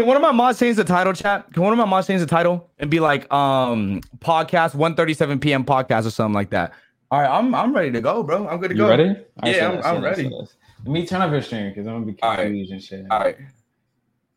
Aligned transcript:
Can 0.00 0.06
one 0.06 0.16
of 0.16 0.22
my 0.22 0.32
mods 0.32 0.58
change 0.58 0.76
the 0.76 0.84
title, 0.84 1.12
chat? 1.12 1.52
Can 1.52 1.62
one 1.62 1.74
of 1.74 1.78
my 1.78 1.84
mods 1.84 2.06
change 2.06 2.22
the 2.22 2.26
title 2.26 2.70
and 2.78 2.90
be 2.90 3.00
like, 3.00 3.30
um, 3.30 4.00
podcast 4.20 4.74
137 4.74 5.38
p.m. 5.40 5.62
podcast 5.62 6.06
or 6.06 6.10
something 6.10 6.32
like 6.32 6.48
that? 6.50 6.72
All 7.10 7.20
right, 7.20 7.28
I'm 7.28 7.54
I'm 7.54 7.74
ready 7.74 7.90
to 7.92 8.00
go, 8.00 8.22
bro. 8.22 8.48
I'm 8.48 8.60
good 8.60 8.70
to 8.70 8.74
You 8.76 8.80
go. 8.84 8.88
ready? 8.88 9.08
Right, 9.42 9.56
Yeah, 9.56 9.68
I'm- 9.72 9.96
I'm 9.96 10.02
ready. 10.02 10.30
Let 10.30 10.86
me 10.86 11.06
turn 11.06 11.20
off 11.20 11.30
your 11.30 11.42
stream 11.42 11.68
because 11.68 11.86
I'm 11.86 12.00
gonna 12.00 12.06
be 12.12 12.22
All 12.22 12.30
right. 12.34 12.46
and 12.46 12.82
shit. 12.82 13.04
All 13.10 13.20
right. 13.20 13.36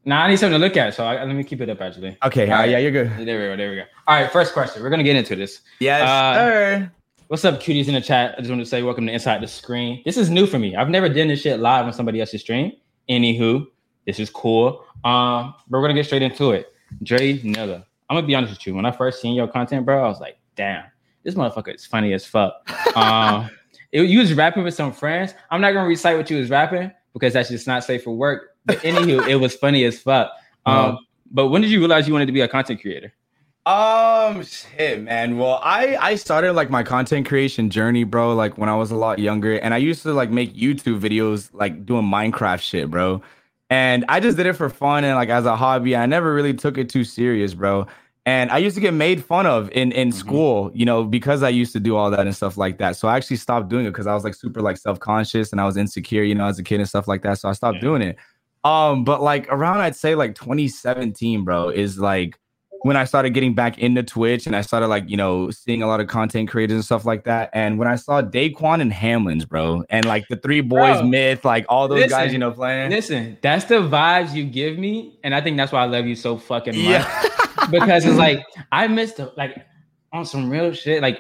Now 0.03 0.23
I 0.23 0.27
need 0.27 0.35
something 0.35 0.59
to 0.59 0.65
look 0.67 0.75
at, 0.75 0.95
so 0.95 1.05
I, 1.05 1.23
let 1.23 1.33
me 1.33 1.45
keep 1.45 1.61
it 1.61 1.69
up 1.69 1.79
actually. 1.79 2.17
Okay. 2.25 2.51
All 2.51 2.59
uh, 2.59 2.65
yeah, 2.65 2.79
you're 2.79 2.91
good. 2.91 3.07
There 3.25 3.39
we 3.39 3.45
go. 3.47 3.55
There 3.55 3.69
we 3.69 3.75
go. 3.77 3.83
All 4.05 4.19
right, 4.21 4.29
first 4.29 4.51
question. 4.51 4.83
We're 4.83 4.89
gonna 4.89 5.03
get 5.03 5.15
into 5.15 5.37
this. 5.37 5.61
Yes, 5.79 6.01
Uh, 6.01 6.33
sir. 6.35 6.91
What's 7.29 7.45
up, 7.45 7.61
cuties 7.61 7.87
in 7.87 7.93
the 7.93 8.01
chat? 8.01 8.35
I 8.37 8.41
just 8.41 8.49
want 8.49 8.61
to 8.61 8.65
say 8.65 8.83
welcome 8.83 9.07
to 9.07 9.13
Inside 9.13 9.41
the 9.41 9.47
Screen. 9.47 10.01
This 10.03 10.17
is 10.17 10.29
new 10.29 10.45
for 10.45 10.59
me. 10.59 10.75
I've 10.75 10.89
never 10.89 11.07
done 11.07 11.29
this 11.29 11.39
shit 11.39 11.61
live 11.61 11.85
on 11.85 11.93
somebody 11.93 12.19
else's 12.19 12.41
stream. 12.41 12.73
Anywho, 13.09 13.65
this 14.05 14.19
is 14.19 14.29
cool. 14.29 14.83
Um, 15.03 15.53
but 15.69 15.79
we're 15.79 15.81
gonna 15.83 15.93
get 15.93 16.05
straight 16.05 16.21
into 16.21 16.51
it. 16.51 16.73
Draynilla. 17.03 17.83
I'm 18.09 18.15
gonna 18.17 18.27
be 18.27 18.35
honest 18.35 18.51
with 18.53 18.67
you. 18.67 18.75
When 18.75 18.85
I 18.85 18.91
first 18.91 19.21
seen 19.21 19.33
your 19.35 19.47
content, 19.47 19.85
bro, 19.85 20.03
I 20.03 20.07
was 20.07 20.19
like, 20.19 20.37
damn, 20.55 20.83
this 21.23 21.35
motherfucker 21.35 21.73
is 21.75 21.85
funny 21.85 22.13
as 22.13 22.25
fuck. 22.25 22.53
um, 22.97 23.49
it, 23.91 24.03
you 24.03 24.19
was 24.19 24.33
rapping 24.33 24.63
with 24.63 24.73
some 24.73 24.91
friends. 24.91 25.33
I'm 25.51 25.61
not 25.61 25.73
gonna 25.73 25.87
recite 25.87 26.17
what 26.17 26.29
you 26.29 26.37
was 26.37 26.49
rapping 26.49 26.91
because 27.13 27.33
that's 27.33 27.49
just 27.49 27.67
not 27.67 27.83
safe 27.83 28.03
for 28.03 28.11
work. 28.11 28.51
But 28.65 28.77
anywho, 28.79 29.27
it 29.27 29.35
was 29.35 29.55
funny 29.55 29.83
as 29.85 29.99
fuck. 29.99 30.31
Um, 30.65 30.75
Uh-huh. 30.75 30.97
but 31.31 31.47
when 31.49 31.61
did 31.61 31.71
you 31.71 31.79
realize 31.79 32.07
you 32.07 32.13
wanted 32.13 32.27
to 32.27 32.31
be 32.31 32.39
a 32.39 32.47
content 32.47 32.79
creator? 32.79 33.11
Um, 33.65 34.43
shit, 34.43 35.01
man. 35.03 35.37
Well, 35.37 35.59
I 35.63 35.97
I 35.97 36.15
started 36.15 36.53
like 36.53 36.69
my 36.69 36.83
content 36.83 37.27
creation 37.27 37.69
journey, 37.69 38.03
bro. 38.05 38.33
Like 38.33 38.57
when 38.57 38.69
I 38.69 38.75
was 38.77 38.91
a 38.91 38.95
lot 38.95 39.19
younger, 39.19 39.55
and 39.55 39.73
I 39.73 39.77
used 39.77 40.03
to 40.03 40.13
like 40.13 40.29
make 40.29 40.53
YouTube 40.55 40.99
videos, 41.01 41.49
like 41.53 41.85
doing 41.85 42.03
Minecraft 42.05 42.61
shit, 42.61 42.89
bro. 42.89 43.21
And 43.73 44.05
I 44.07 44.19
just 44.19 44.37
did 44.37 44.45
it 44.45 44.53
for 44.53 44.69
fun 44.69 45.03
and 45.03 45.15
like 45.15 45.29
as 45.29 45.45
a 45.45 45.55
hobby. 45.55 45.95
I 45.95 46.05
never 46.05 46.31
really 46.33 46.53
took 46.53 46.77
it 46.77 46.89
too 46.89 47.03
serious, 47.03 47.55
bro. 47.55 47.87
And 48.25 48.51
I 48.51 48.59
used 48.59 48.75
to 48.75 48.81
get 48.81 48.93
made 48.93 49.23
fun 49.25 49.45
of 49.47 49.69
in 49.71 49.91
in 49.91 50.09
Mhm. 50.09 50.13
school, 50.13 50.71
you 50.75 50.85
know, 50.85 51.03
because 51.05 51.41
I 51.43 51.49
used 51.49 51.73
to 51.73 51.79
do 51.79 51.95
all 51.95 52.11
that 52.11 52.21
and 52.27 52.35
stuff 52.35 52.55
like 52.55 52.77
that. 52.77 52.95
So 52.97 53.07
I 53.07 53.15
actually 53.17 53.37
stopped 53.37 53.69
doing 53.69 53.85
it 53.87 53.89
because 53.91 54.05
I 54.07 54.13
was 54.13 54.23
like 54.23 54.35
super 54.35 54.61
like 54.61 54.77
self 54.77 54.99
conscious 54.99 55.51
and 55.51 55.59
I 55.59 55.65
was 55.65 55.75
insecure, 55.75 56.23
you 56.23 56.35
know, 56.35 56.45
as 56.45 56.59
a 56.59 56.63
kid 56.63 56.79
and 56.81 56.87
stuff 56.87 57.07
like 57.07 57.23
that. 57.23 57.39
So 57.39 57.49
I 57.49 57.53
stopped 57.53 57.77
Yeah. 57.77 57.81
doing 57.81 58.01
it. 58.03 58.17
Um, 58.63 59.03
but 59.03 59.21
like 59.21 59.47
around 59.49 59.81
I'd 59.81 59.95
say 59.95 60.15
like 60.15 60.35
2017, 60.35 61.43
bro, 61.43 61.69
is 61.69 61.97
like 61.99 62.37
when 62.83 62.95
I 62.95 63.05
started 63.05 63.33
getting 63.33 63.53
back 63.53 63.77
into 63.79 64.03
Twitch 64.03 64.45
and 64.45 64.55
I 64.55 64.61
started 64.61 64.87
like, 64.87 65.09
you 65.09 65.17
know, 65.17 65.51
seeing 65.51 65.81
a 65.81 65.87
lot 65.87 65.99
of 65.99 66.07
content 66.07 66.49
creators 66.49 66.75
and 66.75 66.85
stuff 66.85 67.05
like 67.05 67.23
that. 67.25 67.49
And 67.53 67.77
when 67.77 67.87
I 67.87 67.95
saw 67.95 68.21
Daequan 68.21 68.81
and 68.81 68.91
Hamlinz, 68.91 69.47
bro, 69.47 69.83
and 69.89 70.05
like 70.05 70.27
the 70.29 70.37
three 70.37 70.61
boys 70.61 70.99
Bro, 70.99 71.07
myth, 71.07 71.43
like 71.43 71.65
all 71.67 71.87
those 71.87 72.09
guys, 72.09 72.31
you 72.31 72.39
know, 72.39 72.51
playing. 72.51 72.91
Listen, 72.91 73.37
that's 73.41 73.65
the 73.65 73.75
vibes 73.75 74.33
you 74.33 74.45
give 74.45 74.77
me, 74.77 75.17
and 75.23 75.33
I 75.33 75.41
think 75.41 75.57
that's 75.57 75.71
why 75.71 75.81
I 75.81 75.85
love 75.85 76.05
you 76.05 76.15
so 76.15 76.37
fucking 76.37 76.75
much. 76.75 76.83
yeah. 76.83 77.29
Because 77.71 78.05
it's 78.05 78.17
like 78.17 78.43
I 78.73 78.87
missed 78.87 79.17
the, 79.17 79.31
like 79.37 79.65
on 80.11 80.25
some 80.25 80.49
real 80.49 80.73
shit. 80.73 81.01
Like 81.01 81.19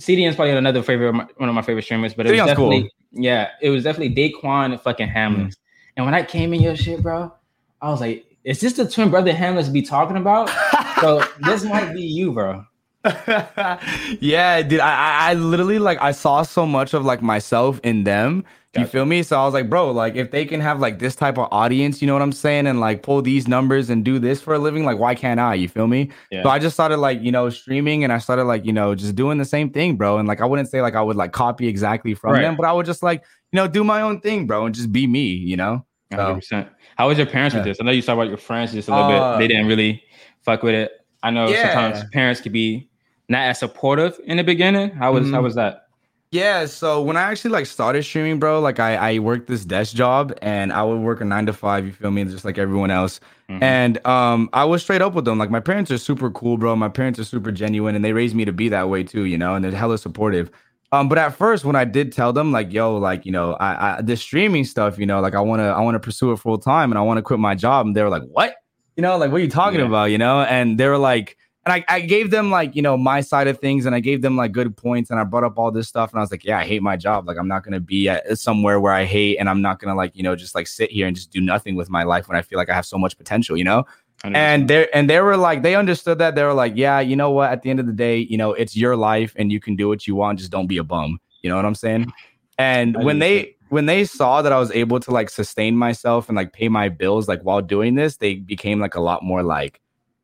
CDN 0.00 0.30
is 0.30 0.34
probably 0.34 0.56
another 0.56 0.82
favorite, 0.82 1.14
one 1.36 1.48
of 1.48 1.54
my 1.54 1.62
favorite 1.62 1.84
streamers, 1.84 2.14
but 2.14 2.26
it 2.26 2.32
was 2.32 2.40
CDN's 2.40 2.56
cool. 2.56 2.70
definitely 2.70 2.90
yeah, 3.14 3.50
it 3.60 3.70
was 3.70 3.84
definitely 3.84 4.14
Daequan 4.14 4.72
and 4.72 4.80
fucking 4.80 5.08
Hamlinz. 5.08 5.48
Mm. 5.48 5.56
And 5.96 6.06
when 6.06 6.14
I 6.14 6.22
came 6.22 6.52
in 6.52 6.60
your 6.60 6.76
shit, 6.76 7.02
bro, 7.02 7.32
I 7.80 7.90
was 7.90 8.00
like, 8.00 8.24
is 8.42 8.60
this 8.60 8.74
the 8.74 8.88
twin 8.88 9.10
brother 9.10 9.32
Hamlinz 9.32 9.72
be 9.72 9.82
talking 9.82 10.16
about? 10.16 10.50
so 11.04 11.24
this 11.40 11.64
might 11.64 11.92
be 11.92 12.02
you, 12.02 12.32
bro. 12.32 12.64
yeah, 14.20 14.62
dude. 14.62 14.80
I, 14.80 15.30
I 15.30 15.34
literally 15.34 15.78
like 15.78 16.00
I 16.00 16.12
saw 16.12 16.42
so 16.42 16.66
much 16.66 16.94
of 16.94 17.04
like 17.04 17.22
myself 17.22 17.80
in 17.82 18.04
them. 18.04 18.44
You 18.76 18.86
feel 18.86 19.04
me? 19.06 19.22
So 19.22 19.38
I 19.38 19.44
was 19.44 19.54
like, 19.54 19.70
bro, 19.70 19.92
like 19.92 20.16
if 20.16 20.32
they 20.32 20.44
can 20.44 20.60
have 20.60 20.80
like 20.80 20.98
this 20.98 21.14
type 21.14 21.38
of 21.38 21.46
audience, 21.52 22.02
you 22.02 22.08
know 22.08 22.12
what 22.12 22.22
I'm 22.22 22.32
saying, 22.32 22.66
and 22.66 22.80
like 22.80 23.04
pull 23.04 23.22
these 23.22 23.46
numbers 23.46 23.88
and 23.88 24.04
do 24.04 24.18
this 24.18 24.40
for 24.40 24.52
a 24.54 24.58
living, 24.58 24.84
like 24.84 24.98
why 24.98 25.14
can't 25.14 25.38
I? 25.38 25.54
You 25.54 25.68
feel 25.68 25.86
me? 25.86 26.10
Yeah. 26.32 26.42
So 26.42 26.48
I 26.48 26.58
just 26.58 26.74
started 26.74 26.96
like 26.96 27.20
you 27.22 27.30
know 27.30 27.50
streaming, 27.50 28.02
and 28.02 28.12
I 28.12 28.18
started 28.18 28.44
like 28.44 28.64
you 28.64 28.72
know 28.72 28.96
just 28.96 29.14
doing 29.14 29.38
the 29.38 29.44
same 29.44 29.70
thing, 29.70 29.94
bro. 29.96 30.18
And 30.18 30.26
like 30.26 30.40
I 30.40 30.46
wouldn't 30.46 30.70
say 30.70 30.82
like 30.82 30.94
I 30.96 31.02
would 31.02 31.14
like 31.16 31.30
copy 31.32 31.68
exactly 31.68 32.14
from 32.14 32.32
Right. 32.32 32.42
them, 32.42 32.56
but 32.56 32.66
I 32.66 32.72
would 32.72 32.86
just 32.86 33.02
like 33.02 33.22
you 33.52 33.58
know 33.58 33.68
do 33.68 33.84
my 33.84 34.00
own 34.00 34.20
thing, 34.20 34.46
bro, 34.48 34.66
and 34.66 34.74
just 34.74 34.90
be 34.90 35.06
me, 35.06 35.26
you 35.28 35.56
know. 35.56 35.86
So- 36.16 36.22
100%. 36.34 36.68
How 36.96 37.08
was 37.08 37.18
your 37.18 37.26
parents 37.26 37.54
with 37.54 37.64
this? 37.64 37.78
I 37.80 37.84
know 37.84 37.90
you 37.90 38.02
talked 38.02 38.14
about 38.16 38.28
your 38.28 38.36
friends 38.36 38.72
just 38.72 38.88
a 38.88 38.94
little 38.94 39.10
Uh, 39.10 39.32
bit. 39.32 39.40
They 39.40 39.48
didn't 39.54 39.66
really 39.66 40.02
fuck 40.42 40.62
with 40.62 40.74
it. 40.74 40.92
I 41.22 41.30
know 41.30 41.48
Yeah. 41.48 41.72
sometimes 41.72 42.04
parents 42.12 42.40
could 42.40 42.52
be 42.52 42.88
not 43.28 43.42
as 43.48 43.58
supportive 43.58 44.18
in 44.26 44.36
the 44.36 44.44
beginning. 44.44 44.90
How 44.90 45.12
was 45.12 45.30
how 45.30 45.40
Mhm. 45.40 45.44
was 45.44 45.54
that? 45.56 45.80
Yeah, 46.30 46.66
so 46.66 47.00
when 47.00 47.16
I 47.16 47.22
actually 47.22 47.52
like 47.52 47.66
started 47.66 48.02
streaming, 48.04 48.38
bro, 48.38 48.60
like 48.60 48.78
I 48.80 48.96
I 49.14 49.18
worked 49.20 49.46
this 49.46 49.64
desk 49.64 49.94
job 49.94 50.32
and 50.42 50.72
I 50.72 50.82
would 50.82 50.98
work 51.00 51.20
a 51.20 51.24
nine 51.24 51.46
to 51.46 51.52
five. 51.52 51.86
You 51.86 51.92
feel 51.92 52.10
me? 52.10 52.24
Just 52.24 52.44
like 52.44 52.58
everyone 52.58 52.90
else. 52.90 53.20
Mhm. 53.50 53.62
And 53.62 54.06
um, 54.06 54.48
I 54.52 54.64
was 54.64 54.82
straight 54.82 55.00
up 55.02 55.14
with 55.14 55.24
them. 55.24 55.38
Like 55.38 55.50
my 55.50 55.60
parents 55.60 55.90
are 55.90 55.98
super 55.98 56.30
cool, 56.30 56.58
bro. 56.58 56.74
My 56.76 56.88
parents 56.88 57.18
are 57.18 57.24
super 57.24 57.50
genuine, 57.52 57.94
and 57.94 58.04
they 58.04 58.12
raised 58.12 58.34
me 58.34 58.44
to 58.44 58.52
be 58.52 58.68
that 58.68 58.88
way 58.88 59.02
too. 59.04 59.24
You 59.24 59.38
know, 59.38 59.54
and 59.54 59.64
they're 59.64 59.72
hella 59.72 59.96
supportive. 59.98 60.50
Um, 60.94 61.08
but 61.08 61.18
at 61.18 61.34
first, 61.34 61.64
when 61.64 61.74
I 61.76 61.84
did 61.84 62.12
tell 62.12 62.32
them, 62.32 62.52
like, 62.52 62.72
yo, 62.72 62.96
like, 62.96 63.26
you 63.26 63.32
know, 63.32 63.54
I, 63.54 63.98
I 63.98 64.02
the 64.02 64.16
streaming 64.16 64.64
stuff, 64.64 64.98
you 64.98 65.06
know, 65.06 65.20
like 65.20 65.34
I 65.34 65.40
wanna 65.40 65.68
I 65.68 65.80
wanna 65.80 65.98
pursue 65.98 66.30
it 66.32 66.36
full 66.36 66.58
time, 66.58 66.92
and 66.92 66.98
I 66.98 67.02
want 67.02 67.18
to 67.18 67.22
quit 67.22 67.40
my 67.40 67.54
job, 67.54 67.86
and 67.86 67.96
they 67.96 68.02
were 68.02 68.08
like, 68.10 68.22
what? 68.22 68.54
You 68.96 69.02
know, 69.02 69.16
like, 69.18 69.32
what 69.32 69.40
are 69.40 69.44
you 69.44 69.50
talking 69.50 69.80
Yeah. 69.80 69.86
about? 69.86 70.12
You 70.12 70.18
know, 70.18 70.42
and 70.42 70.78
they 70.78 70.88
were 70.88 70.98
like. 70.98 71.36
And 71.66 71.72
I, 71.72 71.84
I 71.88 72.00
gave 72.00 72.30
them 72.30 72.50
like, 72.50 72.76
you 72.76 72.82
know, 72.82 72.94
my 72.98 73.22
side 73.22 73.48
of 73.48 73.58
things 73.58 73.86
and 73.86 73.94
I 73.94 74.00
gave 74.00 74.20
them 74.20 74.36
like 74.36 74.52
good 74.52 74.76
points 74.76 75.08
and 75.08 75.18
I 75.18 75.24
brought 75.24 75.44
up 75.44 75.56
all 75.58 75.70
this 75.70 75.88
stuff 75.88 76.12
and 76.12 76.18
I 76.18 76.22
was 76.22 76.30
like, 76.30 76.44
yeah, 76.44 76.58
I 76.58 76.64
hate 76.66 76.82
my 76.82 76.94
job. 76.94 77.26
Like 77.26 77.38
I'm 77.38 77.48
not 77.48 77.64
gonna 77.64 77.80
be 77.80 78.06
at 78.06 78.38
somewhere 78.38 78.78
where 78.80 78.92
I 78.92 79.06
hate 79.06 79.38
and 79.38 79.48
I'm 79.48 79.62
not 79.62 79.78
gonna 79.80 79.94
like, 79.94 80.14
you 80.14 80.22
know, 80.22 80.36
just 80.36 80.54
like 80.54 80.66
sit 80.66 80.90
here 80.90 81.06
and 81.06 81.16
just 81.16 81.30
do 81.30 81.40
nothing 81.40 81.74
with 81.74 81.88
my 81.88 82.02
life 82.02 82.28
when 82.28 82.36
I 82.36 82.42
feel 82.42 82.58
like 82.58 82.68
I 82.68 82.74
have 82.74 82.84
so 82.84 82.98
much 82.98 83.16
potential, 83.16 83.56
you 83.56 83.64
know? 83.64 83.86
100%. 84.22 84.36
And 84.36 84.68
they 84.68 84.88
and 84.94 85.10
they 85.10 85.20
were 85.20 85.36
like, 85.36 85.62
they 85.62 85.74
understood 85.74 86.18
that. 86.18 86.34
They 86.34 86.42
were 86.44 86.54
like, 86.54 86.72
yeah, 86.76 87.00
you 87.00 87.16
know 87.16 87.30
what? 87.30 87.50
At 87.50 87.62
the 87.62 87.70
end 87.70 87.80
of 87.80 87.86
the 87.86 87.92
day, 87.92 88.18
you 88.18 88.38
know, 88.38 88.52
it's 88.52 88.76
your 88.76 88.96
life 88.96 89.34
and 89.36 89.52
you 89.52 89.60
can 89.60 89.76
do 89.76 89.88
what 89.88 90.06
you 90.06 90.14
want. 90.14 90.38
Just 90.38 90.50
don't 90.50 90.66
be 90.66 90.78
a 90.78 90.84
bum. 90.84 91.20
You 91.42 91.50
know 91.50 91.56
what 91.56 91.64
I'm 91.64 91.74
saying? 91.74 92.12
And 92.58 92.96
when 93.04 93.16
100%. 93.16 93.20
they 93.20 93.56
when 93.68 93.86
they 93.86 94.04
saw 94.04 94.40
that 94.40 94.52
I 94.52 94.58
was 94.58 94.70
able 94.70 95.00
to 95.00 95.10
like 95.10 95.28
sustain 95.28 95.76
myself 95.76 96.28
and 96.28 96.36
like 96.36 96.52
pay 96.52 96.68
my 96.68 96.88
bills 96.88 97.28
like 97.28 97.42
while 97.42 97.60
doing 97.60 97.96
this, 97.96 98.16
they 98.16 98.36
became 98.36 98.78
like 98.78 98.94
a 98.94 99.00
lot 99.00 99.22
more 99.22 99.42
like 99.42 99.80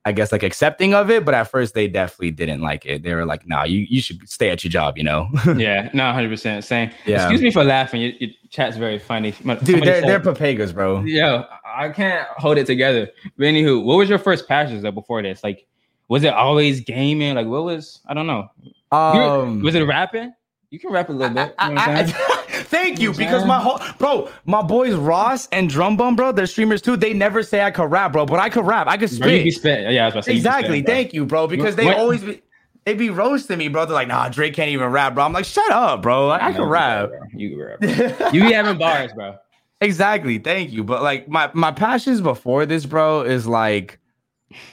I 0.07 0.13
guess 0.13 0.33
like 0.33 0.43
accepting 0.43 0.95
of 0.95 1.11
it, 1.11 1.27
but 1.27 1.35
at 1.35 1.45
first 1.45 1.75
they 1.75 1.87
definitely 1.87 2.31
didn't 2.31 2.63
like 2.63 2.87
it. 2.87 3.03
They 3.03 3.13
were 3.15 3.27
like, 3.27 3.47
"Nah, 3.47 3.65
you 3.65 3.87
you 3.89 4.01
should 4.01 4.27
stay 4.29 4.49
at 4.49 4.65
your 4.65 4.71
job," 4.71 4.97
you 4.97 5.05
know. 5.05 5.29
yeah, 5.57 5.91
no, 5.93 6.11
hundred 6.13 6.31
percent. 6.31 6.65
Same. 6.65 6.91
Yeah. 7.05 7.23
Excuse 7.25 7.43
me 7.43 7.51
for 7.51 7.65
laughing. 7.65 8.01
Your, 8.01 8.13
your 8.19 8.31
chat's 8.49 8.79
very 8.79 8.99
funny. 8.99 9.33
Dude, 9.33 9.45
Somebody 9.45 9.81
they're 9.85 10.01
said- 10.01 10.09
they're 10.09 10.21
papagas, 10.35 10.73
bro. 10.73 11.03
Yeah, 11.05 11.45
I 11.67 11.91
can't 11.91 12.27
hold 12.39 12.57
it 12.57 12.65
together. 12.67 13.11
But 13.37 13.45
anywho, 13.45 13.85
what 13.85 13.97
was 13.99 14.09
your 14.09 14.19
first 14.19 14.49
passions 14.49 14.83
though 14.83 14.91
before 14.91 15.21
this? 15.23 15.45
Like, 15.45 15.67
was 16.09 16.25
it 16.25 16.33
always 16.33 16.81
gaming? 16.81 17.35
Like, 17.35 17.47
what 17.47 17.65
was? 17.65 18.01
I 18.07 18.15
don't 18.15 18.27
know. 18.27 18.49
Um, 18.93 19.61
was 19.63 19.75
it 19.75 19.83
rapping? 19.83 20.33
You 20.71 20.79
can 20.79 20.93
rap 20.93 21.09
a 21.11 21.13
little 21.13 21.35
bit. 21.35 21.55
You 21.61 21.69
know 21.69 21.75
what 21.75 21.89
I- 21.89 22.01
I- 22.03 22.37
thank 22.71 22.99
you, 23.01 23.13
You 23.13 23.19
know 23.19 23.19
what 23.19 23.21
I'm 23.21 23.27
because 23.27 23.45
my 23.47 23.61
whole 23.61 23.81
bro, 23.99 24.31
my 24.47 24.63
boys 24.63 24.95
Ross 24.95 25.49
and 25.53 25.69
Drum 25.69 25.97
Bum, 25.97 26.17
bro, 26.17 26.33
they're 26.33 26.47
streamers 26.47 26.81
too. 26.81 26.97
They 26.97 27.13
never 27.13 27.43
say 27.43 27.63
I 27.63 27.71
could 27.71 27.91
rap, 27.91 28.13
bro, 28.13 28.25
but 28.27 28.39
I 28.41 28.49
could 28.49 28.65
rap. 28.67 28.87
I 28.87 28.97
could 28.97 29.11
Bro, 29.19 29.29
you 29.29 29.51
spit. 29.51 29.61
spit. 29.85 29.93
Yeah, 29.93 30.03
I 30.03 30.07
was 30.07 30.15
about 30.15 30.21
to 30.21 30.23
say. 30.25 30.33
you 30.33 30.37
exactly. 30.39 30.79
spit. 30.79 30.87
Thank 30.87 31.13
you, 31.13 31.27
bro, 31.27 31.47
because 31.47 31.77
they 31.77 31.85
What- 31.87 31.99
always 31.99 32.23
be, 32.23 32.43
they 32.87 32.95
be 32.95 33.11
roasting 33.11 33.59
me, 33.59 33.69
bro. 33.69 33.85
They're 33.85 33.95
like, 33.95 34.09
nah, 34.09 34.29
Drake 34.31 34.55
can't 34.55 34.71
even 34.71 34.89
rap, 34.89 35.15
bro. 35.15 35.25
I'm 35.25 35.33
like, 35.35 35.45
shut 35.45 35.71
up, 35.71 36.01
bro. 36.03 36.29
Like, 36.29 36.43
I 36.43 36.53
can 36.53 36.63
rap. 36.65 37.11
You 37.35 37.51
can 37.51 37.59
rap. 37.59 37.81
bro. 38.19 38.29
You 38.33 38.41
be 38.43 38.53
having 38.53 38.79
bars, 38.79 39.13
bro. 39.13 39.37
Exactly. 39.83 40.39
Thank 40.39 40.73
you. 40.73 40.83
But 40.85 41.03
like 41.03 41.29
my 41.29 41.51
my 41.55 41.73
passions 41.73 42.21
before 42.21 42.67
this, 42.67 42.85
bro, 42.87 43.23
is 43.23 43.47
like 43.47 43.99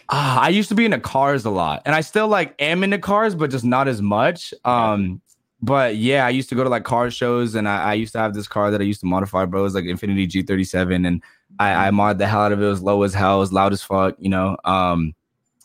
ah, 0.10 0.42
I 0.42 0.50
used 0.50 0.70
to 0.70 0.76
be 0.76 0.86
into 0.86 1.00
cars 1.00 1.46
a 1.46 1.50
lot. 1.50 1.82
And 1.86 1.96
I 1.96 2.02
still 2.02 2.28
like 2.28 2.54
am 2.60 2.84
into 2.84 2.98
cars, 2.98 3.36
but 3.36 3.50
just 3.52 3.64
not 3.66 3.88
as 3.88 4.02
much. 4.02 4.54
Um 4.66 5.22
but 5.62 5.96
yeah, 5.96 6.26
I 6.26 6.30
used 6.30 6.50
to 6.50 6.56
go 6.56 6.64
to 6.64 6.70
like 6.70 6.84
car 6.84 7.10
shows 7.10 7.56
and 7.56 7.68
I, 7.68 7.92
I 7.92 7.94
used 7.94 8.14
to 8.14 8.20
have 8.20 8.34
this 8.34 8.48
car 8.48 8.70
that 8.72 8.82
I 8.82 8.84
used 8.84 9.00
to 9.02 9.06
modify, 9.08 9.46
bro. 9.46 9.62
It 9.62 9.64
was 9.64 9.76
like 9.76 9.86
Infiniti 9.86 10.28
G37 10.28 11.08
and 11.08 11.24
I, 11.60 11.88
I 11.88 11.92
modded 11.92 12.20
the 12.20 12.28
hell 12.28 12.42
out 12.42 12.52
of 12.52 12.62
it. 12.62 12.66
It 12.66 12.70
was 12.70 12.82
low 12.84 13.04
as 13.04 13.14
hell, 13.14 13.38
it 13.38 13.40
was 13.40 13.54
loud 13.54 13.74
as 13.74 13.82
fuck, 13.82 14.16
you 14.20 14.30
know. 14.30 14.58
Um 14.66 15.14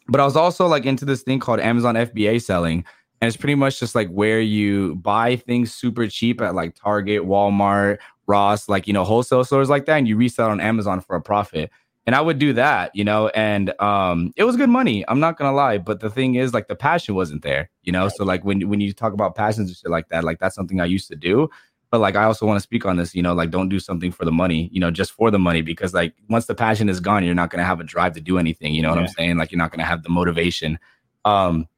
but 0.08 0.20
I 0.20 0.24
was 0.24 0.36
also 0.36 0.66
like 0.66 0.84
into 0.84 1.04
this 1.04 1.22
thing 1.22 1.38
called 1.38 1.60
Amazon 1.60 1.94
FBA 1.94 2.42
selling. 2.42 2.84
And 3.20 3.28
it's 3.28 3.36
pretty 3.36 3.54
much 3.54 3.78
just 3.78 3.94
like 3.94 4.08
where 4.08 4.40
you 4.40 4.96
buy 4.96 5.36
things 5.36 5.72
super 5.72 6.08
cheap 6.08 6.40
at 6.40 6.56
like 6.56 6.74
Target, 6.74 7.22
Walmart, 7.22 7.98
Ross, 8.26 8.68
like 8.68 8.86
you 8.88 8.92
know, 8.92 9.04
wholesale 9.04 9.44
stores 9.44 9.70
like 9.70 9.86
that, 9.86 9.98
and 9.98 10.08
you 10.08 10.16
resell 10.16 10.50
on 10.50 10.60
Amazon 10.60 11.00
for 11.00 11.14
a 11.14 11.20
profit. 11.20 11.70
And 12.04 12.16
I 12.16 12.20
would 12.20 12.40
do 12.40 12.52
that, 12.54 12.90
you 12.94 13.04
know, 13.04 13.28
and 13.28 13.80
um, 13.80 14.32
it 14.36 14.42
was 14.42 14.56
good 14.56 14.68
money. 14.68 15.04
I'm 15.06 15.20
not 15.20 15.38
gonna 15.38 15.54
lie, 15.54 15.78
but 15.78 16.00
the 16.00 16.10
thing 16.10 16.34
is, 16.34 16.52
like, 16.52 16.66
the 16.66 16.74
passion 16.74 17.14
wasn't 17.14 17.42
there, 17.42 17.70
you 17.84 17.92
know. 17.92 18.08
So 18.08 18.24
like 18.24 18.44
when 18.44 18.68
when 18.68 18.80
you 18.80 18.92
talk 18.92 19.12
about 19.12 19.36
passions 19.36 19.68
and 19.68 19.76
shit 19.76 19.90
like 19.90 20.08
that, 20.08 20.24
like 20.24 20.40
that's 20.40 20.56
something 20.56 20.80
I 20.80 20.86
used 20.86 21.06
to 21.08 21.16
do. 21.16 21.48
But 21.92 22.00
like 22.00 22.16
I 22.16 22.24
also 22.24 22.46
want 22.46 22.56
to 22.56 22.62
speak 22.62 22.86
on 22.86 22.96
this, 22.96 23.14
you 23.14 23.22
know, 23.22 23.34
like 23.34 23.50
don't 23.50 23.68
do 23.68 23.78
something 23.78 24.10
for 24.10 24.24
the 24.24 24.32
money, 24.32 24.68
you 24.72 24.80
know, 24.80 24.90
just 24.90 25.12
for 25.12 25.30
the 25.30 25.38
money, 25.38 25.62
because 25.62 25.94
like 25.94 26.14
once 26.28 26.46
the 26.46 26.54
passion 26.54 26.88
is 26.88 26.98
gone, 26.98 27.22
you're 27.24 27.34
not 27.34 27.50
gonna 27.50 27.64
have 27.64 27.80
a 27.80 27.84
drive 27.84 28.14
to 28.14 28.20
do 28.20 28.38
anything. 28.38 28.74
You 28.74 28.82
know 28.82 28.88
what 28.88 28.98
I'm 28.98 29.08
saying? 29.08 29.36
Like 29.36 29.52
you're 29.52 29.58
not 29.58 29.70
gonna 29.70 29.84
have 29.84 30.02
the 30.02 30.08
motivation. 30.08 30.78
Um, 31.24 31.68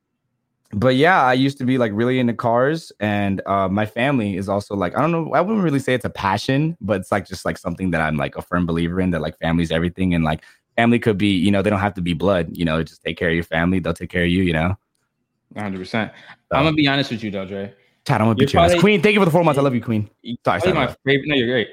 but 0.72 0.96
yeah, 0.96 1.22
I 1.22 1.34
used 1.34 1.58
to 1.58 1.64
be 1.64 1.78
like 1.78 1.92
really 1.94 2.18
into 2.18 2.34
cars, 2.34 2.90
and 3.00 3.40
uh, 3.46 3.68
my 3.68 3.86
family 3.86 4.36
is 4.36 4.48
also 4.48 4.74
like 4.74 4.96
I 4.96 5.00
don't 5.00 5.12
know. 5.12 5.32
I 5.34 5.40
wouldn't 5.40 5.62
really 5.62 5.78
say 5.78 5.94
it's 5.94 6.04
a 6.04 6.10
passion, 6.10 6.76
but 6.80 7.00
it's 7.00 7.12
like 7.12 7.26
just 7.26 7.44
like 7.44 7.58
something 7.58 7.90
that 7.92 8.00
I'm 8.00 8.16
like 8.16 8.36
a 8.36 8.42
firm 8.42 8.66
believer 8.66 9.00
in. 9.00 9.10
That 9.10 9.20
like 9.20 9.38
family's 9.38 9.70
everything, 9.70 10.14
and 10.14 10.24
like 10.24 10.42
family 10.76 10.98
could 10.98 11.18
be, 11.18 11.28
you 11.28 11.50
know, 11.50 11.62
they 11.62 11.70
don't 11.70 11.80
have 11.80 11.94
to 11.94 12.00
be 12.02 12.14
blood. 12.14 12.56
You 12.56 12.64
know, 12.64 12.82
just 12.82 13.02
take 13.02 13.16
care 13.16 13.28
of 13.28 13.34
your 13.34 13.44
family. 13.44 13.78
They'll 13.78 13.94
take 13.94 14.10
care 14.10 14.24
of 14.24 14.30
you. 14.30 14.42
You 14.42 14.52
know. 14.52 14.76
100. 15.52 15.78
percent 15.78 16.10
I'm 16.50 16.64
gonna 16.64 16.72
be 16.74 16.88
honest 16.88 17.12
with 17.12 17.22
you, 17.22 17.30
though, 17.30 17.44
Dray. 17.46 17.72
Chad, 18.06 18.20
I'm 18.20 18.26
gonna 18.26 18.30
You're 18.30 18.46
beat 18.46 18.52
your 18.52 18.62
ass. 18.62 18.70
probably- 18.70 18.80
Queen, 18.80 19.02
thank 19.02 19.14
you 19.14 19.20
for 19.20 19.24
the 19.24 19.30
four 19.30 19.44
months. 19.44 19.58
I 19.58 19.62
love 19.62 19.74
you, 19.74 19.80
Queen. 19.80 20.10
Sorry, 20.44 20.60
sorry. 20.60 20.72
my 20.74 20.86
favorite. 21.06 21.28
No, 21.28 21.36
you're 21.36 21.46
great. 21.46 21.68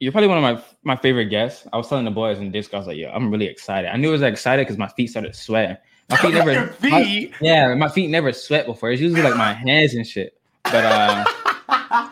You're 0.00 0.12
probably 0.12 0.28
one 0.28 0.36
of 0.36 0.42
my 0.42 0.62
my 0.84 0.96
favorite 1.00 1.26
guests. 1.26 1.66
I 1.72 1.78
was 1.78 1.88
telling 1.88 2.04
the 2.04 2.10
boys 2.10 2.38
in 2.38 2.50
Discord, 2.52 2.74
I 2.74 2.78
was 2.80 2.86
like, 2.88 2.98
"Yo, 2.98 3.10
I'm 3.10 3.30
really 3.30 3.46
excited." 3.46 3.88
I 3.90 3.96
knew 3.96 4.10
I 4.10 4.12
was 4.12 4.22
excited 4.22 4.66
because 4.66 4.76
my 4.76 4.88
feet 4.88 5.06
started 5.08 5.34
sweating. 5.34 5.78
My 6.08 6.16
feet 6.16 6.34
never. 6.34 6.52
Your 6.82 6.90
my- 6.90 7.32
yeah, 7.40 7.74
my 7.74 7.88
feet 7.88 8.10
never 8.10 8.32
sweat 8.32 8.66
before. 8.66 8.90
It's 8.90 9.00
usually 9.02 9.22
like 9.22 9.36
my 9.36 9.52
hands 9.52 9.94
and 9.94 10.06
shit. 10.06 10.38
But 10.64 10.84
uh, 10.84 11.24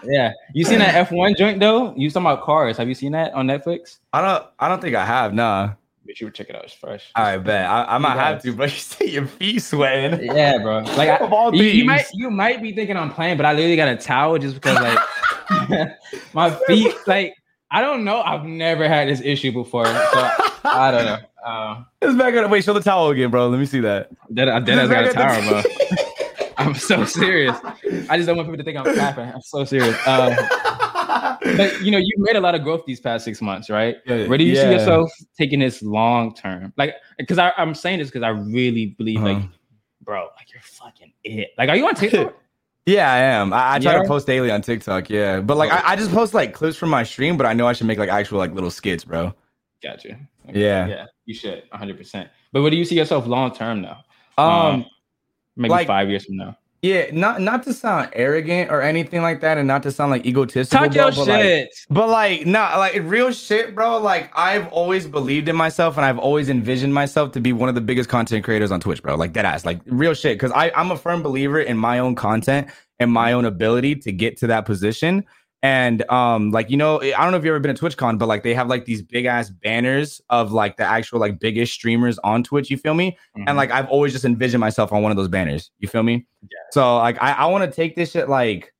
yeah, 0.04 0.32
you 0.52 0.64
seen 0.64 0.78
that 0.80 1.08
F1 1.08 1.36
joint 1.36 1.60
though? 1.60 1.94
You 1.96 2.10
talking 2.10 2.26
about 2.26 2.42
cars? 2.42 2.76
Have 2.76 2.88
you 2.88 2.94
seen 2.94 3.12
that 3.12 3.32
on 3.34 3.46
Netflix? 3.46 3.98
I 4.12 4.20
don't. 4.20 4.46
I 4.58 4.68
don't 4.68 4.80
think 4.80 4.94
I 4.96 5.04
have. 5.04 5.34
Nah. 5.34 5.74
Bitch, 6.08 6.20
you 6.20 6.26
would 6.26 6.34
check 6.34 6.50
it 6.50 6.56
out. 6.56 6.64
It's 6.64 6.74
fresh. 6.74 7.10
All 7.16 7.24
right, 7.24 7.38
bet. 7.38 7.64
I, 7.64 7.84
I 7.94 7.98
might 7.98 8.16
have 8.16 8.42
to, 8.42 8.52
but 8.52 8.70
you 8.72 8.78
say 8.78 9.06
your 9.06 9.26
feet 9.26 9.60
sweating. 9.60 10.22
Yeah, 10.24 10.58
bro. 10.58 10.80
Like 10.80 11.08
I, 11.08 11.16
Of 11.16 11.32
all 11.32 11.54
you, 11.54 11.62
you 11.62 11.84
might 11.86 12.06
you 12.12 12.30
might 12.30 12.60
be 12.60 12.72
thinking 12.74 12.96
I'm 12.96 13.10
playing, 13.10 13.38
but 13.38 13.46
I 13.46 13.52
literally 13.52 13.76
got 13.76 13.88
a 13.88 13.96
towel 13.96 14.38
just 14.38 14.54
because 14.54 14.76
like 14.80 14.98
my 16.34 16.50
feet 16.66 16.94
like 17.06 17.34
I 17.70 17.80
don't 17.80 18.04
know. 18.04 18.20
I've 18.20 18.44
never 18.44 18.86
had 18.86 19.08
this 19.08 19.20
issue 19.20 19.50
before, 19.50 19.86
so 19.86 20.30
I 20.64 20.90
don't 20.90 21.04
know. 21.06 21.18
Uh, 21.44 21.82
It's 22.00 22.16
back 22.16 22.34
on. 22.34 22.50
Wait, 22.50 22.64
show 22.64 22.72
the 22.72 22.80
towel 22.80 23.10
again, 23.10 23.30
bro. 23.30 23.48
Let 23.48 23.60
me 23.60 23.66
see 23.66 23.80
that. 23.80 24.10
that 24.30 24.48
I 24.48 24.60
dead 24.60 24.88
got 24.88 25.06
a 25.06 25.12
towel, 25.12 25.48
bro. 25.62 25.62
I'm 26.56 26.74
so 26.74 27.04
serious. 27.04 27.56
I 28.08 28.16
just 28.16 28.26
don't 28.26 28.36
want 28.36 28.48
people 28.48 28.56
to 28.58 28.64
think 28.64 28.78
I'm 28.78 28.84
clapping. 28.94 29.28
I'm 29.28 29.42
so 29.42 29.64
serious. 29.64 29.96
Uh, 30.06 30.34
but 31.56 31.82
you 31.82 31.90
know, 31.90 31.98
you've 31.98 32.18
made 32.20 32.36
a 32.36 32.40
lot 32.40 32.54
of 32.54 32.62
growth 32.62 32.82
these 32.86 33.00
past 33.00 33.24
six 33.24 33.42
months, 33.42 33.68
right? 33.68 33.96
Yeah, 34.06 34.26
Where 34.28 34.38
do 34.38 34.44
you 34.44 34.54
see 34.56 34.70
yourself 34.70 35.10
taking 35.36 35.58
this 35.58 35.82
long 35.82 36.34
term? 36.34 36.72
Like, 36.76 36.94
because 37.18 37.38
I'm 37.38 37.74
saying 37.74 37.98
this 37.98 38.08
because 38.08 38.22
I 38.22 38.28
really 38.30 38.86
believe, 38.96 39.20
like, 39.20 39.36
Uh-huh. 39.36 39.46
bro, 40.02 40.28
like 40.36 40.52
you're 40.52 40.62
fucking 40.62 41.12
it. 41.24 41.50
Like, 41.58 41.68
are 41.68 41.76
you 41.76 41.86
on 41.86 41.94
TikTok? 41.94 42.34
Yeah, 42.86 43.10
I 43.10 43.16
am. 43.18 43.54
I, 43.54 43.76
I 43.76 43.78
try 43.78 43.92
Yeah? 43.94 44.02
to 44.02 44.08
post 44.08 44.26
daily 44.26 44.50
on 44.50 44.60
TikTok. 44.60 45.08
Yeah, 45.08 45.40
but 45.40 45.56
like. 45.56 45.72
I, 45.72 45.92
I 45.92 45.96
just 45.96 46.10
post 46.12 46.34
like 46.34 46.52
clips 46.52 46.76
from 46.76 46.90
my 46.90 47.02
stream, 47.02 47.38
but 47.38 47.46
I 47.46 47.54
know 47.54 47.66
I 47.66 47.72
should 47.72 47.86
make 47.86 47.96
like 47.98 48.10
actual 48.10 48.36
like 48.38 48.52
little 48.52 48.70
skits, 48.70 49.04
bro. 49.04 49.34
Got 49.84 50.04
you. 50.04 50.16
Yeah. 50.52 50.86
Yeah, 50.86 51.04
you 51.26 51.34
should 51.34 51.62
100. 51.70 51.96
percent 51.98 52.30
But 52.52 52.62
where 52.62 52.70
do 52.70 52.76
you 52.76 52.84
see 52.84 52.96
yourself 52.96 53.26
long 53.26 53.54
term 53.54 53.82
now? 53.82 54.02
Um, 54.38 54.86
Maybe 55.56 55.70
like- 55.70 55.86
five 55.86 56.08
years 56.10 56.24
from 56.24 56.36
now. 56.36 56.56
yeah, 56.82 57.06
not 57.12 57.40
not 57.40 57.62
to 57.64 57.72
sound 57.72 58.10
arrogant 58.14 58.70
or 58.70 58.82
anything 58.82 59.22
like 59.22 59.40
that, 59.42 59.56
and 59.58 59.66
not 59.68 59.82
to 59.84 59.92
sound 59.92 60.10
like 60.10 60.26
egotistical. 60.26 60.84
Talk 60.86 60.92
bro, 60.94 61.02
your 61.04 61.12
but, 61.12 61.28
like, 61.28 61.42
shit. 61.42 61.68
But 61.88 62.08
like, 62.08 62.46
nah, 62.46 62.76
like 62.78 62.94
real 63.04 63.30
shit, 63.32 63.74
bro. 63.74 63.98
Like 63.98 64.30
I've 64.36 64.68
always 64.68 65.06
believed 65.06 65.48
in 65.48 65.56
myself, 65.56 65.96
and 65.96 66.04
I've 66.04 66.18
always 66.18 66.48
envisioned 66.48 66.92
myself 66.92 67.32
to 67.32 67.40
be 67.40 67.52
one 67.52 67.68
of 67.68 67.74
the 67.74 67.80
biggest 67.80 68.08
content 68.08 68.44
creators 68.44 68.70
on 68.72 68.80
Twitch, 68.80 69.02
bro. 69.02 69.14
Like 69.16 69.32
that 69.34 69.44
ass, 69.44 69.64
like 69.64 69.80
real 69.86 70.14
shit. 70.14 70.36
Because 70.38 70.52
I 70.52 70.72
I'm 70.74 70.90
a 70.90 70.96
firm 70.96 71.22
believer 71.22 71.60
in 71.60 71.76
my 71.78 71.98
own 72.00 72.14
content 72.16 72.68
and 73.00 73.10
my 73.12 73.32
own 73.32 73.44
ability 73.44 73.96
to 73.96 74.12
get 74.12 74.36
to 74.38 74.46
that 74.48 74.64
position. 74.66 75.24
And 75.64 76.08
um, 76.10 76.50
like 76.50 76.68
you 76.68 76.76
know, 76.76 77.00
I 77.00 77.10
don't 77.12 77.30
know 77.30 77.38
if 77.38 77.42
you've 77.42 77.52
ever 77.52 77.58
been 77.58 77.74
to 77.74 77.82
TwitchCon, 77.82 78.18
but 78.18 78.26
like 78.26 78.42
they 78.42 78.52
have 78.52 78.68
like 78.68 78.84
these 78.84 79.00
big 79.00 79.24
ass 79.24 79.48
banners 79.48 80.20
of 80.28 80.52
like 80.52 80.76
the 80.76 80.84
actual 80.84 81.20
like 81.20 81.40
biggest 81.40 81.72
streamers 81.72 82.18
on 82.18 82.42
Twitch. 82.42 82.70
You 82.70 82.76
feel 82.76 82.92
me? 82.92 83.16
Mhm. 83.34 83.44
And 83.46 83.56
like 83.56 83.70
I've 83.70 83.88
always 83.88 84.12
just 84.12 84.26
envisioned 84.26 84.60
myself 84.60 84.92
on 84.92 85.02
one 85.02 85.10
of 85.10 85.16
those 85.16 85.28
banners. 85.28 85.70
You 85.78 85.88
feel 85.88 86.02
me? 86.02 86.26
Yeah. 86.42 86.48
So 86.72 86.98
like 86.98 87.16
I, 87.22 87.32
I 87.32 87.46
want 87.46 87.64
to 87.64 87.74
take 87.74 87.96
this 87.96 88.10
shit 88.10 88.28
like 88.28 88.73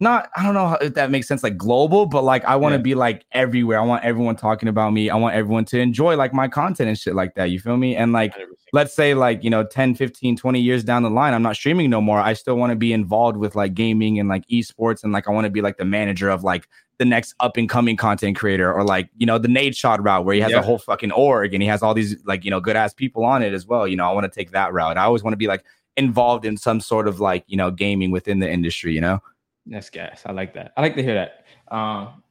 not 0.00 0.28
I 0.36 0.42
don't 0.42 0.54
know 0.54 0.76
if 0.80 0.94
that 0.94 1.10
makes 1.10 1.26
sense 1.26 1.42
like 1.42 1.56
global, 1.56 2.06
but 2.06 2.22
like 2.22 2.44
I 2.44 2.56
want 2.56 2.72
to 2.74 2.78
Yeah. 2.78 2.82
be 2.82 2.94
like 2.94 3.24
everywhere. 3.32 3.78
I 3.80 3.82
want 3.84 4.04
everyone 4.04 4.36
talking 4.36 4.68
about 4.68 4.92
me. 4.92 5.08
I 5.08 5.16
want 5.16 5.34
everyone 5.34 5.64
to 5.66 5.78
enjoy 5.80 6.16
like 6.16 6.34
my 6.34 6.48
content 6.48 6.88
and 6.88 6.98
shit 6.98 7.14
like 7.14 7.34
that. 7.36 7.50
You 7.50 7.58
feel 7.60 7.76
me? 7.78 7.96
And 7.96 8.12
like 8.12 8.32
100%. 8.34 8.44
let's 8.72 8.94
say 8.94 9.14
like 9.14 9.42
you 9.42 9.48
know 9.50 9.64
10 9.64 9.94
15 9.94 10.36
20 10.36 10.60
years 10.60 10.82
down 10.84 11.02
the 11.04 11.08
line 11.10 11.32
i'm 11.34 11.42
not 11.42 11.54
streaming 11.54 11.88
no 11.88 12.00
more 12.00 12.18
i 12.18 12.32
still 12.32 12.56
want 12.56 12.70
to 12.70 12.76
be 12.76 12.92
involved 12.92 13.36
with 13.38 13.54
like 13.54 13.72
gaming 13.74 14.18
and 14.18 14.28
like 14.28 14.44
esports 14.48 15.04
and 15.04 15.12
like 15.12 15.28
i 15.28 15.30
want 15.30 15.44
to 15.44 15.50
be 15.50 15.60
like 15.62 15.76
the 15.78 15.84
manager 15.84 16.28
of 16.28 16.42
like 16.42 16.68
the 16.98 17.04
next 17.04 17.34
up 17.40 17.56
and 17.56 17.68
coming 17.68 17.96
content 17.96 18.36
creator 18.36 18.72
or 18.72 18.82
like 18.84 19.08
you 19.16 19.24
know 19.24 19.38
the 19.38 19.48
Nadeshot 19.48 20.04
route 20.04 20.24
where 20.24 20.34
he 20.34 20.40
has 20.40 20.50
Yeah. 20.50 20.58
a 20.58 20.62
whole 20.62 20.78
fucking 20.78 21.12
org 21.12 21.54
and 21.54 21.62
he 21.62 21.68
has 21.68 21.80
all 21.82 21.94
these 21.94 22.16
like 22.26 22.44
you 22.44 22.50
know 22.50 22.60
good 22.60 22.74
ass 22.76 22.92
people 22.92 23.24
on 23.24 23.42
it 23.42 23.54
as 23.54 23.66
well 23.66 23.86
you 23.86 23.96
know 23.96 24.04
i 24.04 24.12
want 24.12 24.24
to 24.30 24.36
take 24.36 24.50
that 24.50 24.72
route 24.72 24.98
i 24.98 25.04
always 25.04 25.22
want 25.22 25.32
to 25.32 25.38
be 25.38 25.46
like 25.46 25.64
involved 25.96 26.44
in 26.44 26.56
some 26.56 26.80
sort 26.80 27.06
of 27.06 27.20
like 27.20 27.44
you 27.46 27.56
know 27.56 27.70
gaming 27.70 28.10
within 28.10 28.40
the 28.40 28.50
industry 28.50 28.92
you 28.92 29.00
know 29.00 29.20
That's 29.66 29.90
gas. 29.90 30.22
I 30.26 30.32
like 30.32 30.54
that. 30.54 30.72
I 30.76 30.80
like 30.82 30.94
to 30.96 31.02
hear 31.02 31.14
that. 31.14 31.44
Um, 31.74 32.22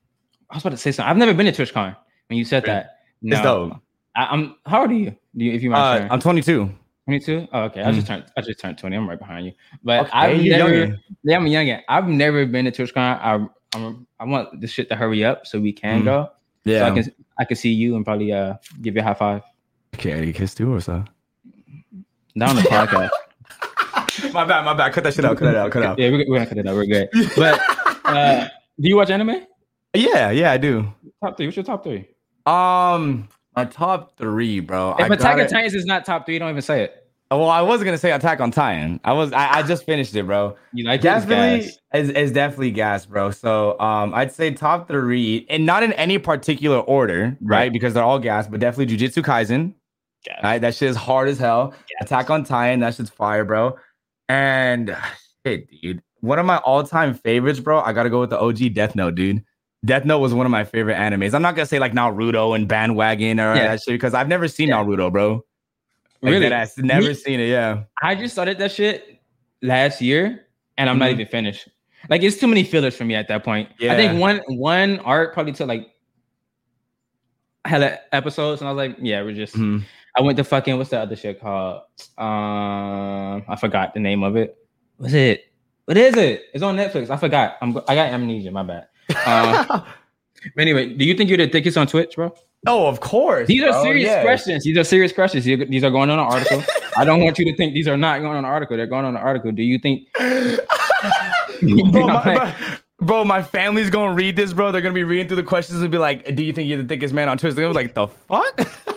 I 0.50 0.56
was 0.56 0.64
about 0.64 0.72
to 0.72 0.78
say 0.78 0.92
something. 0.92 1.10
I've 1.10 1.18
never 1.18 1.34
been 1.34 1.52
to 1.52 1.52
TwitchCon. 1.52 1.96
When 2.28 2.38
you 2.40 2.46
said 2.46 2.64
that, 2.66 2.98
it's 3.22 3.38
No. 3.38 3.44
dope 3.44 3.82
I, 4.16 4.26
I'm. 4.28 4.56
How 4.66 4.82
old 4.82 4.92
are 4.92 4.94
you? 4.94 5.12
Do 5.36 5.44
you 5.46 5.52
if 5.52 5.62
you 5.62 5.70
mind 5.70 6.10
uh, 6.10 6.14
i'm 6.14 6.20
22 6.22 6.72
22. 7.06 7.48
Oh, 7.52 7.64
okay. 7.64 7.84
I 7.84 7.92
just 7.92 8.08
turned. 8.08 8.26
I 8.38 8.42
just 8.42 8.60
turned 8.60 8.78
20. 8.78 8.96
I'm 8.96 9.08
right 9.08 9.20
behind 9.20 9.46
you. 9.46 9.52
But 9.84 10.08
okay 10.08 10.12
I've 10.14 10.44
never. 10.44 10.98
Yeah, 11.24 11.38
I'm 11.38 11.46
young. 11.48 11.80
I've 11.88 12.08
never 12.08 12.46
been 12.46 12.66
to 12.66 12.72
TwitchCon. 12.72 12.98
I, 12.98 13.46
I'm. 13.76 14.08
I 14.20 14.24
want 14.26 14.62
this 14.62 14.72
shit 14.72 14.88
to 14.90 14.96
hurry 14.96 15.24
up 15.26 15.46
so 15.46 15.60
we 15.60 15.74
can 15.74 16.02
Mhm. 16.02 16.06
go. 16.06 16.30
yeah 16.64 16.80
So 16.80 16.86
I 16.86 16.92
can. 17.02 17.14
I 17.38 17.46
can 17.46 17.58
see 17.58 17.72
you 17.74 17.96
and 17.98 18.06
probably 18.06 18.32
uh 18.32 18.56
give 18.82 18.96
you 18.96 19.02
a 19.02 19.04
high 19.04 19.14
five 19.14 19.42
okay 19.96 20.26
you 20.26 20.32
kiss 20.34 20.56
too 20.56 20.74
or 20.74 20.80
so 20.82 21.04
down 22.38 22.56
the 22.56 22.62
podcast. 22.76 23.10
my 24.33 24.45
bad 24.45 24.65
my 24.65 24.73
bad 24.73 24.94
cut 24.94 25.03
that 25.03 25.13
shit 25.13 25.25
out 25.25 25.38
cut 25.38 25.50
it 25.50 25.56
out 25.56 25.71
cut 25.71 25.83
it 25.83 25.85
out 25.85 26.00
yeah, 26.00 26.09
we're, 26.09 26.25
we're 26.27 26.38
gonna 26.38 26.45
cut 26.45 26.57
it 26.57 26.67
out. 26.67 26.75
We're 26.75 26.85
good. 26.85 27.09
But 27.35 27.62
uh, 28.06 28.47
do 28.79 28.89
you 28.89 28.95
watch 28.95 29.09
anime? 29.09 29.45
yeah 29.94 30.29
yeah 30.29 30.51
i 30.51 30.57
do 30.57 30.94
Top 31.25 31.38
three. 31.38 31.47
What's 31.47 31.56
your 31.56 31.63
top 31.63 31.83
three? 31.83 32.07
Um, 32.45 33.27
my 33.56 33.65
top 33.65 34.17
three, 34.17 34.59
bro. 34.59 34.95
If 35.00 35.09
Attack 35.09 35.39
on 35.39 35.47
Titans 35.47 35.73
is 35.73 35.85
not 35.85 36.06
top 36.06 36.25
three, 36.25 36.38
don't 36.38 36.50
even 36.50 36.62
say 36.62 36.83
it. 36.83 37.01
Well, 37.31 37.50
I 37.50 37.62
was 37.62 37.83
gonna 37.83 37.97
say 37.97 38.12
Attack 38.12 38.39
on 38.39 38.51
Titan. 38.51 39.00
I 39.03 39.13
was. 39.13 39.33
I, 39.33 39.57
I 39.57 39.63
just 39.63 39.85
finished 39.85 40.15
it, 40.15 40.23
bro. 40.23 40.56
You 40.73 40.85
like 40.85 41.00
it? 41.00 41.03
Definitely, 41.03 41.65
gas. 41.65 41.79
is 41.94 42.09
is 42.09 42.31
definitely 42.31 42.71
gas, 42.71 43.06
bro. 43.06 43.31
So, 43.31 43.79
um, 43.79 44.13
I'd 44.13 44.31
say 44.31 44.51
top 44.51 44.88
three, 44.88 45.47
and 45.50 45.65
not 45.65 45.81
in 45.81 45.94
any 45.94 46.19
particular 46.19 46.77
order, 46.77 47.35
right? 47.41 47.57
Right. 47.57 47.73
Because 47.73 47.95
they're 47.95 48.03
all 48.03 48.19
gas, 48.19 48.47
but 48.47 48.59
definitely 48.59 48.95
Jujutsu 48.95 49.23
Kaisen. 49.23 49.73
Gas. 50.23 50.44
Right, 50.44 50.59
that 50.59 50.75
shit 50.75 50.89
is 50.89 50.95
hard 50.95 51.27
as 51.29 51.39
hell. 51.39 51.69
Gas. 51.69 51.77
Attack 52.01 52.29
on 52.29 52.44
Titan, 52.44 52.79
that 52.81 52.94
shit's 52.94 53.09
fire, 53.09 53.44
bro. 53.44 53.75
And 54.30 54.95
shit, 55.45 55.69
dude, 55.81 56.01
one 56.22 56.39
of 56.39 56.45
my 56.45 56.57
all-time 56.57 57.13
favorites, 57.13 57.60
bro. 57.60 57.81
I 57.81 57.94
gotta 57.94 58.10
go 58.10 58.19
with 58.22 58.30
the 58.31 58.39
OG 58.39 58.74
Death 58.74 58.95
Note, 58.95 59.16
dude. 59.16 59.44
Death 59.86 60.06
Note 60.06 60.19
was 60.19 60.33
one 60.33 60.45
of 60.48 60.51
my 60.51 60.63
favorite 60.63 60.95
animes. 60.95 61.33
I'm 61.36 61.42
not 61.44 61.56
gonna 61.56 61.68
say 61.68 61.77
like 61.80 61.94
Naruto 61.94 62.56
and 62.56 62.68
Bandwagon 62.68 63.39
or 63.39 63.56
Yeah. 63.56 63.68
that 63.68 63.81
shit 63.83 63.94
because 63.94 64.13
I've 64.16 64.27
never 64.27 64.48
seen 64.48 64.69
Yeah. 64.69 64.77
Naruto, 64.83 65.12
bro. 65.12 65.45
Like, 66.22 66.31
Really? 66.31 66.48
deadass, 66.48 66.77
never 66.80 67.10
Me- 67.10 67.13
seen 67.13 67.39
it. 67.39 67.50
Yeah. 67.50 67.84
I 68.01 68.15
just 68.15 68.34
started 68.34 68.58
that 68.58 68.72
shit 68.72 69.22
last 69.62 70.01
year, 70.01 70.48
and 70.77 70.89
I'm 70.89 70.98
not 70.98 71.10
Mhm. 71.10 71.13
even 71.13 71.27
finished. 71.27 71.67
Like 72.10 72.24
it's 72.24 72.38
too 72.38 72.48
many 72.48 72.63
fillers 72.63 72.96
for 72.96 73.05
me 73.05 73.13
at 73.15 73.27
that 73.27 73.44
point. 73.44 73.70
Yeah. 73.79 73.94
I 73.94 73.96
think 73.96 74.20
one 74.20 74.41
one 74.48 75.00
arc 75.00 75.34
probably 75.34 75.53
took 75.53 75.67
like 75.67 75.88
hella 77.65 78.00
episodes, 78.12 78.62
and 78.62 78.67
I 78.67 78.72
was 78.72 78.77
like, 78.77 78.98
yeah, 79.00 79.22
we're 79.22 79.34
just. 79.34 79.55
Mhm. 79.55 79.84
I 80.17 80.22
went 80.22 80.38
to 80.38 80.43
fucking 80.43 80.77
what's 80.77 80.91
the 80.91 81.00
other 81.00 81.15
shit 81.15 81.41
called? 81.41 81.81
Um, 82.17 83.43
I 83.48 83.57
forgot 83.60 83.93
the 83.93 84.00
name 84.00 84.24
of 84.24 84.36
it. 84.36 84.57
What's 84.98 85.13
it? 85.13 85.51
What 85.86 85.98
is 85.98 86.15
it? 86.15 86.43
It's 86.53 86.63
on 86.63 86.77
Netflix. 86.77 87.10
I 87.10 87.17
forgot. 87.17 87.57
I'm. 87.62 87.77
I 87.88 87.95
got 87.95 88.10
amnesia. 88.10 88.51
My 88.51 88.63
bad. 88.63 88.88
Uh, 89.25 89.81
anyway, 90.57 90.89
do 90.89 91.05
you 91.05 91.15
think 91.15 91.29
you're 91.29 91.38
the 91.38 91.50
thickest 91.50 91.77
on 91.77 91.88
Twitch, 91.88 92.15
bro? 92.15 92.34
oh, 92.67 92.88
of 92.88 93.00
course. 93.00 93.48
These 93.48 93.63
are 93.63 93.72
bro, 93.72 93.84
serious 93.84 94.07
yeah. 94.07 94.24
questions. 94.24 94.63
These 94.63 94.77
are 94.77 94.84
serious 94.84 95.12
questions. 95.12 95.45
These 95.45 95.84
are- 95.84 95.91
going 95.91 96.10
on 96.10 96.17
an 96.17 96.25
article. 96.25 96.63
I 96.98 97.05
don't 97.05 97.24
want 97.24 97.38
you 97.38 97.45
to 97.45 97.55
think 97.55 97.74
these 97.74 97.88
are 97.88 97.98
not 97.98 98.19
going 98.19 98.31
on 98.31 98.38
an 98.38 98.45
article. 98.45 98.75
They're 98.77 98.88
going 98.88 99.05
on 99.05 99.15
an 99.15 99.22
article. 99.22 99.51
Do 99.51 99.63
you 99.63 99.77
think? 99.77 100.12
bro, 101.62 102.07
my, 102.07 102.24
bro, 102.24 102.53
bro, 103.00 103.24
my 103.24 103.43
family's 103.43 103.89
gonna 103.89 104.13
read 104.13 104.36
this, 104.36 104.53
bro. 104.53 104.72
They're 104.72 104.81
gonna 104.81 104.93
be 104.93 105.03
reading 105.03 105.27
through 105.27 105.38
the 105.38 105.43
questions 105.43 105.81
and 105.81 105.91
be 105.91 105.98
like, 105.98 106.36
"Do 106.36 106.43
you 106.43 106.53
think 106.53 106.67
you're 106.67 106.81
the 106.81 106.88
thickest 106.88 107.13
man 107.13 107.29
on 107.29 107.38
Twitch?" 107.38 107.53
They're 107.53 107.65
gonna 107.65 107.77
be 107.77 107.84
like, 107.84 107.93
"The 107.93 108.07
fuck." 108.07 108.60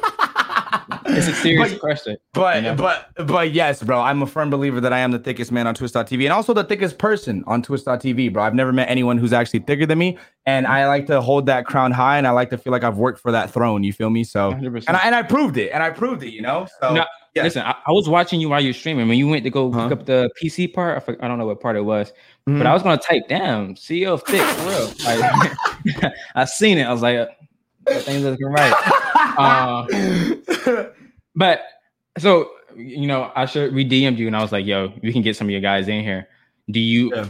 It's 1.11 1.27
a 1.27 1.33
serious 1.33 1.73
But- 1.73 1.81
question. 1.81 2.17
But 2.35 2.57
You 2.57 2.63
know? 2.63 2.75
but 2.75 3.09
but 3.27 3.53
yes, 3.53 3.83
bro. 3.83 4.01
I'm 4.01 4.23
a 4.23 4.27
firm 4.27 4.51
believer 4.51 4.81
that 4.81 4.93
I 4.93 4.99
am 4.99 5.11
the 5.11 5.19
thickest 5.19 5.51
man 5.51 5.67
on 5.67 5.75
Twitch.tv 5.75 6.25
and 6.25 6.33
also 6.33 6.53
the 6.55 6.65
thickest 6.65 6.99
person 6.99 7.43
on 7.47 7.63
Twitch.tv, 7.63 8.33
bro. 8.33 8.43
I've 8.43 8.55
never 8.55 8.73
met 8.73 8.89
anyone 8.91 9.17
who's 9.19 9.33
actually 9.33 9.61
thicker 9.61 9.87
than 9.87 9.99
me. 9.99 10.19
And 10.47 10.67
I 10.67 10.87
like 10.87 11.07
to 11.07 11.21
hold 11.21 11.47
that 11.47 11.65
crown 11.67 11.93
high 11.93 12.19
and 12.19 12.27
I 12.27 12.31
like 12.31 12.51
to 12.51 12.59
feel 12.59 12.73
like 12.73 12.85
I've 12.85 12.99
worked 12.99 13.21
for 13.21 13.33
that 13.33 13.51
throne. 13.51 13.83
You 13.85 13.93
feel 13.93 14.11
me? 14.11 14.23
So 14.25 14.53
100%. 14.53 14.85
and 14.89 14.97
I 14.97 15.01
and 15.05 15.15
I 15.15 15.23
proved 15.23 15.57
it. 15.57 15.71
And 15.73 15.83
I 15.83 15.91
proved 15.91 16.23
it, 16.23 16.31
you 16.33 16.43
know? 16.43 16.67
So 16.81 16.95
No, 16.95 17.05
yeah. 17.35 17.43
Listen, 17.45 17.63
I, 17.63 17.75
I 17.87 17.91
was 17.93 18.09
watching 18.09 18.41
you 18.41 18.49
while 18.49 18.61
you 18.61 18.69
were 18.71 18.73
streaming. 18.75 19.09
When 19.09 19.19
you 19.19 19.29
went 19.29 19.45
to 19.45 19.51
go 19.51 19.73
Huh? 19.73 19.89
pick 19.89 19.99
up 19.99 20.07
the 20.07 20.31
PC 20.43 20.73
part, 20.73 20.97
I, 20.97 21.01
for- 21.01 21.25
I 21.25 21.29
don't 21.29 21.39
know 21.39 21.47
what 21.47 21.61
part 21.61 21.77
it 21.77 21.83
was, 21.85 22.13
Mhm. 22.49 22.59
but 22.59 22.67
I 22.67 22.73
was 22.75 22.83
gonna 22.83 22.99
type, 22.99 23.23
"Damn, 23.29 23.75
CEO 23.77 24.13
of 24.15 24.23
thick 24.25 24.41
for 24.43 24.69
real." 24.69 24.93
Like, 25.05 26.13
I 26.35 26.45
seen 26.45 26.79
it. 26.79 26.85
I 26.85 26.93
was 26.93 27.03
like, 27.03 27.29
thing's 27.89 28.25
looking 28.25 28.47
right. 28.49 28.75
Uh, 29.39 29.87
But 31.39 31.63
so 32.19 32.51
you 32.77 33.07
know, 33.07 33.31
I 33.35 33.47
should 33.47 33.73
we 33.75 33.89
DM'd 33.89 34.19
you 34.19 34.27
and 34.27 34.37
I 34.37 34.43
was 34.43 34.53
like, 34.53 34.67
"Yo, 34.67 34.93
we 35.03 35.13
can 35.13 35.23
get 35.23 35.37
some 35.37 35.47
of 35.47 35.51
your 35.53 35.61
guys 35.61 35.87
in 35.89 36.03
here." 36.03 36.29
Do 36.69 36.81
you? 36.81 37.13
Yeah. 37.15 37.27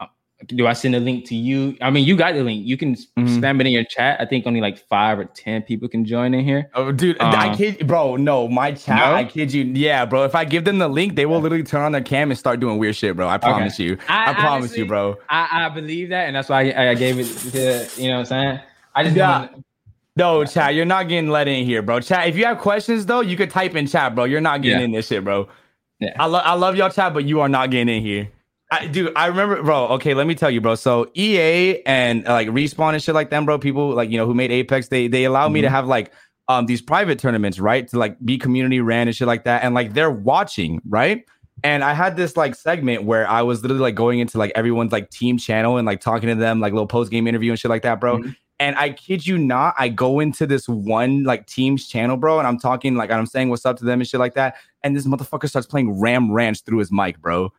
Uh, 0.00 0.06
do 0.48 0.66
I 0.66 0.72
send 0.72 0.96
a 0.96 1.00
link 1.00 1.24
to 1.28 1.36
you? 1.36 1.76
I 1.80 1.90
mean, 1.90 2.04
you 2.04 2.16
got 2.16 2.34
the 2.34 2.42
link. 2.42 2.66
You 2.66 2.76
can 2.76 2.96
Mhm. 2.96 3.38
spam 3.40 3.60
it 3.60 3.66
in 3.66 3.72
your 3.72 3.84
chat. 3.84 4.20
I 4.20 4.26
think 4.26 4.44
only 4.44 4.60
like 4.60 4.76
five 4.88 5.20
or 5.20 5.24
ten 5.26 5.62
people 5.62 5.88
can 5.88 6.04
join 6.04 6.34
in 6.34 6.44
here. 6.44 6.68
Oh, 6.74 6.90
dude, 6.90 7.16
I 7.20 7.50
Um, 7.50 7.56
kid, 7.56 7.86
bro. 7.86 8.16
No, 8.16 8.48
my 8.48 8.72
chat. 8.72 8.96
No? 8.98 9.14
I 9.14 9.24
kid 9.24 9.52
you. 9.54 9.62
Yeah, 9.72 10.04
bro. 10.04 10.24
If 10.24 10.34
I 10.34 10.44
give 10.44 10.64
them 10.64 10.78
the 10.78 10.88
link, 10.88 11.14
they 11.14 11.26
will 11.26 11.40
literally 11.40 11.62
turn 11.64 11.82
on 11.82 11.92
their 11.92 12.00
cam 12.02 12.30
and 12.32 12.38
start 12.38 12.58
doing 12.58 12.78
weird 12.78 12.96
shit, 12.96 13.14
bro. 13.14 13.28
I 13.28 13.38
promise 13.38 13.78
you. 13.78 13.96
I, 14.08 14.32
promise 14.34 14.44
honestly- 14.50 14.78
you, 14.80 14.86
bro. 14.86 15.16
I, 15.30 15.66
I 15.66 15.68
believe 15.68 16.08
that, 16.08 16.26
and 16.26 16.34
that's 16.34 16.48
why 16.48 16.70
I, 16.70 16.90
I 16.90 16.94
gave 16.94 17.20
it 17.20 17.26
to 17.52 17.88
you 18.02 18.08
know 18.08 18.14
what 18.14 18.20
I'm 18.20 18.26
saying. 18.26 18.60
I 18.96 19.04
just 19.04 19.16
Yeah. 19.16 19.46
No, 20.16 20.44
chat. 20.44 20.74
You're 20.74 20.84
not 20.84 21.08
getting 21.08 21.30
let 21.30 21.48
in 21.48 21.64
here, 21.64 21.80
bro. 21.82 22.00
Chat. 22.00 22.28
If 22.28 22.36
you 22.36 22.44
have 22.44 22.58
questions 22.58 23.06
though, 23.06 23.20
you 23.20 23.36
could 23.36 23.50
type 23.50 23.74
in 23.74 23.86
chat, 23.86 24.14
bro. 24.14 24.24
You're 24.24 24.40
not 24.42 24.60
getting 24.62 24.78
Yeah. 24.80 24.84
in 24.84 24.92
this 24.92 25.06
shit, 25.06 25.24
bro. 25.24 25.48
Yeah. 26.00 26.14
I 26.18 26.26
love 26.26 26.42
I 26.44 26.54
love 26.54 26.76
y'all 26.76 26.90
chat, 26.90 27.14
but 27.14 27.24
you 27.24 27.40
are 27.40 27.48
not 27.48 27.70
getting 27.70 27.94
in 27.96 28.02
here. 28.02 28.28
I, 28.70 28.86
dude, 28.86 29.12
I 29.16 29.26
remember, 29.26 29.62
bro. 29.62 29.86
Okay, 29.88 30.14
let 30.14 30.26
me 30.26 30.34
tell 30.34 30.50
you, 30.50 30.60
bro. 30.60 30.74
So 30.74 31.10
EA 31.14 31.82
and 31.86 32.26
uh, 32.26 32.32
like 32.32 32.48
respawn 32.48 32.94
and 32.94 33.02
shit 33.02 33.14
like 33.14 33.30
them, 33.30 33.44
bro. 33.46 33.58
People 33.58 33.90
like 33.90 34.10
you 34.10 34.16
know 34.18 34.26
who 34.26 34.34
made 34.34 34.50
Apex, 34.50 34.88
they 34.88 35.08
they 35.08 35.24
allow 35.24 35.48
me 35.48 35.60
to 35.62 35.68
Mhm. 35.68 35.70
have 35.70 35.86
like 35.86 36.12
um 36.48 36.66
these 36.66 36.82
private 36.82 37.18
tournaments, 37.18 37.58
right? 37.58 37.86
To 37.88 37.98
like 37.98 38.16
be 38.24 38.36
community 38.36 38.80
ran 38.80 39.08
and 39.08 39.16
shit 39.16 39.26
like 39.28 39.44
that, 39.44 39.62
and 39.64 39.74
like 39.74 39.94
they're 39.94 40.10
watching, 40.10 40.80
right? 40.88 41.24
And 41.64 41.84
I 41.84 41.94
had 41.94 42.16
this 42.16 42.36
like 42.36 42.54
segment 42.54 43.04
where 43.04 43.28
I 43.28 43.42
was 43.42 43.62
literally 43.62 43.82
like 43.82 43.94
going 43.94 44.18
into 44.18 44.36
like 44.36 44.52
everyone's 44.56 44.90
like 44.92 45.08
team 45.10 45.38
channel 45.38 45.76
and 45.78 45.86
like 45.86 46.00
talking 46.00 46.28
to 46.28 46.34
them, 46.34 46.58
like 46.60 46.72
little 46.72 46.86
post 46.88 47.10
game 47.10 47.26
interview 47.26 47.52
and 47.52 47.58
shit 47.58 47.70
like 47.70 47.82
that, 47.82 48.00
bro. 48.00 48.18
Mhm. 48.18 48.36
And 48.62 48.76
I 48.76 48.90
kid 48.90 49.26
you 49.26 49.38
not, 49.38 49.74
I 49.76 49.88
go 49.88 50.20
into 50.20 50.46
this 50.46 50.68
one 50.68 51.24
like 51.24 51.48
team's 51.48 51.88
channel, 51.88 52.16
bro, 52.16 52.38
and 52.38 52.46
I'm 52.46 52.60
talking 52.60 52.94
like 52.94 53.10
I'm 53.10 53.26
saying 53.26 53.48
what's 53.48 53.66
up 53.66 53.76
to 53.78 53.84
them 53.84 54.00
and 54.00 54.08
shit 54.08 54.20
like 54.20 54.34
that. 54.34 54.54
And 54.84 54.94
this 54.94 55.04
motherfucker 55.04 55.48
starts 55.48 55.66
playing 55.66 55.98
Ram 56.00 56.30
Ranch 56.30 56.62
through 56.62 56.78
his 56.78 56.92
mic, 56.92 57.18
bro. 57.20 57.52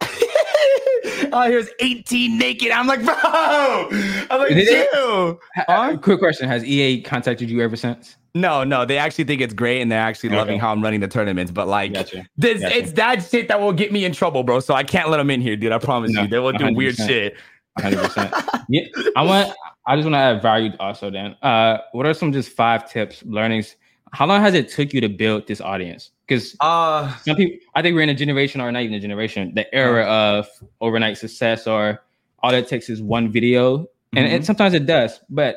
oh, 0.00 1.42
here's 1.48 1.68
18 1.80 2.38
naked. 2.38 2.70
I'm 2.70 2.86
like, 2.86 3.02
bro. 3.04 3.14
I'm 3.16 4.38
like, 4.38 4.48
Did 4.50 4.58
it? 4.68 4.88
chill. 4.92 5.40
Uh, 5.56 5.62
huh? 5.66 5.96
Quick 5.96 6.20
question: 6.20 6.48
Has 6.48 6.64
EA 6.64 7.02
contacted 7.02 7.50
you 7.50 7.60
ever 7.60 7.74
since? 7.74 8.16
No, 8.36 8.62
no, 8.62 8.84
they 8.84 8.96
actually 8.96 9.24
think 9.24 9.40
it's 9.40 9.54
great 9.54 9.80
and 9.80 9.90
they're 9.90 9.98
actually 9.98 10.28
loving 10.28 10.60
how 10.60 10.70
I'm 10.70 10.80
running 10.80 11.00
the 11.00 11.08
tournaments. 11.08 11.50
But 11.50 11.66
like, 11.66 11.94
Gotcha. 11.94 12.24
this, 12.36 12.60
Gotcha. 12.60 12.76
it's 12.76 12.92
that 12.92 13.24
shit 13.24 13.48
that 13.48 13.60
will 13.60 13.72
get 13.72 13.90
me 13.90 14.04
in 14.04 14.12
trouble, 14.12 14.44
bro. 14.44 14.60
So 14.60 14.74
I 14.74 14.84
can't 14.84 15.08
let 15.08 15.16
them 15.16 15.30
in 15.30 15.40
here, 15.40 15.56
dude. 15.56 15.72
I 15.72 15.78
promise 15.78 16.12
No, 16.12 16.22
you. 16.22 16.28
They 16.28 16.38
will 16.38 16.52
do 16.52 16.72
weird 16.72 16.94
100%. 16.94 17.06
shit. 17.08 17.36
Hundred 17.80 17.98
percent. 18.02 18.34
Yeah, 18.68 18.82
I 19.16 19.22
want. 19.22 19.52
I 19.86 19.96
just 19.96 20.04
want 20.04 20.14
to 20.14 20.18
add 20.18 20.42
value 20.42 20.72
also. 20.80 21.10
Then, 21.10 21.34
uh, 21.42 21.78
what 21.92 22.04
are 22.06 22.12
some 22.14 22.32
just 22.32 22.50
five 22.50 22.90
tips, 22.90 23.22
learnings? 23.24 23.76
How 24.12 24.26
long 24.26 24.40
has 24.42 24.54
it 24.54 24.68
took 24.70 24.92
you 24.92 25.00
to 25.00 25.08
build 25.08 25.46
this 25.46 25.60
audience? 25.60 26.10
Because 26.26 26.56
Uh, 26.60 27.14
some 27.18 27.36
people, 27.36 27.56
I 27.74 27.82
think 27.82 27.94
we're 27.94 28.02
in 28.02 28.08
a 28.08 28.14
generation, 28.14 28.60
or 28.60 28.70
not 28.72 28.82
even 28.82 28.94
a 28.94 29.00
generation, 29.00 29.52
the 29.54 29.72
era 29.74 30.04
of 30.04 30.46
overnight 30.80 31.16
success, 31.18 31.66
or 31.66 32.02
all 32.42 32.52
it 32.52 32.68
takes 32.68 32.88
is 32.90 33.00
one 33.02 33.30
video, 33.32 33.86
and 34.14 34.26
Mhm. 34.28 34.32
it, 34.32 34.44
sometimes 34.44 34.74
it 34.74 34.86
does, 34.86 35.20
but 35.30 35.56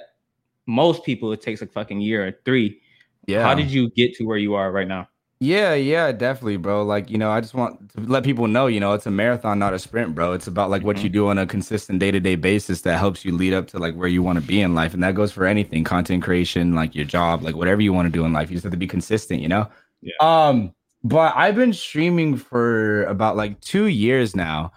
most 0.65 1.03
people 1.03 1.31
it 1.33 1.41
takes 1.41 1.61
a 1.61 1.67
fucking 1.67 1.99
year 2.01 2.27
or 2.27 2.31
three. 2.45 2.79
yeah. 3.27 3.43
How 3.43 3.53
did 3.53 3.69
you 3.69 3.89
get 3.91 4.15
to 4.15 4.23
where 4.25 4.37
you 4.37 4.55
are 4.55 4.71
right 4.71 4.87
now? 4.87 5.07
Yeah, 5.43 5.73
yeah, 5.73 6.11
definitely, 6.11 6.57
bro. 6.57 6.83
Like, 6.83 7.09
you 7.09 7.17
know, 7.17 7.31
I 7.31 7.41
just 7.41 7.55
want 7.55 7.91
to 7.95 8.01
let 8.01 8.23
people 8.23 8.45
know, 8.47 8.67
you 8.67 8.79
know, 8.79 8.93
it's 8.93 9.07
a 9.07 9.11
marathon, 9.11 9.57
not 9.57 9.73
a 9.73 9.79
sprint, 9.79 10.13
bro. 10.13 10.33
It's 10.33 10.45
about 10.45 10.69
like 10.69 10.83
what 10.83 10.97
Mhm. 10.97 11.03
you 11.03 11.09
do 11.09 11.27
on 11.29 11.39
a 11.39 11.47
consistent 11.47 11.97
day 11.97 12.11
to 12.11 12.19
day 12.19 12.35
basis 12.35 12.81
that 12.81 12.99
helps 12.99 13.25
you 13.25 13.35
lead 13.35 13.51
up 13.51 13.65
to 13.69 13.79
like 13.79 13.95
where 13.95 14.07
you 14.07 14.21
want 14.21 14.39
to 14.39 14.45
be 14.45 14.61
in 14.61 14.75
life. 14.75 14.93
And 14.93 15.01
that 15.03 15.15
goes 15.15 15.31
for 15.31 15.47
anything 15.47 15.83
content 15.83 16.21
creation, 16.21 16.75
like 16.75 16.93
your 16.93 17.05
job, 17.05 17.41
like 17.41 17.55
whatever 17.55 17.81
you 17.81 17.91
want 17.91 18.05
to 18.05 18.11
do 18.11 18.23
in 18.23 18.33
life. 18.33 18.51
You 18.51 18.55
just 18.55 18.65
have 18.65 18.71
to 18.71 18.77
be 18.77 18.85
consistent, 18.85 19.41
you 19.41 19.47
know? 19.47 19.67
Yeah. 20.03 20.13
Um, 20.21 20.75
but 21.03 21.33
I've 21.35 21.55
been 21.55 21.73
streaming 21.73 22.37
for 22.37 23.05
about 23.05 23.35
like 23.35 23.59
two 23.61 23.87
years 23.87 24.35
now. 24.35 24.71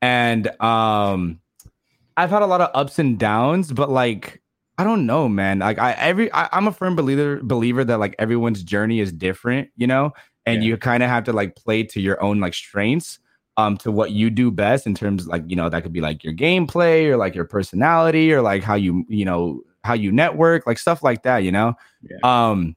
And 0.00 0.46
um, 0.62 1.40
I've 2.16 2.30
had 2.30 2.42
a 2.42 2.46
lot 2.46 2.60
of 2.60 2.70
ups 2.74 3.00
and 3.00 3.18
downs, 3.18 3.72
but 3.72 3.90
like, 3.90 4.42
I 4.78 4.84
don't 4.84 5.06
know, 5.06 5.28
man. 5.28 5.60
Like 5.60 5.78
I 5.78 5.92
every 5.92 6.32
I, 6.32 6.48
I'm 6.52 6.66
a 6.66 6.72
firm 6.72 6.96
believer 6.96 7.40
believer 7.42 7.84
that 7.84 7.98
like 8.00 8.14
everyone's 8.18 8.62
journey 8.62 9.00
is 9.00 9.12
different, 9.12 9.70
you 9.76 9.86
know, 9.86 10.12
and 10.46 10.62
Yeah. 10.62 10.68
you 10.70 10.76
kind 10.76 11.02
of 11.02 11.08
have 11.10 11.24
to 11.24 11.32
like 11.32 11.54
play 11.56 11.84
to 11.84 12.00
your 12.00 12.20
own 12.22 12.40
like 12.40 12.54
strengths, 12.54 13.18
um, 13.56 13.76
to 13.78 13.92
what 13.92 14.10
you 14.10 14.30
do 14.30 14.50
best 14.50 14.86
in 14.86 14.94
terms 14.94 15.26
like 15.28 15.44
you 15.46 15.54
know 15.56 15.68
that 15.68 15.82
could 15.84 15.92
be 15.92 16.00
like 16.00 16.24
your 16.24 16.32
gameplay 16.34 17.06
or 17.06 17.16
like 17.16 17.34
your 17.36 17.44
personality 17.44 18.32
or 18.32 18.42
like 18.42 18.62
how 18.64 18.74
you 18.74 19.04
you 19.08 19.24
know 19.24 19.60
how 19.84 19.94
you 19.94 20.10
network, 20.10 20.66
like 20.66 20.78
stuff 20.78 21.02
like 21.04 21.22
that, 21.22 21.38
you 21.44 21.52
know. 21.52 21.74
Yeah. 22.02 22.16
Um, 22.50 22.74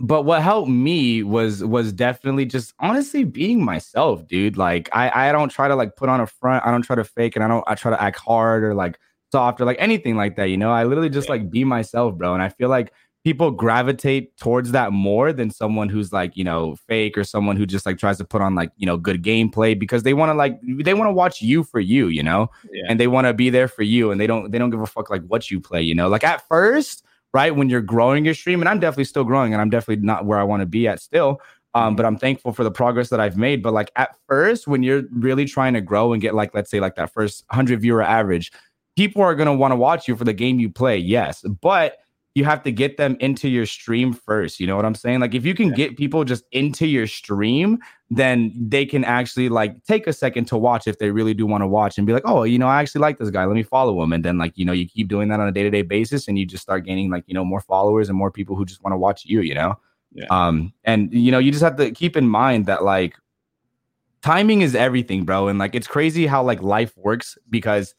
but 0.00 0.22
what 0.22 0.42
helped 0.42 0.68
me 0.70 1.22
was 1.24 1.62
was 1.64 1.92
definitely 1.92 2.46
just 2.46 2.72
honestly 2.78 3.24
being 3.24 3.62
myself, 3.64 4.26
dude. 4.28 4.56
Like 4.56 4.88
I 4.92 5.28
I 5.28 5.32
don't 5.32 5.48
try 5.50 5.68
to 5.68 5.74
like 5.74 5.96
put 5.96 6.08
on 6.08 6.20
a 6.20 6.26
front. 6.26 6.64
I 6.64 6.70
don't 6.70 6.82
try 6.82 6.96
to 6.96 7.04
fake, 7.04 7.34
and 7.36 7.44
I 7.44 7.48
don't 7.48 7.64
I 7.66 7.74
try 7.74 7.90
to 7.90 8.00
act 8.02 8.18
hard 8.18 8.62
or 8.64 8.74
like 8.74 8.98
soft 9.32 9.60
or 9.60 9.64
like 9.64 9.76
anything 9.80 10.16
like 10.16 10.36
that. 10.36 10.46
You 10.50 10.56
know, 10.56 10.70
I 10.70 10.84
literally 10.84 11.10
just 11.10 11.28
Yeah. 11.28 11.32
like 11.34 11.50
be 11.50 11.64
myself, 11.64 12.14
bro. 12.16 12.34
And 12.34 12.42
I 12.42 12.48
feel 12.48 12.68
like 12.68 12.92
people 13.24 13.50
gravitate 13.50 14.34
towards 14.38 14.70
that 14.70 14.92
more 14.92 15.32
than 15.32 15.50
someone 15.50 15.88
who's 15.88 16.12
like 16.12 16.36
you 16.36 16.44
know 16.44 16.76
fake 16.86 17.18
or 17.18 17.24
someone 17.24 17.56
who 17.56 17.66
just 17.66 17.84
like 17.84 17.98
tries 17.98 18.16
to 18.16 18.24
put 18.24 18.40
on 18.40 18.54
like 18.54 18.70
you 18.76 18.86
know 18.86 18.96
good 18.96 19.22
gameplay 19.22 19.78
because 19.78 20.02
they 20.04 20.14
want 20.14 20.30
to 20.30 20.34
like 20.34 20.58
they 20.84 20.94
want 20.94 21.08
to 21.08 21.12
watch 21.12 21.42
you 21.42 21.62
for 21.64 21.80
you, 21.80 22.06
you 22.08 22.22
know 22.22 22.48
Yeah. 22.72 22.84
and 22.88 22.98
they 22.98 23.08
want 23.08 23.26
to 23.26 23.34
be 23.34 23.50
there 23.50 23.68
for 23.68 23.82
you 23.82 24.10
and 24.12 24.20
they 24.20 24.26
don't 24.26 24.50
they 24.52 24.58
don't 24.58 24.70
give 24.70 24.80
a 24.80 24.86
fuck 24.86 25.10
like 25.10 25.22
what 25.26 25.50
you 25.50 25.60
play 25.60 25.82
you 25.82 25.94
know 25.94 26.08
like 26.08 26.24
at 26.24 26.46
first 26.48 27.04
right 27.34 27.54
when 27.54 27.68
you're 27.68 27.82
growing 27.82 28.24
your 28.24 28.34
stream 28.34 28.62
and 28.62 28.68
i'm 28.68 28.78
definitely 28.80 29.04
still 29.04 29.24
growing 29.24 29.52
and 29.52 29.60
i'm 29.60 29.68
definitely 29.68 30.02
not 30.02 30.24
where 30.24 30.38
i 30.38 30.42
want 30.44 30.60
to 30.60 30.66
be 30.66 30.88
at 30.88 30.98
still 31.00 31.40
um 31.74 31.94
but 31.96 32.06
i'm 32.06 32.16
thankful 32.16 32.52
for 32.52 32.64
the 32.64 32.70
progress 32.70 33.10
that 33.10 33.20
i've 33.20 33.36
made 33.36 33.62
but 33.62 33.74
like 33.74 33.90
at 33.96 34.14
first 34.26 34.66
when 34.66 34.82
you're 34.82 35.02
really 35.12 35.44
trying 35.44 35.74
to 35.74 35.80
grow 35.82 36.12
and 36.14 36.22
get 36.22 36.34
like 36.34 36.54
let's 36.54 36.70
say 36.70 36.80
like 36.80 36.94
that 36.94 37.12
first 37.12 37.44
100 37.50 37.80
viewer 37.82 38.00
average 38.02 38.50
people 38.98 39.22
are 39.22 39.34
going 39.34 39.46
to 39.46 39.58
want 39.62 39.72
to 39.72 39.76
watch 39.76 40.08
you 40.08 40.14
for 40.16 40.24
the 40.24 40.32
game 40.42 40.58
you 40.60 40.68
play 40.68 40.96
yes 40.96 41.42
but 41.62 41.98
you 42.34 42.44
have 42.44 42.62
to 42.62 42.70
get 42.70 42.96
them 42.96 43.16
into 43.20 43.48
your 43.48 43.66
stream 43.66 44.12
first 44.12 44.60
you 44.60 44.66
know 44.66 44.76
what 44.76 44.84
i'm 44.84 44.94
saying 44.94 45.20
like 45.20 45.34
if 45.34 45.44
you 45.44 45.54
can 45.54 45.68
Yeah. 45.70 45.74
get 45.82 45.96
people 45.96 46.24
just 46.24 46.44
into 46.52 46.86
your 46.86 47.06
stream 47.06 47.78
then 48.10 48.38
they 48.74 48.84
can 48.86 49.04
actually 49.04 49.48
like 49.48 49.72
take 49.84 50.06
a 50.06 50.12
second 50.12 50.46
to 50.46 50.56
watch 50.56 50.86
if 50.86 50.98
they 50.98 51.10
really 51.10 51.34
do 51.34 51.44
want 51.46 51.62
to 51.62 51.66
watch 51.66 51.98
and 51.98 52.06
be 52.06 52.14
like, 52.14 52.22
oh, 52.24 52.42
you 52.42 52.58
know, 52.58 52.66
I 52.66 52.80
actually 52.80 53.02
like 53.02 53.18
this 53.18 53.28
guy. 53.28 53.44
Let 53.44 53.54
me 53.54 53.62
follow 53.62 54.02
him. 54.02 54.14
And 54.14 54.24
then 54.24 54.38
like, 54.38 54.54
you 54.56 54.64
know, 54.64 54.72
you 54.72 54.88
keep 54.88 55.08
doing 55.08 55.28
that 55.28 55.40
on 55.40 55.46
a 55.46 55.52
day-to-day 55.52 55.82
basis 55.82 56.26
and 56.26 56.38
you 56.38 56.46
just 56.46 56.62
start 56.62 56.86
gaining 56.86 57.10
like, 57.10 57.24
you 57.26 57.34
know, 57.34 57.44
more 57.44 57.60
followers 57.60 58.08
and 58.08 58.16
more 58.16 58.30
people 58.30 58.56
who 58.56 58.64
just 58.64 58.82
want 58.82 58.94
to 58.94 58.96
watch 58.96 59.26
you, 59.26 59.42
you 59.42 59.54
know? 59.54 59.74
Yeah. 60.12 60.24
Um, 60.30 60.72
and 60.84 61.12
you 61.12 61.30
know, 61.30 61.38
you 61.38 61.52
just 61.52 61.62
have 61.62 61.76
to 61.76 61.90
keep 61.90 62.16
in 62.16 62.26
mind 62.26 62.64
that 62.64 62.82
like 62.82 63.14
timing 64.22 64.62
is 64.62 64.74
everything, 64.74 65.24
bro. 65.24 65.48
And 65.48 65.58
like 65.58 65.74
it's 65.74 65.86
crazy 65.86 66.26
how 66.26 66.42
like 66.42 66.62
life 66.62 66.96
works 66.96 67.36
because 67.50 67.94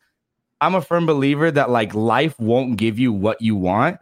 I'm 0.62 0.76
a 0.76 0.82
firm 0.82 1.06
believer 1.06 1.52
that 1.52 1.70
like 1.70 1.94
life 1.94 2.38
won't 2.40 2.78
give 2.78 3.00
you 3.00 3.14
what 3.14 3.42
you 3.42 3.56
want. 3.56 3.98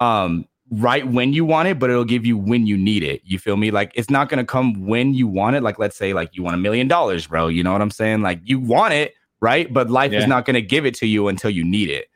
Um, 0.00 0.46
right 0.70 1.06
when 1.06 1.32
you 1.32 1.44
want 1.44 1.68
it, 1.68 1.78
but 1.78 1.90
it'll 1.90 2.04
give 2.04 2.24
you 2.26 2.36
when 2.36 2.66
you 2.66 2.76
need 2.76 3.02
it. 3.02 3.20
You 3.24 3.38
feel 3.38 3.56
me? 3.56 3.70
Like 3.70 3.92
it's 3.94 4.10
not 4.10 4.28
gonna 4.28 4.44
come 4.44 4.86
when 4.86 5.14
you 5.14 5.26
want 5.26 5.56
it. 5.56 5.62
Like 5.62 5.78
let's 5.78 5.96
say 5.96 6.12
like 6.12 6.30
you 6.34 6.42
want 6.42 6.54
a 6.54 6.58
million 6.58 6.88
dollars, 6.88 7.26
bro. 7.26 7.48
You 7.48 7.62
know 7.62 7.72
what 7.72 7.82
I'm 7.82 7.90
saying? 7.90 8.22
Like 8.22 8.40
you 8.44 8.58
want 8.58 8.94
it, 8.94 9.14
right? 9.40 9.72
But 9.72 9.90
life 9.90 10.12
Yeah. 10.12 10.20
is 10.20 10.26
not 10.26 10.44
gonna 10.44 10.60
give 10.60 10.84
it 10.86 10.94
to 10.96 11.06
you 11.06 11.28
until 11.28 11.50
you 11.50 11.64
need 11.64 11.88
it. 11.90 12.06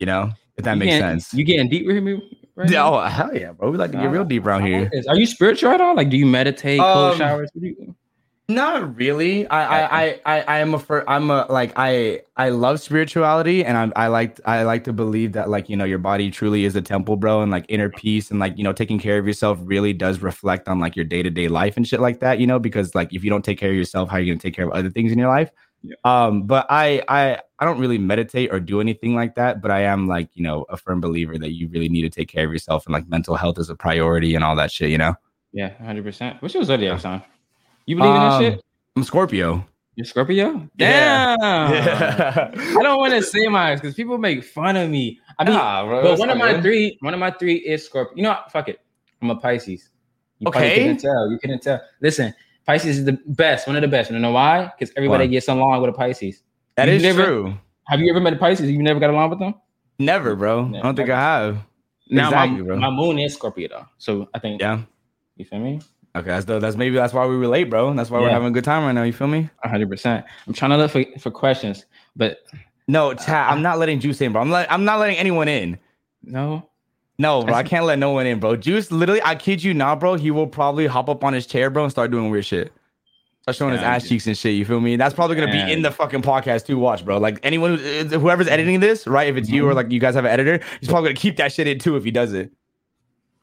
You 0.00 0.06
know, 0.06 0.30
if 0.56 0.64
that 0.64 0.74
You 0.74 0.78
makes 0.80 0.92
getting- 0.92 1.20
sense. 1.20 1.34
You 1.34 1.44
getting 1.44 1.68
deep 1.68 1.86
with 1.86 2.02
me? 2.02 2.20
Right 2.56 2.70
now? 2.70 2.94
oh 2.94 3.00
hell 3.06 3.30
yeah, 3.36 3.52
bro. 3.52 3.70
We 3.70 3.78
like 3.78 3.92
to 3.92 3.98
get 3.98 4.10
real 4.10 4.24
deep 4.24 4.44
around 4.44 4.66
here. 4.66 4.90
Are 5.08 5.16
you 5.16 5.26
spiritual 5.26 5.70
at 5.70 5.80
all? 5.80 5.94
Like, 5.94 6.10
do 6.10 6.16
you 6.16 6.26
meditate, 6.26 6.80
cold 6.80 7.12
Um, 7.12 7.18
showers? 7.18 7.50
What 8.48 8.54
do 8.54 8.60
you? 8.62 8.80
Not 8.80 8.96
really. 8.96 9.46
I 9.48 9.62
I 9.64 10.02
I 10.02 10.20
I 10.26 10.40
I 10.40 10.58
am 10.60 10.74
a 10.74 10.78
fir- 10.78 11.04
I'm 11.06 11.30
a 11.30 11.46
like 11.50 11.72
I 11.76 12.22
I 12.36 12.48
love 12.48 12.80
spirituality 12.80 13.64
and 13.64 13.76
I'm 13.76 13.92
I 13.94 14.06
like 14.08 14.40
I 14.46 14.62
like 14.62 14.84
to 14.84 14.92
believe 14.92 15.32
that 15.32 15.50
like 15.50 15.68
you 15.68 15.76
know 15.76 15.84
your 15.84 15.98
body 15.98 16.30
truly 16.30 16.64
is 16.64 16.74
a 16.74 16.82
temple, 16.82 17.16
bro, 17.16 17.42
and 17.42 17.50
like 17.52 17.66
inner 17.68 17.90
peace 17.90 18.30
and 18.30 18.40
like 18.40 18.56
you 18.56 18.64
know 18.64 18.72
taking 18.72 18.98
care 18.98 19.18
of 19.18 19.26
yourself 19.26 19.58
really 19.62 19.92
does 19.92 20.20
reflect 20.20 20.68
on 20.68 20.80
like 20.80 20.96
your 20.96 21.04
day 21.04 21.22
to 21.22 21.30
day 21.30 21.48
life 21.48 21.76
and 21.76 21.86
shit 21.86 22.00
like 22.00 22.20
that, 22.20 22.38
you 22.40 22.46
know, 22.46 22.58
because 22.58 22.94
like 22.94 23.12
if 23.12 23.22
you 23.22 23.30
don't 23.30 23.44
take 23.44 23.58
care 23.58 23.70
of 23.70 23.76
yourself, 23.76 24.08
how 24.08 24.16
are 24.16 24.20
you 24.20 24.32
gonna 24.32 24.40
take 24.40 24.54
care 24.54 24.66
of 24.66 24.72
other 24.72 24.90
things 24.90 25.12
in 25.12 25.18
your 25.18 25.28
life? 25.28 25.50
Yeah. 25.82 25.96
Um, 26.04 26.44
but 26.44 26.66
I 26.70 27.02
I 27.08 27.40
I 27.58 27.64
don't 27.66 27.80
really 27.80 27.98
meditate 27.98 28.50
or 28.52 28.60
do 28.60 28.80
anything 28.80 29.14
like 29.14 29.34
that, 29.36 29.60
but 29.62 29.70
I 29.70 29.82
am 29.82 30.08
like 30.08 30.30
you 30.34 30.42
know 30.42 30.64
a 30.70 30.78
firm 30.78 31.00
believer 31.00 31.38
that 31.38 31.52
you 31.52 31.68
really 31.68 31.90
need 31.90 32.02
to 32.02 32.10
take 32.10 32.28
care 32.28 32.46
of 32.46 32.52
yourself 32.52 32.86
and 32.86 32.92
like 32.94 33.08
mental 33.08 33.36
health 33.36 33.58
is 33.58 33.70
a 33.70 33.76
priority 33.76 34.34
and 34.34 34.44
all 34.44 34.56
that 34.56 34.72
shit, 34.72 34.90
you 34.90 34.98
know. 34.98 35.14
Yeah, 35.52 35.70
hundred 35.84 36.04
percent. 36.04 36.40
What's 36.40 36.54
your 36.54 36.64
zodiac 36.64 37.00
sign? 37.00 37.22
You 37.88 37.96
believe 37.96 38.10
in 38.14 38.20
that 38.20 38.32
Um, 38.32 38.42
shit? 38.42 38.62
I'm 38.96 39.02
Scorpio. 39.02 39.66
You're 39.96 40.04
Scorpio? 40.04 40.68
Yeah. 40.76 41.36
Damn. 41.40 41.40
I 42.78 42.82
don't 42.82 42.98
want 42.98 43.14
to 43.14 43.22
say 43.22 43.46
mine 43.48 43.78
because 43.78 43.94
people 43.94 44.18
make 44.18 44.44
fun 44.44 44.76
of 44.76 44.90
me. 44.90 45.18
I 45.38 45.44
mean, 45.44 45.54
Nah, 45.54 45.86
bro, 45.86 46.02
but 46.02 46.18
one 46.18 46.28
of 46.28 46.36
my 46.36 46.52
good. 46.52 46.62
three, 46.62 46.98
one 47.00 47.14
of 47.14 47.20
my 47.20 47.30
three 47.30 47.54
is 47.54 47.86
Scorpio. 47.86 48.14
You 48.14 48.24
know, 48.24 48.30
what? 48.30 48.52
fuck 48.52 48.68
it. 48.68 48.80
I'm 49.22 49.30
a 49.30 49.36
Pisces. 49.36 49.88
You 50.38 50.48
Okay. 50.48 50.74
couldn't 50.74 50.98
tell. 50.98 51.30
You 51.30 51.38
couldn't 51.38 51.62
tell. 51.62 51.80
Listen, 52.02 52.34
Pisces 52.66 52.98
is 52.98 53.04
the 53.06 53.18
best, 53.26 53.66
one 53.66 53.74
of 53.76 53.80
the 53.82 53.88
best. 53.88 54.10
You 54.10 54.18
know 54.18 54.32
why? 54.32 54.70
Because 54.78 54.92
everybody 54.94 55.26
gets 55.26 55.48
along 55.48 55.80
with 55.80 55.88
a 55.88 55.94
Pisces. 55.94 56.42
That 56.76 56.88
You 56.88 56.94
is 56.94 57.02
never- 57.02 57.24
true. 57.24 57.54
Have 57.86 58.00
you 58.00 58.10
ever 58.10 58.20
met 58.20 58.34
a 58.34 58.36
Pisces? 58.36 58.70
You 58.70 58.82
never 58.82 59.00
got 59.00 59.08
along 59.08 59.30
with 59.30 59.38
them? 59.38 59.54
Never, 59.98 60.36
bro. 60.36 60.66
I 60.76 60.82
don't 60.82 60.94
think 60.94 61.08
I 61.08 61.18
have. 61.18 61.58
Now 62.10 62.26
Exactly, 62.28 62.58
my, 62.60 62.66
bro. 62.66 62.76
my 62.76 62.90
moon 62.90 63.18
is 63.18 63.32
Scorpio 63.34 63.68
though, 63.68 63.86
so 63.96 64.28
I 64.34 64.38
think 64.38 64.60
Yeah. 64.60 64.82
you 65.36 65.46
feel 65.46 65.58
me. 65.60 65.80
Okay, 66.16 66.28
that's 66.28 66.46
the, 66.46 66.58
that's 66.58 66.76
maybe 66.76 66.96
that's 66.96 67.12
why 67.12 67.26
we 67.26 67.36
relate, 67.36 67.64
bro. 67.64 67.92
That's 67.94 68.10
why 68.10 68.20
we're 68.20 68.30
having 68.30 68.48
a 68.48 68.50
good 68.50 68.64
time 68.64 68.84
right 68.84 68.92
now. 68.92 69.02
You 69.02 69.12
feel 69.12 69.28
me? 69.28 69.48
hundred 69.64 69.88
percent. 69.90 70.24
I'm 70.46 70.52
trying 70.52 70.70
to 70.72 70.76
look 70.76 70.90
for, 70.90 71.04
for 71.18 71.30
questions, 71.30 71.84
but 72.16 72.38
No, 72.88 73.12
uh, 73.12 73.14
chat. 73.14 73.52
I'm 73.52 73.62
not 73.62 73.78
letting 73.78 74.00
Juice 74.00 74.20
in, 74.20 74.32
bro. 74.32 74.40
I'm 74.40 74.50
let, 74.50 74.70
I'm 74.72 74.84
not 74.84 74.98
letting 75.00 75.16
anyone 75.16 75.48
in. 75.48 75.78
no. 76.22 76.68
No, 77.20 77.42
bro. 77.42 77.52
I 77.52 77.64
can't 77.64 77.84
let 77.84 77.98
no 77.98 78.12
one 78.12 78.28
in, 78.28 78.38
bro. 78.38 78.54
Juice, 78.54 78.92
literally, 78.92 79.20
I 79.24 79.34
kid 79.34 79.60
you 79.60 79.74
not, 79.74 79.98
bro. 79.98 80.14
He 80.14 80.30
will 80.30 80.46
probably 80.46 80.86
hop 80.86 81.08
up 81.08 81.24
on 81.24 81.32
his 81.32 81.46
chair, 81.46 81.68
bro, 81.68 81.82
and 81.82 81.90
start 81.90 82.12
doing 82.12 82.30
weird 82.30 82.46
shit. 82.46 82.72
Start 83.42 83.56
showing 83.56 83.72
his 83.72 83.82
ass 83.82 84.02
dude. 84.02 84.10
cheeks 84.10 84.26
and 84.28 84.38
shit. 84.38 84.54
You 84.54 84.64
feel 84.64 84.80
me? 84.80 84.94
That's 84.94 85.14
probably 85.16 85.34
gonna 85.34 85.52
Yeah. 85.52 85.66
be 85.66 85.72
in 85.72 85.82
the 85.82 85.90
fucking 85.90 86.22
podcast 86.22 86.66
too. 86.66 86.78
Watch, 86.78 87.04
bro. 87.04 87.18
Like 87.18 87.40
anyone, 87.42 87.74
uh, 87.74 88.04
whoever's 88.20 88.46
editing 88.46 88.78
this, 88.78 89.04
right? 89.06 89.26
If 89.26 89.36
it's 89.36 89.48
you 89.48 89.64
or 89.64 89.70
mm-hmm. 89.70 89.76
like 89.78 89.90
you 89.90 89.98
guys 89.98 90.14
have 90.14 90.26
an 90.26 90.30
editor, 90.30 90.60
he's 90.78 90.88
probably 90.88 91.08
gonna 91.08 91.18
keep 91.18 91.38
that 91.38 91.50
shit 91.52 91.66
in 91.66 91.80
too 91.80 91.96
if 91.96 92.04
he 92.04 92.12
does 92.12 92.32
it. 92.34 92.52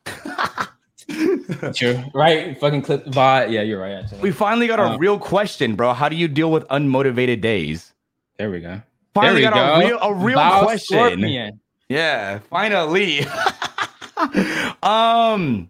True. 1.75 2.03
Right. 2.13 2.59
Fucking 2.59 2.81
clip 2.81 3.05
vibe. 3.05 3.51
Yeah, 3.51 3.61
you're 3.61 3.79
right. 3.79 3.93
Actually. 3.93 4.21
we 4.21 4.31
finally 4.31 4.67
got 4.67 4.79
a 4.79 4.83
Uh, 4.83 4.97
real 4.97 5.19
question, 5.19 5.75
bro. 5.75 5.93
How 5.93 6.09
do 6.09 6.15
you 6.15 6.27
deal 6.27 6.51
with 6.51 6.67
unmotivated 6.69 7.41
days? 7.41 7.93
there 8.37 8.51
we 8.51 8.59
go. 8.59 8.81
Finally 9.13 9.35
we 9.35 9.41
got 9.43 9.53
go. 9.53 9.59
a 9.75 9.79
real, 9.87 9.99
a 10.01 10.13
real 10.13 10.37
question. 10.63 10.97
Scorpion. 10.97 11.59
Yeah, 11.87 12.39
finally. 12.49 13.21
um, 14.83 15.69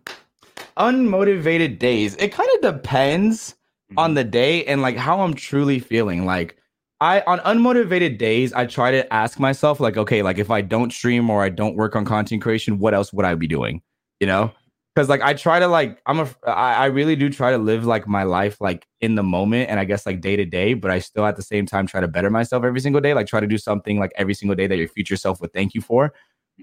unmotivated 0.77 1.77
days. 1.79 2.15
It 2.15 2.31
kind 2.31 2.49
of 2.55 2.73
depends 2.73 3.55
on 3.97 4.13
the 4.15 4.23
day 4.23 4.65
and 4.65 4.81
like 4.81 4.97
how 4.97 5.21
I'm 5.21 5.33
truly 5.33 5.79
feeling. 5.79 6.25
Like 6.25 6.57
I 7.01 7.21
on 7.27 7.39
unmotivated 7.39 8.17
days, 8.17 8.53
I 8.53 8.65
try 8.65 8.91
to 8.91 9.11
ask 9.13 9.39
myself 9.39 9.79
like, 9.79 9.97
okay, 9.97 10.21
like 10.21 10.37
if 10.37 10.49
I 10.49 10.61
don't 10.61 10.91
stream 10.91 11.29
or 11.29 11.43
I 11.43 11.49
don't 11.49 11.75
work 11.75 11.95
on 11.95 12.05
content 12.05 12.41
creation, 12.41 12.79
what 12.79 12.93
else 12.93 13.13
would 13.13 13.25
I 13.25 13.35
be 13.35 13.47
doing? 13.47 13.81
You 14.19 14.27
know? 14.27 14.51
Because 14.95 15.09
like 15.09 15.21
I 15.21 15.33
try 15.33 15.59
to 15.59 15.67
like 15.67 16.01
I'm 16.05 16.21
a 16.21 16.29
I, 16.47 16.73
I 16.73 16.85
really 16.85 17.17
do 17.17 17.29
try 17.29 17.51
to 17.51 17.57
live 17.57 17.85
like 17.85 18.07
my 18.07 18.23
life 18.23 18.61
like 18.61 18.87
in 19.01 19.15
the 19.15 19.23
moment 19.23 19.69
and 19.69 19.77
I 19.77 19.83
guess 19.83 20.05
like 20.05 20.21
day 20.21 20.37
to 20.37 20.45
day, 20.45 20.73
but 20.73 20.89
I 20.89 20.99
still 20.99 21.25
at 21.25 21.35
the 21.35 21.41
same 21.41 21.65
time 21.65 21.85
try 21.85 21.99
to 21.99 22.07
better 22.07 22.29
myself 22.29 22.63
every 22.63 22.79
single 22.79 23.01
day. 23.01 23.13
Like 23.13 23.27
try 23.27 23.41
to 23.41 23.47
do 23.47 23.57
something 23.57 23.99
like 23.99 24.13
every 24.15 24.33
single 24.33 24.55
day 24.55 24.67
that 24.67 24.77
your 24.77 24.87
future 24.87 25.17
self 25.17 25.41
would 25.41 25.51
thank 25.51 25.73
you 25.73 25.81
for. 25.81 26.13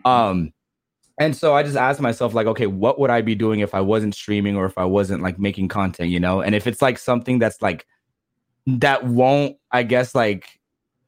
Um, 0.07 0.53
and 1.19 1.37
so 1.37 1.55
I 1.55 1.63
just 1.63 1.77
asked 1.77 2.01
myself, 2.01 2.35
like, 2.35 2.47
okay, 2.47 2.67
what 2.67 2.99
would 2.99 3.11
I 3.11 3.21
be 3.21 3.35
doing 3.35 3.61
if 3.61 3.75
I 3.75 3.81
wasn't 3.81 4.15
streaming 4.15 4.57
or 4.57 4.65
if 4.65 4.79
I 4.79 4.85
wasn't 4.85 5.23
like 5.23 5.39
making 5.39 5.69
content, 5.69 6.11
you 6.11 6.19
know? 6.19 6.41
And 6.41 6.55
if 6.55 6.67
it's 6.67 6.81
like 6.81 6.99
something 6.99 7.39
that's 7.39 7.61
like 7.61 7.87
that 8.67 9.05
won't, 9.05 9.57
I 9.71 9.83
guess, 9.83 10.15
like 10.15 10.59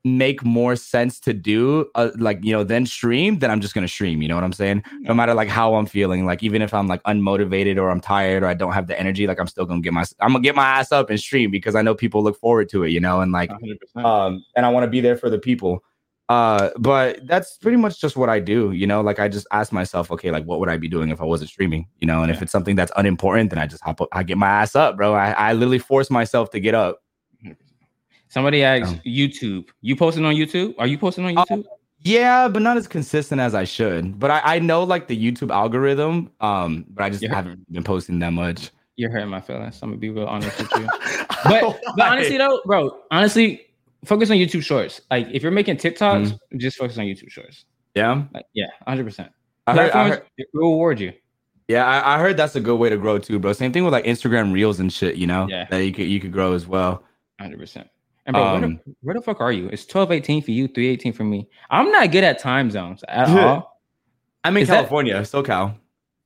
make 0.04 0.44
more 0.44 0.76
sense 0.76 1.18
to 1.20 1.32
do, 1.32 1.90
uh, 1.94 2.11
like 2.18 2.44
you 2.44 2.52
know, 2.52 2.62
then 2.62 2.84
stream, 2.84 3.38
then 3.38 3.50
I'm 3.50 3.61
just 3.61 3.75
gonna 3.75 3.88
stream. 3.88 4.20
You 4.20 4.28
know 4.28 4.34
what 4.34 4.44
I'm 4.44 4.52
saying? 4.52 4.84
No 5.00 5.14
matter 5.14 5.32
like 5.32 5.49
how 5.49 5.75
I'm 5.75 5.87
feeling, 5.87 6.26
like 6.26 6.42
even 6.42 6.61
if 6.61 6.75
I'm 6.75 6.87
like 6.87 7.02
unmotivated 7.04 7.78
or 7.78 7.90
I'm 7.90 8.00
tired 8.00 8.42
or 8.42 8.46
I 8.46 8.54
don't 8.54 8.73
have 8.73 8.87
the 8.87 8.99
energy, 9.00 9.26
like 9.26 9.40
I'm 9.40 9.46
still 9.46 9.64
gonna 9.64 9.80
get 9.80 9.94
my, 9.94 10.04
I'm 10.20 10.32
gonna 10.32 10.42
get 10.42 10.54
my 10.54 10.66
ass 10.66 10.92
up 10.92 11.08
and 11.08 11.18
stream 11.18 11.50
because 11.50 11.75
I 11.75 11.82
know 11.82 11.94
people 11.94 12.23
look 12.23 12.38
forward 12.38 12.68
to 12.70 12.84
it, 12.84 12.90
you 12.90 13.00
know, 13.00 13.20
and 13.20 13.32
like 13.32 13.50
100%. 13.50 14.04
um 14.04 14.44
and 14.56 14.66
i 14.66 14.68
want 14.68 14.84
to 14.84 14.90
be 14.90 15.00
there 15.00 15.16
for 15.16 15.30
the 15.30 15.38
people 15.38 15.82
uh 16.28 16.70
but 16.78 17.25
that's 17.26 17.58
pretty 17.58 17.76
much 17.76 18.00
just 18.00 18.16
what 18.16 18.28
i 18.28 18.40
do 18.40 18.73
you 18.73 18.87
know 18.87 19.00
like 19.00 19.18
i 19.18 19.28
just 19.28 19.46
ask 19.52 19.73
myself 19.73 20.11
okay 20.11 20.30
like 20.30 20.44
what 20.44 20.58
would 20.58 20.68
i 20.68 20.76
be 20.76 20.88
doing 20.88 21.11
if 21.11 21.20
i 21.20 21.25
wasn't 21.25 21.49
streaming 21.49 21.87
you 22.00 22.06
know 22.06 22.23
and 22.23 22.30
if 22.30 22.40
it's 22.42 22.52
something 22.52 22.75
that's 22.76 22.92
unimportant 22.96 23.50
then 23.50 23.58
i 23.58 23.66
just 23.66 23.82
hop 23.82 24.00
up 24.00 24.08
i 24.12 24.23
get 24.23 24.38
my 24.38 24.49
ass 24.49 24.75
up 24.75 24.96
bro 24.96 25.14
i, 25.14 25.30
I 25.32 25.52
literally 25.52 25.78
force 25.78 26.11
myself 26.11 26.50
to 26.50 26.61
get 26.61 26.75
up 26.75 27.02
Somebody 28.35 28.64
asked 28.64 28.95
Um, 28.95 29.00
YouTube. 29.07 29.69
You 29.81 29.95
posting 29.97 30.25
on 30.25 30.35
YouTube? 30.35 30.75
Are 30.79 30.87
you 30.88 30.99
posting 30.99 31.25
on 31.25 31.38
Uh, 31.38 31.45
YouTube? 31.45 31.64
yeah 32.07 32.49
but 32.49 32.61
not 32.61 32.76
as 32.76 32.87
consistent 32.87 33.41
as 33.41 33.55
i 33.55 33.64
should 33.64 34.19
but 34.21 34.31
i, 34.31 34.57
I 34.57 34.59
know 34.59 34.83
like 34.85 35.07
the 35.09 35.17
youtube 35.17 35.50
algorithm 35.50 36.31
um 36.43 36.85
but 36.91 37.03
i 37.05 37.09
just 37.09 37.23
Yeah. 37.23 37.35
haven't 37.35 37.64
been 37.73 37.83
posting 37.83 38.19
that 38.19 38.35
much 38.35 38.71
You're 38.97 39.11
hurting 39.11 39.31
my 39.31 39.41
feelings. 39.41 39.79
I'm 39.83 39.88
gonna 39.88 40.00
be 40.07 40.11
real 40.11 40.26
honest 40.26 40.55
with 40.59 40.71
you. 40.76 40.87
But 41.50 41.81
but 41.97 42.07
honestly 42.12 42.37
though, 42.37 42.61
bro, 42.67 42.81
honestly, 43.11 43.49
focus 44.05 44.31
on 44.31 44.37
YouTube 44.37 44.62
Shorts. 44.62 45.00
Like 45.11 45.29
if 45.33 45.43
you're 45.43 45.50
making 45.61 45.76
TikToks, 45.79 46.29
Mm-hmm. 46.33 46.59
just 46.59 46.76
focus 46.76 46.99
on 46.99 47.05
YouTube 47.07 47.31
Shorts. 47.31 47.64
yeah 47.95 48.23
Like 48.35 48.47
yeah, 48.53 48.67
100. 48.85 49.05
percent 49.09 49.29
I 49.67 49.73
heard, 49.75 49.91
I 49.93 50.09
heard, 50.11 50.23
it 50.37 50.47
will 50.53 50.73
reward 50.73 51.00
you. 51.00 51.12
yeah 51.69 51.85
I, 51.87 52.17
I 52.17 52.19
heard 52.23 52.37
that's 52.37 52.55
a 52.55 52.61
good 52.69 52.76
way 52.83 52.88
to 52.91 52.99
grow 53.05 53.17
too 53.19 53.38
bro 53.38 53.53
same 53.55 53.73
thing 53.73 53.85
with 53.85 53.95
like 53.97 54.05
instagram 54.05 54.53
reels 54.53 54.79
and 54.83 54.93
shit 54.93 55.14
you 55.17 55.26
know 55.33 55.47
Yeah. 55.49 55.64
that 55.71 55.81
you 55.87 55.93
could 55.97 56.09
you 56.14 56.21
could 56.23 56.33
grow 56.38 56.53
as 56.59 56.64
well 56.75 56.93
100. 57.41 57.58
percent 57.58 57.87
And 58.26 58.34
bro, 58.34 58.43
where, 58.45 58.65
Um, 58.65 58.80
the, 58.87 58.95
where 59.02 59.15
the 59.15 59.21
fuck 59.23 59.41
are 59.41 59.52
you? 59.52 59.69
It's 59.69 59.84
12:18 59.84 60.45
for 60.45 60.50
you, 60.50 60.69
3:18 60.69 61.15
for 61.15 61.25
me. 61.25 61.49
I'm 61.71 61.91
not 61.91 62.10
good 62.10 62.25
at 62.25 62.39
time 62.39 62.71
zones 62.71 63.04
at 63.08 63.28
all. 63.39 63.80
i'm 64.45 64.56
in 64.56 64.63
Is 64.63 64.69
that- 64.69 64.76
california 64.76 65.21
socal 65.23 65.75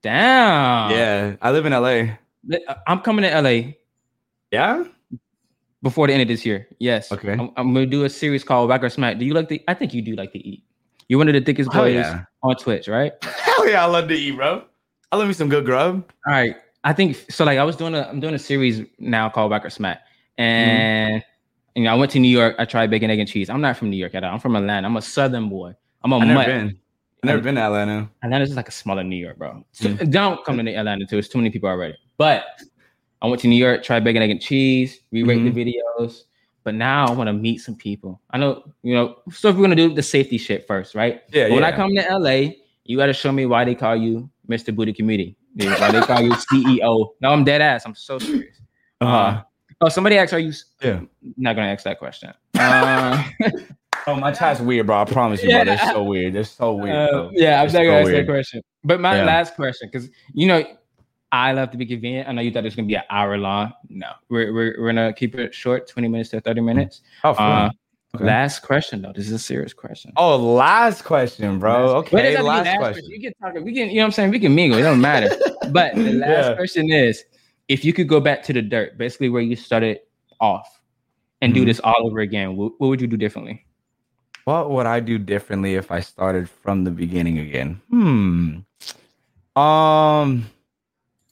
Damn. 0.03 0.91
yeah 0.93 1.37
i 1.43 1.51
live 1.51 1.67
in 1.67 1.73
la 1.73 2.15
I'm 2.87 3.01
coming 3.01 3.25
to 3.25 3.41
LA 3.41 3.73
yeah 4.51 4.85
before 5.83 6.07
the 6.07 6.13
end 6.13 6.23
of 6.23 6.29
this 6.29 6.45
year. 6.45 6.67
Yes. 6.79 7.13
Okay. 7.13 7.33
I'm, 7.33 7.51
I'm 7.57 7.73
gonna 7.75 7.87
do 7.87 8.05
a 8.05 8.11
series 8.11 8.43
called 8.45 8.69
Whack 8.69 8.83
or 8.83 8.89
Smack. 8.89 9.19
Do 9.19 9.25
you 9.25 9.35
like 9.35 9.49
the? 9.49 9.63
I 9.69 9.75
think 9.75 9.95
you 9.95 10.03
do 10.03 10.15
like 10.15 10.33
to 10.33 10.39
eat. 10.39 10.65
You're 11.09 11.19
one 11.19 11.29
of 11.29 11.35
the 11.35 11.41
thickest 11.41 11.71
boys 11.71 11.95
yeah. 11.95 12.25
on 12.43 12.57
Twitch, 12.57 12.89
right? 12.89 13.13
Hell 13.23 13.69
yeah, 13.69 13.83
I 13.83 13.87
love 13.87 14.09
to 14.09 14.15
eat, 14.15 14.33
bro. 14.37 14.65
I 15.11 15.17
love 15.17 15.27
me 15.29 15.35
some 15.35 15.49
good 15.49 15.65
grub. 15.65 16.11
All 16.27 16.33
right. 16.33 16.55
I 16.85 16.93
think 16.93 17.17
so. 17.31 17.45
Like 17.45 17.59
I 17.59 17.65
was 17.65 17.77
doing 17.77 17.95
a, 17.95 18.03
I'm 18.03 18.21
doing 18.21 18.35
a 18.35 18.39
series 18.39 18.83
now 18.99 19.29
called 19.29 19.51
Whack 19.51 19.65
or 19.65 19.71
Smack, 19.71 20.01
and 20.37 21.23
you 21.79 21.85
know 21.85 21.93
I 21.93 21.95
went 21.95 22.11
to 22.13 22.19
New 22.19 22.29
York. 22.41 22.57
I 22.59 22.65
tried 22.65 22.91
bacon, 22.91 23.09
egg, 23.11 23.21
and 23.21 23.29
cheese. 23.29 23.49
I'm 23.49 23.61
not 23.61 23.77
from 23.77 23.89
New 23.91 23.97
York 23.97 24.15
at 24.17 24.25
all. 24.25 24.35
I'm 24.35 24.41
from 24.41 24.57
Atlanta. 24.57 24.87
I'm 24.89 24.97
a 24.97 25.03
Southern 25.03 25.49
boy. 25.49 25.75
I'm 26.03 26.13
a 26.13 26.19
I've 26.19 26.27
never 26.27 26.45
been. 26.45 26.79
I've 27.23 27.25
never 27.31 27.41
been 27.43 27.55
to 27.55 27.61
Atlanta. 27.63 28.11
Atlanta's 28.23 28.49
just 28.51 28.57
like 28.57 28.69
a 28.69 28.73
smaller 28.73 29.05
New 29.05 29.17
York, 29.17 29.39
bro. 29.39 29.65
So, 29.73 29.89
Mm. 29.91 30.11
Don't 30.11 30.45
come 30.45 30.57
to 30.65 30.73
Atlanta 30.75 31.07
too. 31.07 31.19
It's 31.19 31.29
too 31.29 31.39
many 31.39 31.51
people 31.51 31.69
already. 31.69 31.95
But 32.17 32.45
I 33.23 33.27
went 33.29 33.41
to 33.43 33.49
New 33.49 33.57
York, 33.57 33.83
tried 33.85 34.03
bacon, 34.05 34.23
egg, 34.23 34.31
and 34.31 34.41
cheese, 34.41 35.01
re-rate 35.13 35.39
Mm-hmm. 35.41 35.55
the 35.55 35.65
videos. 35.99 36.23
But 36.65 36.75
now 36.75 37.07
I 37.07 37.11
want 37.13 37.29
to 37.29 37.33
meet 37.33 37.59
some 37.59 37.75
people. 37.77 38.21
I 38.31 38.39
know, 38.39 38.63
you 38.83 38.95
know, 38.95 39.17
so 39.31 39.49
if 39.49 39.57
we're 39.57 39.63
gonna 39.63 39.75
do 39.77 39.95
the 39.95 40.03
safety 40.03 40.37
shit 40.39 40.67
first, 40.67 40.95
right? 40.95 41.23
Yeah, 41.33 41.49
But 41.49 41.55
when 41.55 41.65
I 41.65 41.73
come 41.73 41.91
to 41.95 42.03
LA, 42.19 42.55
you 42.85 42.97
gotta 42.97 43.13
show 43.15 43.33
me 43.33 43.47
why 43.47 43.65
they 43.65 43.75
call 43.75 43.97
you 43.97 44.29
Mr. 44.49 44.75
Booty 44.75 44.93
Committee. 44.93 45.37
Why 45.57 45.91
they 45.93 46.01
call 46.03 46.21
you 46.21 46.31
CEO. 46.53 47.09
No, 47.21 47.31
I'm 47.33 47.43
dead 47.45 47.61
ass. 47.63 47.85
I'm 47.87 47.95
so 47.95 48.19
serious. 48.19 48.61
Uh-huh. 49.01 49.43
Oh, 49.81 49.89
somebody 49.89 50.19
asked, 50.19 50.33
are 50.33 50.39
you 50.39 50.53
Yeah. 50.83 51.01
not 51.37 51.55
gonna 51.57 51.69
ask 51.69 51.85
that 51.85 51.99
question? 51.99 52.33
Uh, 52.59 53.23
Oh, 54.07 54.15
my 54.15 54.33
chat's 54.33 54.59
weird, 54.61 54.87
bro. 54.87 55.03
I 55.03 55.05
promise 55.05 55.43
you, 55.43 55.51
bro. 55.51 55.65
They're 55.65 55.77
so 55.79 56.03
weird. 56.03 56.33
They're 56.33 56.45
so 56.45 56.73
weird. 56.73 56.97
Uh, 56.97 57.29
yeah, 57.33 57.61
I'm 57.61 57.67
not 57.67 57.73
gonna 57.75 57.85
so 57.89 57.93
ask 57.93 58.05
weird. 58.07 58.27
that 58.27 58.31
question. 58.33 58.63
But 58.83 59.01
my 59.01 59.17
Yeah. 59.19 59.25
last 59.25 59.55
question, 59.55 59.91
because 59.93 60.09
you 60.33 60.47
know, 60.47 60.65
I 61.31 61.53
love 61.53 61.71
to 61.73 61.77
be 61.77 61.85
convenient. 61.85 62.27
I 62.27 62.33
know 62.33 62.41
you 62.41 62.51
thought 62.51 62.61
it 62.61 62.65
was 62.65 62.77
gonna 62.77 62.89
be 62.89 62.95
an 62.95 63.03
hour 63.11 63.37
long. 63.37 63.73
No, 63.91 64.07
we're 64.31 64.53
we're, 64.55 64.77
we're 64.81 64.87
gonna 64.89 65.13
keep 65.13 65.35
it 65.35 65.55
short, 65.55 65.89
20 65.89 66.09
minutes 66.09 66.31
to 66.31 66.41
30 66.41 66.61
minutes. 66.63 67.03
Oh, 67.23 67.35
for 67.35 67.43
Uh. 67.43 67.71
Okay. 68.15 68.25
Last 68.25 68.61
question 68.61 69.03
though. 69.03 69.13
This 69.13 69.27
is 69.27 69.33
a 69.33 69.39
serious 69.39 69.75
question. 69.75 70.13
oh, 70.17 70.37
last 70.37 71.05
question, 71.05 71.59
bro. 71.59 71.97
Okay, 71.97 72.33
doesn't 72.33 72.47
last 72.47 72.65
mean 72.65 72.79
question. 72.79 73.05
You 73.11 73.21
can 73.21 73.33
talk. 73.43 73.63
We 73.63 73.75
can. 73.75 73.91
You 73.91 73.97
know 73.97 74.01
what 74.03 74.05
I'm 74.07 74.13
saying? 74.13 74.31
We 74.31 74.39
can 74.39 74.55
mingle. 74.55 74.79
It 74.79 74.83
don't 74.83 75.03
matter. 75.03 75.29
but 75.71 75.95
the 75.95 76.13
last 76.15 76.49
Yeah. 76.49 76.55
question 76.55 76.91
is, 76.91 77.23
if 77.69 77.85
you 77.85 77.93
could 77.93 78.09
go 78.09 78.21
back 78.21 78.43
to 78.45 78.53
the 78.53 78.63
dirt, 78.63 78.97
basically 78.99 79.29
where 79.29 79.43
you 79.43 79.57
started 79.57 80.01
off, 80.41 80.81
and 81.41 81.55
do 81.55 81.63
Mhm. 81.63 81.67
this 81.67 81.81
all 81.81 82.07
over 82.07 82.21
again, 82.21 82.57
what, 82.57 82.73
what 82.79 82.89
would 82.89 83.01
you 83.01 83.07
do 83.07 83.17
differently? 83.17 83.65
What 84.45 84.71
would 84.71 84.87
I 84.87 85.01
do 85.01 85.19
differently 85.19 85.75
if 85.75 85.91
I 85.91 86.01
started 86.01 86.49
from 86.49 86.85
the 86.85 86.91
beginning 86.91 87.39
again? 87.39 87.81
Hmm. 87.91 88.59
Um 89.61 90.47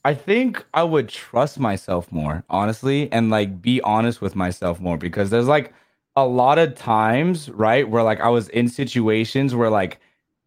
I 0.05 0.14
think 0.14 0.64
I 0.72 0.85
would 0.85 1.09
trust 1.09 1.59
myself 1.59 2.12
more, 2.12 2.44
honestly, 2.49 3.11
and 3.11 3.29
like 3.31 3.61
be 3.61 3.81
honest 3.81 4.20
with 4.20 4.37
myself 4.37 4.79
more 4.79 4.96
because 4.96 5.31
there's 5.31 5.49
like 5.49 5.72
a 6.14 6.25
lot 6.25 6.59
of 6.59 6.77
times, 6.77 7.51
right, 7.51 7.88
where 7.88 8.05
like 8.05 8.20
I 8.20 8.29
was 8.29 8.49
in 8.51 8.68
situations 8.68 9.55
where 9.55 9.70
like 9.70 9.99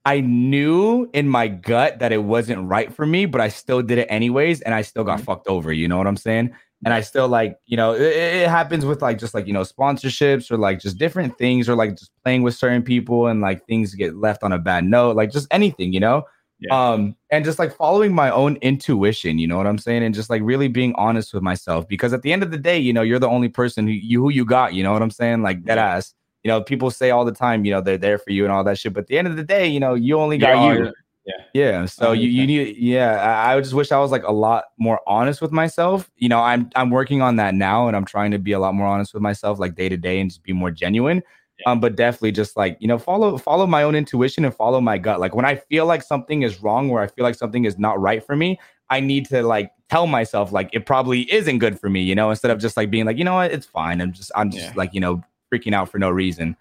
I 0.05 0.21
knew 0.21 1.09
in 1.13 1.27
my 1.27 1.47
gut 1.47 1.99
that 1.99 2.11
it 2.11 2.23
wasn't 2.23 2.67
right 2.67 2.91
for 2.93 3.05
me, 3.05 3.25
but 3.25 3.41
I 3.41 3.49
still 3.49 3.81
did 3.81 3.97
it 3.99 4.07
anyways, 4.09 4.61
and 4.61 4.73
I 4.73 4.81
still 4.81 5.03
got 5.03 5.19
Mhm. 5.19 5.25
fucked 5.25 5.47
over. 5.47 5.71
You 5.73 5.87
know 5.87 5.97
what 5.97 6.07
I'm 6.07 6.17
saying? 6.17 6.51
And 6.85 6.93
I 6.93 7.01
still 7.01 7.27
like, 7.27 7.57
you 7.65 7.75
know, 7.75 7.93
it, 7.93 8.01
it 8.01 8.49
happens 8.49 8.85
with 8.85 9.01
like 9.01 9.19
just 9.19 9.33
like 9.33 9.45
you 9.47 9.53
know 9.53 9.61
sponsorships 9.63 10.49
or 10.49 10.57
like 10.57 10.79
just 10.79 10.97
different 10.97 11.37
things 11.37 11.67
or 11.67 11.75
like 11.75 11.91
just 11.97 12.11
playing 12.23 12.41
with 12.43 12.55
certain 12.55 12.81
people 12.83 13.27
and 13.27 13.41
like 13.41 13.65
things 13.67 13.93
get 13.95 14.15
left 14.15 14.43
on 14.43 14.53
a 14.53 14.57
bad 14.59 14.85
note, 14.85 15.15
like 15.17 15.31
just 15.31 15.47
anything, 15.51 15.91
you 15.93 15.99
know. 15.99 16.23
Yeah. 16.61 16.91
Um, 16.91 17.15
and 17.31 17.45
just 17.45 17.57
like 17.59 17.73
following 17.75 18.13
my 18.13 18.29
own 18.31 18.57
intuition, 18.57 19.39
you 19.39 19.47
know 19.47 19.57
what 19.57 19.67
I'm 19.67 19.77
saying, 19.77 20.03
and 20.03 20.13
just 20.15 20.29
like 20.29 20.41
really 20.43 20.67
being 20.69 20.93
honest 20.95 21.33
with 21.33 21.43
myself 21.43 21.87
because 21.87 22.13
at 22.13 22.21
the 22.21 22.33
end 22.33 22.43
of 22.43 22.51
the 22.51 22.57
day, 22.57 22.77
you 22.77 22.91
know, 22.93 23.01
you're 23.01 23.19
the 23.19 23.29
only 23.29 23.47
person 23.49 23.85
who 23.87 23.93
you 23.93 24.21
who 24.21 24.29
you 24.29 24.45
got, 24.45 24.73
you 24.73 24.83
know 24.83 24.91
what 24.93 25.01
I'm 25.01 25.11
saying, 25.11 25.41
like 25.41 25.63
that 25.65 25.77
ass. 25.77 26.13
You 26.43 26.49
know, 26.49 26.61
people 26.61 26.89
say 26.91 27.11
all 27.11 27.25
the 27.25 27.31
time, 27.33 27.65
you 27.65 27.71
know, 27.71 27.81
they're 27.81 27.97
there 27.97 28.17
for 28.17 28.31
you 28.31 28.43
and 28.45 28.51
all 28.53 28.63
that 28.63 28.77
shit. 28.77 28.93
But 28.93 29.01
at 29.01 29.07
the 29.07 29.17
end 29.17 29.27
of 29.27 29.35
the 29.35 29.43
day, 29.43 29.67
you 29.67 29.79
know, 29.79 29.93
you 29.93 30.17
only 30.19 30.37
got 30.37 30.53
all- 30.55 30.73
you. 30.75 30.93
yeah. 31.25 31.33
Yeah. 31.53 31.85
So 31.85 32.11
you, 32.13 32.29
you 32.29 32.47
need 32.47 32.77
yeah, 32.77 33.21
I, 33.21 33.55
I 33.55 33.59
just 33.61 33.73
wish 33.73 33.91
I 33.91 33.99
was 33.99 34.09
like 34.11 34.23
a 34.23 34.31
lot 34.31 34.65
more 34.77 34.99
honest 35.05 35.41
with 35.41 35.51
myself. 35.51 36.09
You 36.17 36.29
know, 36.29 36.39
I'm 36.39 36.69
I'm 36.75 36.89
working 36.89 37.21
on 37.21 37.35
that 37.37 37.53
now 37.55 37.87
and 37.87 37.95
I'm 37.95 38.05
trying 38.05 38.31
to 38.31 38.39
be 38.39 38.53
a 38.53 38.59
lot 38.59 38.73
more 38.73 38.87
honest 38.87 39.13
with 39.13 39.21
myself, 39.21 39.59
like 39.59 39.75
day 39.75 39.89
to 39.89 39.97
day 39.97 40.19
and 40.19 40.29
just 40.29 40.43
be 40.43 40.53
more 40.53 40.71
genuine. 40.71 41.21
Yeah. 41.59 41.71
Um, 41.71 41.81
but 41.81 41.97
definitely 41.97 42.31
just 42.31 42.55
like, 42.55 42.77
you 42.79 42.87
know, 42.87 42.97
follow 42.97 43.37
follow 43.37 43.67
my 43.67 43.83
own 43.83 43.93
intuition 43.93 44.45
and 44.45 44.55
follow 44.55 44.79
my 44.79 44.97
gut. 44.97 45.19
Like 45.19 45.35
when 45.35 45.43
I 45.45 45.55
feel 45.55 45.85
like 45.85 46.03
something 46.03 46.41
is 46.43 46.63
wrong 46.63 46.89
or 46.89 47.01
I 47.01 47.07
feel 47.07 47.23
like 47.23 47.35
something 47.35 47.65
is 47.65 47.77
not 47.77 47.99
right 47.99 48.23
for 48.25 48.35
me, 48.37 48.57
I 48.89 49.01
need 49.01 49.25
to 49.27 49.43
like 49.43 49.71
tell 49.89 50.07
myself 50.07 50.51
like 50.53 50.69
it 50.71 50.85
probably 50.85 51.31
isn't 51.33 51.57
good 51.59 51.77
for 51.79 51.89
me, 51.89 52.01
you 52.01 52.15
know, 52.15 52.29
instead 52.29 52.49
of 52.51 52.59
just 52.59 52.77
like 52.77 52.89
being 52.89 53.05
like, 53.05 53.17
you 53.17 53.23
know 53.25 53.33
what, 53.35 53.51
it's 53.51 53.65
fine. 53.65 53.99
I'm 54.01 54.13
just 54.13 54.31
I'm 54.35 54.49
just 54.51 54.67
Yeah. 54.67 54.73
like, 54.77 54.93
you 54.93 55.01
know, 55.01 55.21
freaking 55.51 55.73
out 55.73 55.89
for 55.89 55.99
no 55.99 56.09
reason. 56.09 56.55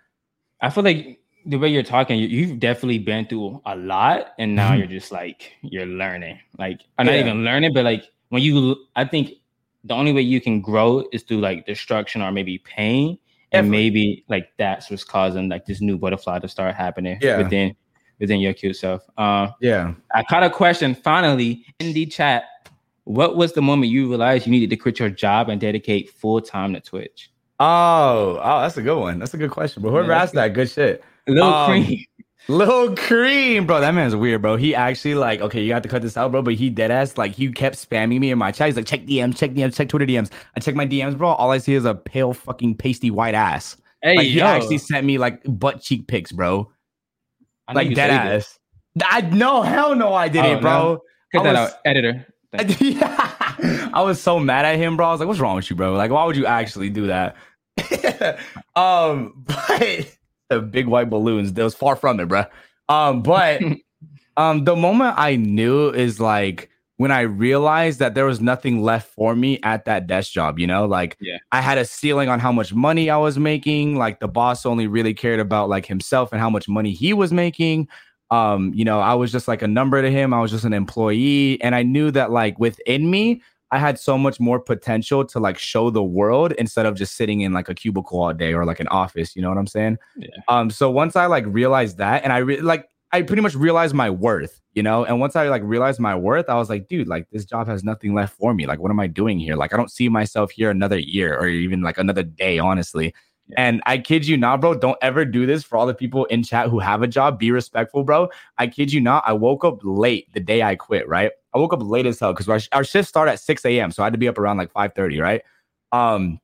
I 0.60 0.70
feel 0.70 0.84
like 0.84 1.20
the 1.46 1.56
way 1.56 1.68
you're 1.68 1.82
talking, 1.82 2.18
you, 2.18 2.26
you've 2.26 2.58
definitely 2.58 2.98
been 2.98 3.26
through 3.26 3.60
a 3.64 3.76
lot, 3.76 4.32
and 4.38 4.54
now 4.54 4.72
Mhm. 4.72 4.78
you're 4.78 4.86
just 4.86 5.12
like 5.12 5.52
you're 5.62 5.86
learning. 5.86 6.38
Like, 6.58 6.80
I'm 6.98 7.06
not 7.06 7.14
even 7.14 7.44
learning, 7.44 7.72
but 7.72 7.84
like 7.84 8.04
when 8.30 8.42
you, 8.42 8.76
I 8.96 9.04
think 9.04 9.32
the 9.84 9.94
only 9.94 10.12
way 10.12 10.20
you 10.22 10.40
can 10.40 10.60
grow 10.60 11.04
is 11.12 11.22
through 11.22 11.38
like 11.40 11.64
destruction 11.64 12.20
or 12.22 12.32
maybe 12.32 12.58
pain, 12.58 13.18
and 13.52 13.66
Definitely. 13.66 13.70
maybe 13.70 14.24
like 14.28 14.50
that's 14.58 14.90
what's 14.90 15.04
causing 15.04 15.48
like 15.48 15.64
this 15.64 15.80
new 15.80 15.96
butterfly 15.96 16.40
to 16.40 16.48
start 16.48 16.74
happening 16.74 17.18
Yeah. 17.22 17.38
within 17.38 17.74
within 18.18 18.40
your 18.40 18.52
cute 18.52 18.74
self. 18.76 19.02
Uh, 19.16 19.48
Yeah. 19.60 19.94
I 20.12 20.24
caught 20.24 20.42
a 20.42 20.50
question 20.50 20.94
finally 20.96 21.64
in 21.78 21.92
the 21.92 22.04
chat. 22.04 22.44
What 23.04 23.36
was 23.36 23.52
the 23.52 23.62
moment 23.62 23.90
you 23.92 24.08
realized 24.08 24.44
you 24.44 24.50
needed 24.50 24.70
to 24.70 24.76
quit 24.76 24.98
your 24.98 25.08
job 25.08 25.48
and 25.48 25.58
dedicate 25.60 26.10
full 26.10 26.40
time 26.42 26.74
to 26.74 26.80
Twitch? 26.80 27.30
Oh, 27.60 28.38
oh, 28.42 28.60
that's 28.62 28.76
a 28.76 28.82
good 28.82 28.98
one. 28.98 29.18
That's 29.18 29.34
a 29.34 29.38
good 29.38 29.50
question. 29.50 29.82
But 29.82 29.90
whoever 29.90 30.08
Yeah, 30.12 30.22
asked 30.22 30.34
that, 30.34 30.52
good 30.54 30.70
shit. 30.70 31.02
Little 31.26 31.52
Um, 31.52 31.84
cream. 31.84 32.04
Lil 32.50 32.96
Cream, 32.96 33.66
bro, 33.66 33.78
that 33.82 33.92
man's 33.92 34.16
weird, 34.16 34.40
bro. 34.40 34.56
He 34.56 34.74
actually 34.74 35.14
like, 35.14 35.42
okay, 35.42 35.62
you 35.62 35.74
have 35.74 35.82
to 35.82 35.88
cut 35.88 36.00
this 36.00 36.16
out, 36.16 36.30
bro. 36.30 36.40
But 36.40 36.54
he 36.54 36.70
dead 36.70 36.90
ass 36.90 37.18
like 37.18 37.32
he 37.32 37.52
kept 37.52 37.76
spamming 37.76 38.20
me 38.20 38.30
in 38.30 38.38
my 38.38 38.52
chat. 38.52 38.68
He's 38.68 38.76
like, 38.76 38.86
check 38.86 39.02
DMs, 39.04 39.36
check 39.36 39.50
DMs, 39.50 39.74
check 39.76 39.90
Twitter 39.90 40.06
DMs. 40.06 40.30
I 40.56 40.60
check 40.60 40.74
my 40.74 40.86
DMs, 40.86 41.18
bro. 41.18 41.28
All 41.28 41.50
I 41.50 41.58
see 41.58 41.74
is 41.74 41.84
a 41.84 41.94
pale 41.94 42.32
fucking 42.32 42.76
pasty 42.76 43.10
white 43.10 43.34
ass. 43.34 43.76
Hey, 44.00 44.16
Like 44.16 44.28
he 44.28 44.40
actually 44.40 44.78
sent 44.78 45.04
me 45.04 45.18
like 45.18 45.42
butt 45.44 45.82
cheek 45.82 46.06
pics, 46.06 46.32
bro. 46.32 46.70
Like 47.74 47.92
dead 47.94 48.08
it. 48.08 48.36
ass. 48.38 48.58
I 49.04 49.20
no, 49.20 49.60
hell 49.60 49.94
no, 49.94 50.14
I 50.14 50.28
didn't, 50.28 50.58
Oh, 50.58 50.60
bro. 50.60 51.02
Cut 51.34 51.40
I 51.46 51.52
that 51.52 51.60
was- 51.60 51.72
out, 51.72 51.78
editor. 51.84 52.26
Yeah. 52.80 53.34
I 53.92 54.00
was 54.02 54.22
so 54.22 54.38
mad 54.40 54.64
at 54.64 54.76
him, 54.76 54.96
bro. 54.96 55.08
I 55.08 55.10
was 55.10 55.20
like, 55.20 55.26
"What's 55.28 55.40
wrong 55.40 55.56
with 55.56 55.68
you, 55.68 55.76
bro? 55.76 55.92
Like, 55.92 56.10
why 56.10 56.24
would 56.24 56.36
you 56.36 56.46
actually 56.46 56.88
do 56.88 57.08
that?" 57.08 57.36
um, 58.76 59.44
but 59.46 60.16
the 60.50 60.60
big 60.60 60.86
white 60.86 61.10
balloons, 61.10 61.52
that 61.52 61.62
was 61.64 61.74
far 61.74 61.96
from 61.96 62.20
it, 62.20 62.26
bro. 62.28 62.44
Um, 62.88 63.22
but 63.22 63.60
um, 64.36 64.64
the 64.64 64.76
moment 64.76 65.14
I 65.16 65.36
knew 65.36 65.90
is 65.90 66.20
like 66.20 66.70
when 66.96 67.12
I 67.12 67.20
realized 67.20 68.00
that 68.00 68.14
there 68.14 68.24
was 68.24 68.40
nothing 68.40 68.82
left 68.82 69.12
for 69.14 69.36
me 69.36 69.60
at 69.62 69.84
that 69.84 70.06
desk 70.06 70.32
job. 70.32 70.58
You 70.58 70.66
know, 70.66 70.86
like 70.86 71.16
Yeah. 71.20 71.38
I 71.52 71.60
had 71.60 71.78
a 71.78 71.84
ceiling 71.84 72.28
on 72.28 72.40
how 72.40 72.52
much 72.52 72.74
money 72.74 73.10
I 73.10 73.16
was 73.16 73.38
making. 73.38 73.96
Like 73.96 74.20
the 74.20 74.28
boss 74.28 74.66
only 74.66 74.86
really 74.86 75.14
cared 75.14 75.40
about 75.40 75.68
like 75.68 75.86
himself 75.86 76.32
and 76.32 76.40
how 76.40 76.50
much 76.50 76.68
money 76.68 76.92
he 76.92 77.12
was 77.12 77.32
making 77.32 77.88
um 78.30 78.72
you 78.74 78.84
know 78.84 79.00
i 79.00 79.14
was 79.14 79.32
just 79.32 79.48
like 79.48 79.62
a 79.62 79.66
number 79.66 80.02
to 80.02 80.10
him 80.10 80.34
i 80.34 80.40
was 80.40 80.50
just 80.50 80.64
an 80.64 80.74
employee 80.74 81.60
and 81.62 81.74
i 81.74 81.82
knew 81.82 82.10
that 82.10 82.30
like 82.30 82.58
within 82.58 83.10
me 83.10 83.40
i 83.70 83.78
had 83.78 83.98
so 83.98 84.16
much 84.18 84.38
more 84.40 84.58
potential 84.60 85.24
to 85.24 85.38
like 85.38 85.58
show 85.58 85.90
the 85.90 86.02
world 86.02 86.52
instead 86.52 86.86
of 86.86 86.94
just 86.94 87.16
sitting 87.16 87.40
in 87.42 87.52
like 87.52 87.68
a 87.68 87.74
cubicle 87.74 88.20
all 88.22 88.32
day 88.32 88.52
or 88.52 88.64
like 88.64 88.80
an 88.80 88.88
office 88.88 89.34
you 89.36 89.42
know 89.42 89.48
what 89.48 89.58
i'm 89.58 89.66
saying 89.66 89.96
Yeah. 90.16 90.28
um 90.48 90.70
so 90.70 90.90
once 90.90 91.16
i 91.16 91.26
like 91.26 91.44
realized 91.46 91.98
that 91.98 92.24
and 92.24 92.32
i 92.32 92.38
re- 92.38 92.60
like 92.60 92.88
i 93.12 93.22
pretty 93.22 93.42
much 93.42 93.54
realized 93.54 93.94
my 93.94 94.10
worth 94.10 94.60
you 94.74 94.82
know 94.82 95.04
and 95.04 95.20
once 95.20 95.36
i 95.36 95.48
like 95.48 95.62
realized 95.64 96.00
my 96.00 96.14
worth 96.14 96.48
i 96.48 96.54
was 96.54 96.68
like 96.68 96.88
dude 96.88 97.08
like 97.08 97.26
this 97.32 97.44
job 97.44 97.66
has 97.66 97.84
nothing 97.84 98.14
left 98.14 98.36
for 98.36 98.54
me 98.54 98.66
like 98.66 98.78
what 98.78 98.90
am 98.90 99.00
i 99.00 99.06
doing 99.06 99.38
here 99.38 99.56
like 99.56 99.72
i 99.72 99.76
don't 99.76 99.90
see 99.90 100.08
myself 100.08 100.50
here 100.50 100.70
another 100.70 100.98
year 100.98 101.36
or 101.38 101.48
even 101.48 101.82
like 101.82 101.98
another 101.98 102.22
day 102.22 102.58
honestly 102.58 103.14
and 103.56 103.80
I 103.86 103.96
kid 103.96 104.26
you 104.26 104.36
not, 104.36 104.60
bro. 104.60 104.74
Don't 104.74 104.98
ever 105.00 105.24
do 105.24 105.46
this 105.46 105.64
for 105.64 105.78
all 105.78 105.86
the 105.86 105.94
people 105.94 106.26
in 106.26 106.42
chat 106.42 106.68
who 106.68 106.80
have 106.80 107.00
a 107.00 107.06
job. 107.06 107.38
Be 107.38 107.50
respectful, 107.50 108.04
bro. 108.04 108.28
I 108.58 108.66
kid 108.66 108.92
you 108.92 109.00
not. 109.00 109.24
I 109.26 109.32
woke 109.32 109.64
up 109.64 109.78
late 109.82 110.30
the 110.34 110.40
day 110.40 110.62
I 110.62 110.74
quit, 110.76 111.08
right? 111.08 111.32
I 111.54 111.58
woke 111.58 111.72
up 111.72 111.82
late 111.82 112.06
as 112.06 112.20
hell 112.20 112.32
because 112.32 112.48
our, 112.48 112.60
our 112.72 112.84
shift 112.84 113.08
started 113.08 113.32
at 113.32 113.40
6 113.40 113.64
a.m. 113.64 113.90
So 113.90 114.02
I 114.02 114.06
had 114.06 114.12
to 114.12 114.18
be 114.18 114.28
up 114.28 114.38
around 114.38 114.58
like 114.58 114.70
5 114.72 114.92
right? 114.96 115.42
Um, 115.92 116.40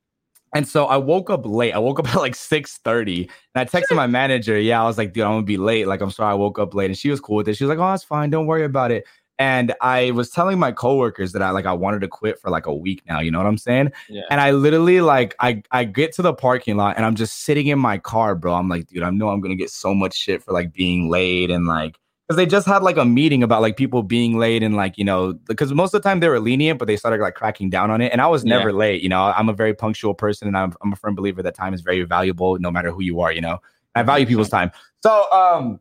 and 0.55 0.67
so 0.67 0.87
I 0.87 0.97
woke 0.97 1.31
up 1.31 1.45
late. 1.45 1.73
I 1.73 1.79
woke 1.79 1.99
up 1.99 2.09
at 2.15 2.17
like 2.17 2.35
6 2.35 2.81
and 2.87 3.29
I 3.55 3.65
texted 3.65 3.97
my 3.97 4.07
manager. 4.07 4.59
Yeah, 4.59 4.83
I 4.83 4.87
was 4.87 4.97
like, 4.97 5.13
dude, 5.13 5.25
I'm 5.25 5.33
gonna 5.33 5.43
be 5.43 5.57
late. 5.57 5.87
Like, 5.87 6.01
I'm 6.01 6.11
sorry 6.11 6.31
I 6.31 6.35
woke 6.35 6.59
up 6.59 6.75
late. 6.75 6.87
And 6.87 6.99
she 6.99 7.11
was 7.11 7.21
cool 7.21 7.37
with 7.37 7.49
it. 7.49 7.57
She 7.57 7.65
was 7.65 7.69
like, 7.69 7.79
oh, 7.79 7.91
that's 7.91 8.05
fine. 8.05 8.31
Don't 8.31 8.47
worry 8.47 8.65
about 8.65 8.91
it. 8.91 9.05
And 9.39 9.75
I 9.81 10.13
was 10.13 10.31
telling 10.31 10.61
my 10.61 10.71
coworkers 10.71 11.33
that 11.33 11.43
I 11.43 11.51
like 11.51 11.67
I 11.67 11.73
wanted 11.73 12.01
to 12.03 12.09
quit 12.09 12.39
for 12.39 12.51
like 12.51 12.67
a 12.67 12.75
week 12.75 13.03
now. 13.09 13.19
You 13.19 13.33
know 13.33 13.39
what 13.39 13.49
I'm 13.49 13.59
saying? 13.59 13.91
Yeah. 14.09 14.23
And 14.31 14.41
I 14.41 14.53
literally 14.53 15.01
like 15.01 15.35
I 15.41 15.61
I 15.73 15.83
get 15.83 16.13
to 16.15 16.23
the 16.23 16.33
parking 16.33 16.77
lot 16.77 16.97
and 16.97 17.05
I'm 17.05 17.17
just 17.17 17.43
sitting 17.43 17.67
in 17.67 17.81
my 17.81 17.99
car, 17.99 18.37
bro. 18.37 18.55
I'm 18.55 18.69
like, 18.69 18.87
dude, 18.87 19.03
I 19.03 19.11
know 19.11 19.31
I'm 19.31 19.41
gonna 19.41 19.57
get 19.57 19.71
so 19.71 19.93
much 19.93 20.15
shit 20.15 20.41
for 20.41 20.53
like 20.53 20.73
being 20.73 21.11
late 21.11 21.51
and 21.51 21.67
like 21.67 21.99
because 22.27 22.37
they 22.37 22.47
just 22.47 22.67
had 22.67 22.83
like 22.83 22.97
a 22.97 23.05
meeting 23.05 23.43
about 23.43 23.61
like 23.61 23.77
people 23.77 24.03
being 24.03 24.39
late 24.39 24.63
and 24.63 24.75
like 24.77 24.97
you 24.97 25.05
know 25.05 25.35
because 25.47 25.73
most 25.73 25.93
of 25.95 26.03
the 26.03 26.09
time 26.09 26.21
they 26.21 26.29
were 26.29 26.41
lenient, 26.41 26.79
but 26.79 26.87
they 26.87 26.97
started 26.97 27.21
like 27.21 27.35
cracking 27.35 27.71
down 27.71 27.91
on 27.91 28.01
it. 28.01 28.13
And 28.13 28.21
I 28.21 28.27
was 28.27 28.45
never 28.45 28.73
late. 28.73 29.03
You 29.03 29.09
know, 29.09 29.23
I'm 29.23 29.49
a 29.49 29.53
very 29.53 29.75
punctual 29.75 30.15
person 30.15 30.49
and 30.49 30.57
I'm 30.57 30.75
I'm 30.83 30.93
a 30.93 30.97
firm 30.97 31.15
believer 31.15 31.43
that 31.43 31.55
time 31.55 31.75
is 31.75 31.83
very 31.83 32.03
valuable 32.05 32.59
no 32.59 32.71
matter 32.71 32.91
who 32.91 33.03
you 33.03 33.21
are. 33.21 33.33
You 33.33 33.43
know, 33.43 33.59
I 33.95 34.03
value 34.03 34.27
people's 34.27 34.51
time. 34.51 34.71
So 35.03 35.31
um. 35.31 35.81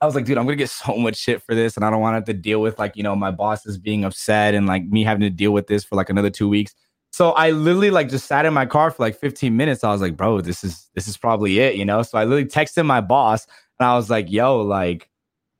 I 0.00 0.04
was 0.04 0.16
like, 0.16 0.24
dude, 0.24 0.36
I'm 0.36 0.46
gonna 0.46 0.56
get 0.56 0.68
so 0.84 0.96
much 0.96 1.16
shit 1.16 1.44
for 1.44 1.54
this, 1.54 1.76
and 1.76 1.84
I 1.84 1.90
don't 1.90 2.00
want 2.00 2.14
to 2.14 2.16
have 2.16 2.24
to 2.24 2.32
deal 2.32 2.60
with 2.60 2.76
like, 2.76 2.96
you 2.96 3.04
know, 3.04 3.14
my 3.14 3.30
bosses 3.30 3.78
being 3.78 4.04
upset 4.04 4.52
and 4.52 4.66
like 4.66 4.84
me 4.84 5.04
having 5.04 5.20
to 5.20 5.30
deal 5.30 5.52
with 5.52 5.68
this 5.68 5.84
for 5.84 5.94
like 5.94 6.10
another 6.10 6.28
two 6.28 6.48
weeks. 6.48 6.74
So 7.12 7.32
I 7.32 7.50
literally 7.50 7.90
like 7.90 8.08
just 8.08 8.26
sat 8.26 8.46
in 8.46 8.54
my 8.54 8.66
car 8.66 8.90
for 8.90 9.02
like 9.02 9.16
15 9.16 9.54
minutes. 9.56 9.84
I 9.84 9.92
was 9.92 10.00
like, 10.00 10.16
bro, 10.16 10.40
this 10.40 10.64
is 10.64 10.88
this 10.94 11.06
is 11.06 11.16
probably 11.16 11.60
it, 11.60 11.76
you 11.76 11.84
know. 11.84 12.02
So 12.02 12.18
I 12.18 12.24
literally 12.24 12.46
texted 12.46 12.86
my 12.86 13.00
boss 13.00 13.46
and 13.78 13.86
I 13.86 13.94
was 13.94 14.08
like, 14.08 14.30
yo, 14.30 14.60
like, 14.62 15.08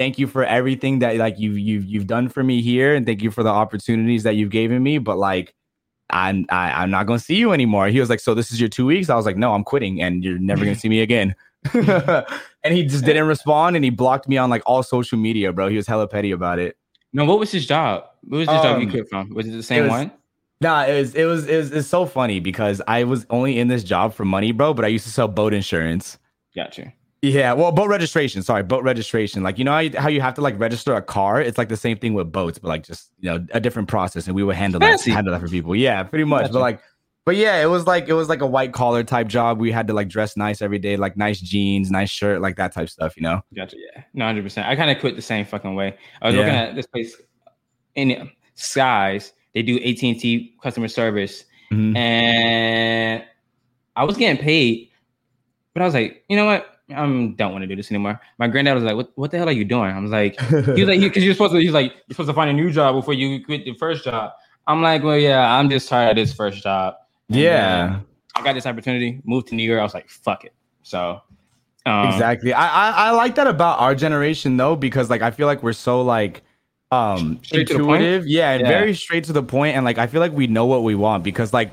thank 0.03 0.19
you 0.19 0.27
for 0.27 0.45
everything 0.45 0.99
that 0.99 1.17
like 1.17 1.39
you've 1.39 1.59
you've 1.59 1.85
you've 1.85 2.07
done 2.09 2.29
for 2.29 2.43
me 2.43 2.61
here, 2.61 2.95
and 2.95 3.07
thank 3.07 3.23
you 3.23 3.31
for 3.31 3.43
the 3.45 3.51
opportunities 3.51 4.25
that 4.25 4.35
you've 4.35 4.51
given 4.51 4.83
me. 4.83 4.99
But 4.99 5.17
like, 5.17 5.55
I'm 6.11 6.45
I, 6.49 6.73
I'm 6.83 6.91
not 6.91 7.07
gonna 7.07 7.19
see 7.21 7.37
you 7.37 7.53
anymore. 7.53 7.87
He 7.89 8.01
was 8.01 8.11
like, 8.11 8.21
so 8.21 8.35
this 8.35 8.51
is 8.53 8.59
your 8.61 8.69
two 8.69 8.87
weeks. 8.87 9.09
I 9.09 9.15
was 9.15 9.27
like, 9.27 9.37
no, 9.37 9.55
I'm 9.55 9.63
quitting, 9.65 10.03
and 10.03 10.25
you're 10.25 10.39
never 10.39 10.65
gonna 10.65 10.75
see 10.85 10.89
me 10.89 11.01
again. 11.01 11.35
and 11.75 12.75
he 12.75 12.85
just 12.85 13.05
didn't 13.05 13.27
respond, 13.29 13.77
and 13.77 13.85
he 13.85 13.91
blocked 13.91 14.29
me 14.29 14.37
on 14.37 14.51
like 14.51 14.63
all 14.67 14.83
social 14.83 15.19
media, 15.19 15.53
bro. 15.53 15.69
He 15.69 15.77
was 15.77 15.87
hella 15.87 16.09
petty 16.09 16.33
about 16.33 16.59
it. 16.59 16.77
No, 17.13 17.25
what 17.25 17.39
was 17.39 17.53
his 17.53 17.67
job? 17.67 18.05
What 18.23 18.39
was 18.39 18.49
his 18.49 18.63
job 18.63 18.81
you 18.81 18.87
Um, 18.87 18.91
quit 18.91 19.09
from? 19.09 19.31
Was 19.31 19.47
it 19.47 19.53
the 19.53 19.63
same 19.63 19.85
was- 19.85 19.91
one? 19.91 20.13
Nah, 20.61 20.85
it 20.85 20.95
was 20.99 21.15
it 21.15 21.25
was 21.25 21.47
it 21.49 21.57
was 21.57 21.73
it's 21.73 21.89
so 21.89 22.07
funny 22.07 22.39
because 22.39 22.81
I 22.87 23.03
was 23.03 23.27
only 23.31 23.59
in 23.59 23.67
this 23.67 23.83
job 23.83 24.15
for 24.15 24.25
money, 24.25 24.53
bro. 24.53 24.73
But 24.75 24.85
I 24.85 24.89
used 24.89 25.05
to 25.07 25.11
sell 25.11 25.27
boat 25.29 25.53
insurance. 25.55 26.19
Gotcha. 26.55 26.93
Yeah, 27.25 27.53
well, 27.53 27.71
boat 27.71 27.89
registration. 27.89 28.43
Sorry, 28.43 28.65
boat 28.65 28.83
registration. 28.83 29.45
Like 29.45 29.57
you 29.57 29.65
know 29.65 29.71
how 29.71 29.79
you, 29.79 29.97
how 29.97 30.09
you 30.09 30.21
have 30.21 30.35
to 30.35 30.41
like 30.41 30.59
register 30.59 30.95
a 30.95 31.01
car. 31.03 31.41
It's 31.41 31.57
like 31.57 31.69
the 31.69 31.77
same 31.77 31.97
thing 31.97 32.15
with 32.15 32.33
boats, 32.33 32.59
but 32.59 32.67
like 32.69 32.83
just 32.85 33.13
you 33.21 33.31
know 33.31 33.47
a 33.53 33.61
different 33.61 33.87
process, 33.89 34.27
and 34.27 34.35
we 34.35 34.43
would 34.43 34.57
handle 34.57 34.81
that 34.81 35.01
handle 35.03 35.33
that 35.33 35.41
for 35.41 35.49
people. 35.49 35.77
Yeah, 35.77 36.03
pretty 36.03 36.25
much. 36.25 36.43
Gotcha. 36.43 36.53
But 36.55 36.59
like, 36.61 36.81
but 37.25 37.37
yeah, 37.37 37.63
it 37.63 37.67
was 37.67 37.87
like 37.87 38.09
it 38.09 38.15
was 38.15 38.29
like 38.29 38.41
a 38.41 38.47
white 38.47 38.73
collar 38.73 39.05
type 39.05 39.29
job. 39.29 39.61
We 39.61 39.71
had 39.71 39.87
to 39.87 39.93
like 39.95 40.09
dress 40.09 40.37
nice 40.37 40.61
every 40.61 40.81
day, 40.81 40.97
like 40.97 41.17
nice 41.17 41.41
jeans, 41.41 41.93
nice 41.93 42.11
shirt, 42.11 42.41
like 42.41 42.57
that 42.57 42.73
type 42.75 42.89
stuff. 42.91 43.17
You 43.17 43.23
know? 43.23 43.41
Gotcha. 43.55 43.77
Yeah. 43.79 44.03
No, 44.15 44.25
hundred 44.25 44.43
percent. 44.43 44.67
I 44.67 44.75
kind 44.75 44.91
of 44.91 44.99
quit 44.99 45.15
the 45.15 45.23
same 45.23 45.45
fucking 45.47 45.77
way. 45.77 45.97
I 46.21 46.27
was 46.27 46.35
Yeah. 46.35 46.41
looking 46.41 46.57
at 46.57 46.75
this 46.75 46.87
place 46.89 47.15
in 47.95 48.33
Skies. 48.57 49.33
They 49.55 49.63
do 49.63 49.77
AT 49.77 50.03
and 50.03 50.19
T 50.19 50.57
customer 50.61 50.89
service, 50.89 51.45
Mhm. 51.71 51.97
and 51.97 53.25
I 53.95 54.03
was 54.03 54.17
getting 54.17 54.43
paid, 54.43 54.89
but 55.73 55.83
I 55.83 55.85
was 55.85 55.95
like, 55.95 56.25
you 56.29 56.35
know 56.37 56.47
what? 56.47 56.67
I 56.93 57.07
don't 57.07 57.53
want 57.53 57.63
to 57.63 57.67
do 57.67 57.77
this 57.77 57.91
anymore. 57.91 58.21
My 58.39 58.49
granddad 58.49 58.75
was 58.75 58.85
like, 58.85 58.97
"What? 58.97 59.13
What 59.17 59.31
the 59.31 59.39
hell 59.39 59.49
are 59.49 59.53
you 59.53 59.65
doing?" 59.65 59.91
I 59.91 59.99
was 59.99 60.11
like, 60.21 60.41
he 60.41 60.55
was 60.55 60.89
like, 60.89 61.01
because 61.01 61.25
you're 61.25 61.35
supposed 61.35 61.53
to. 61.55 61.61
He's 61.61 61.73
like, 61.73 61.93
you're 61.93 62.15
supposed 62.15 62.29
to 62.31 62.35
find 62.35 62.51
a 62.51 62.53
new 62.53 62.71
job 62.71 62.95
before 62.95 63.15
you 63.15 63.45
quit 63.45 63.65
the 63.65 63.75
first 63.75 64.05
job. 64.05 64.33
I'm 64.67 64.81
like, 64.83 65.03
well, 65.03 65.19
yeah, 65.19 65.57
I'm 65.57 65.69
just 65.69 65.89
tired 65.89 66.11
of 66.11 66.17
this 66.17 66.33
first 66.35 66.63
job. 66.63 66.95
And 67.29 67.39
yeah. 67.39 68.01
I 68.37 68.43
got 68.43 68.55
this 68.55 68.67
opportunity, 68.67 69.21
moved 69.25 69.49
to 69.49 69.55
New 69.55 69.65
York. 69.65 69.81
I 69.81 69.83
was 69.83 69.95
like, 69.95 70.09
fuck 70.09 70.45
it. 70.45 70.55
So, 70.83 71.21
um, 71.87 72.09
exactly 72.09 72.53
I, 72.53 72.67
I 72.67 72.91
i 73.09 73.11
like 73.11 73.35
that 73.35 73.49
about 73.49 73.81
our 73.81 73.95
generation 73.95 74.57
though 74.57 74.77
because 74.77 75.11
like 75.11 75.21
i 75.21 75.33
feel 75.33 75.49
like 75.49 75.65
we're 75.65 75.73
so 75.73 76.03
like 76.03 76.43
um 76.93 77.41
Straight 77.43 77.67
to 77.69 77.75
the 77.79 77.83
point? 77.83 78.03
intuitive 78.03 78.27
yeah 78.29 78.53
and 78.53 78.61
Yeah. 78.63 78.69
very 78.69 78.95
straight 78.95 79.25
to 79.25 79.33
the 79.33 79.43
point 79.43 79.75
and 79.77 79.85
like 79.85 79.99
i 79.99 80.07
feel 80.07 80.21
like 80.21 80.33
we 80.33 80.47
know 80.47 80.65
what 80.67 80.85
we 80.85 80.95
want 80.95 81.25
because 81.25 81.53
like 81.53 81.73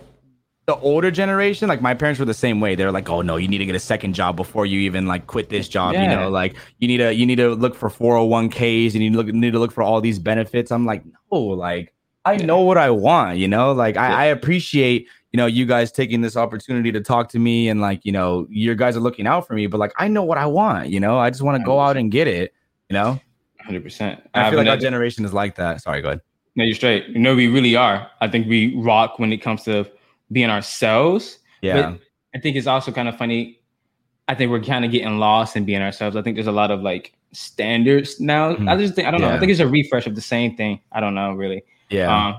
the 0.69 0.75
older 0.81 1.09
generation 1.09 1.67
like 1.67 1.81
my 1.81 1.95
parents 1.95 2.19
were 2.19 2.25
the 2.25 2.33
same 2.45 2.59
way 2.59 2.75
they're 2.75 2.91
like 2.91 3.09
oh 3.09 3.21
no 3.23 3.37
you 3.37 3.47
need 3.47 3.57
to 3.57 3.65
get 3.65 3.73
a 3.75 3.79
second 3.93 4.13
job 4.13 4.35
before 4.35 4.65
you 4.67 4.79
even 4.81 5.07
like 5.07 5.25
quit 5.25 5.49
this 5.49 5.67
job 5.67 5.95
you 5.95 6.07
know 6.07 6.29
like 6.29 6.55
you 6.77 6.87
need 6.87 6.97
to 6.97 7.11
you 7.19 7.25
need 7.25 7.37
to 7.37 7.55
look 7.55 7.73
for 7.73 7.89
401ks 7.89 8.93
and 8.93 9.01
you 9.03 9.09
need 9.09 9.13
to 9.13 9.17
look 9.17 9.27
need 9.33 9.51
to 9.51 9.57
look 9.59 9.71
for 9.71 9.81
all 9.81 9.99
these 9.99 10.19
benefits 10.19 10.71
i'm 10.71 10.85
like 10.85 11.01
no 11.31 11.39
like 11.39 11.91
i 12.25 12.33
Yeah. 12.33 12.45
know 12.45 12.61
what 12.61 12.77
i 12.77 12.89
want 12.91 13.39
you 13.39 13.47
know 13.47 13.71
like 13.71 13.95
Yeah. 13.95 14.03
I, 14.15 14.23
I 14.23 14.25
appreciate 14.25 15.07
you 15.31 15.37
know 15.37 15.47
you 15.47 15.65
guys 15.65 15.91
taking 15.91 16.21
this 16.21 16.37
opportunity 16.37 16.91
to 16.91 17.01
talk 17.01 17.29
to 17.29 17.39
me 17.39 17.67
and 17.69 17.81
like 17.81 18.05
you 18.05 18.11
know 18.11 18.45
your 18.49 18.75
guys 18.75 18.95
are 18.95 18.99
looking 19.07 19.25
out 19.25 19.47
for 19.47 19.53
me 19.55 19.65
but 19.65 19.79
like 19.79 19.93
i 19.97 20.07
know 20.07 20.23
what 20.23 20.37
i 20.37 20.45
want 20.45 20.89
you 20.89 20.99
know 20.99 21.17
i 21.17 21.31
just 21.31 21.41
want 21.41 21.57
to 21.59 21.65
go 21.65 21.79
out 21.79 21.97
and 21.97 22.11
get 22.11 22.27
it 22.27 22.53
you 22.89 22.93
know 22.93 23.19
hundred 23.61 23.83
percent. 23.83 24.21
i 24.35 24.49
feel 24.51 24.59
like 24.59 24.67
our 24.67 24.77
generation 24.77 25.25
is 25.25 25.33
like 25.33 25.55
that 25.55 25.81
sorry 25.81 26.01
go 26.03 26.09
ahead 26.09 26.21
No, 26.55 26.63
you're 26.63 26.75
straight. 26.75 27.07
You 27.07 27.19
know, 27.19 27.35
we 27.35 27.47
really 27.47 27.75
are. 27.75 27.97
I 28.21 28.27
think 28.27 28.47
we 28.49 28.75
rock 28.75 29.17
when 29.19 29.31
it 29.31 29.37
comes 29.41 29.63
to 29.63 29.85
being 30.31 30.49
ourselves. 30.49 31.39
yeah 31.61 31.91
But 31.91 31.99
I 32.35 32.39
think 32.39 32.55
it's 32.55 32.67
also 32.67 32.91
kind 32.91 33.07
of 33.09 33.17
funny. 33.17 33.59
I 34.27 34.35
think 34.35 34.51
we're 34.51 34.61
kind 34.61 34.85
of 34.85 34.91
getting 34.91 35.17
lost 35.17 35.55
in 35.55 35.65
being 35.65 35.81
ourselves. 35.81 36.15
I 36.15 36.21
think 36.21 36.35
there's 36.35 36.47
a 36.47 36.51
lot 36.51 36.69
of 36.71 36.81
like 36.81 37.13
standards 37.31 38.19
now. 38.19 38.53
Mhm. 38.55 38.69
I 38.69 38.77
just 38.77 38.93
think 38.95 39.07
I 39.07 39.11
don't 39.11 39.21
know. 39.21 39.29
I 39.29 39.39
think 39.39 39.51
it's 39.51 39.59
a 39.59 39.67
refresh 39.67 40.05
of 40.07 40.15
the 40.15 40.21
same 40.21 40.55
thing. 40.55 40.79
I 40.91 40.99
don't 40.99 41.15
know 41.15 41.33
really. 41.33 41.63
Yeah. 41.89 42.09
Um, 42.27 42.35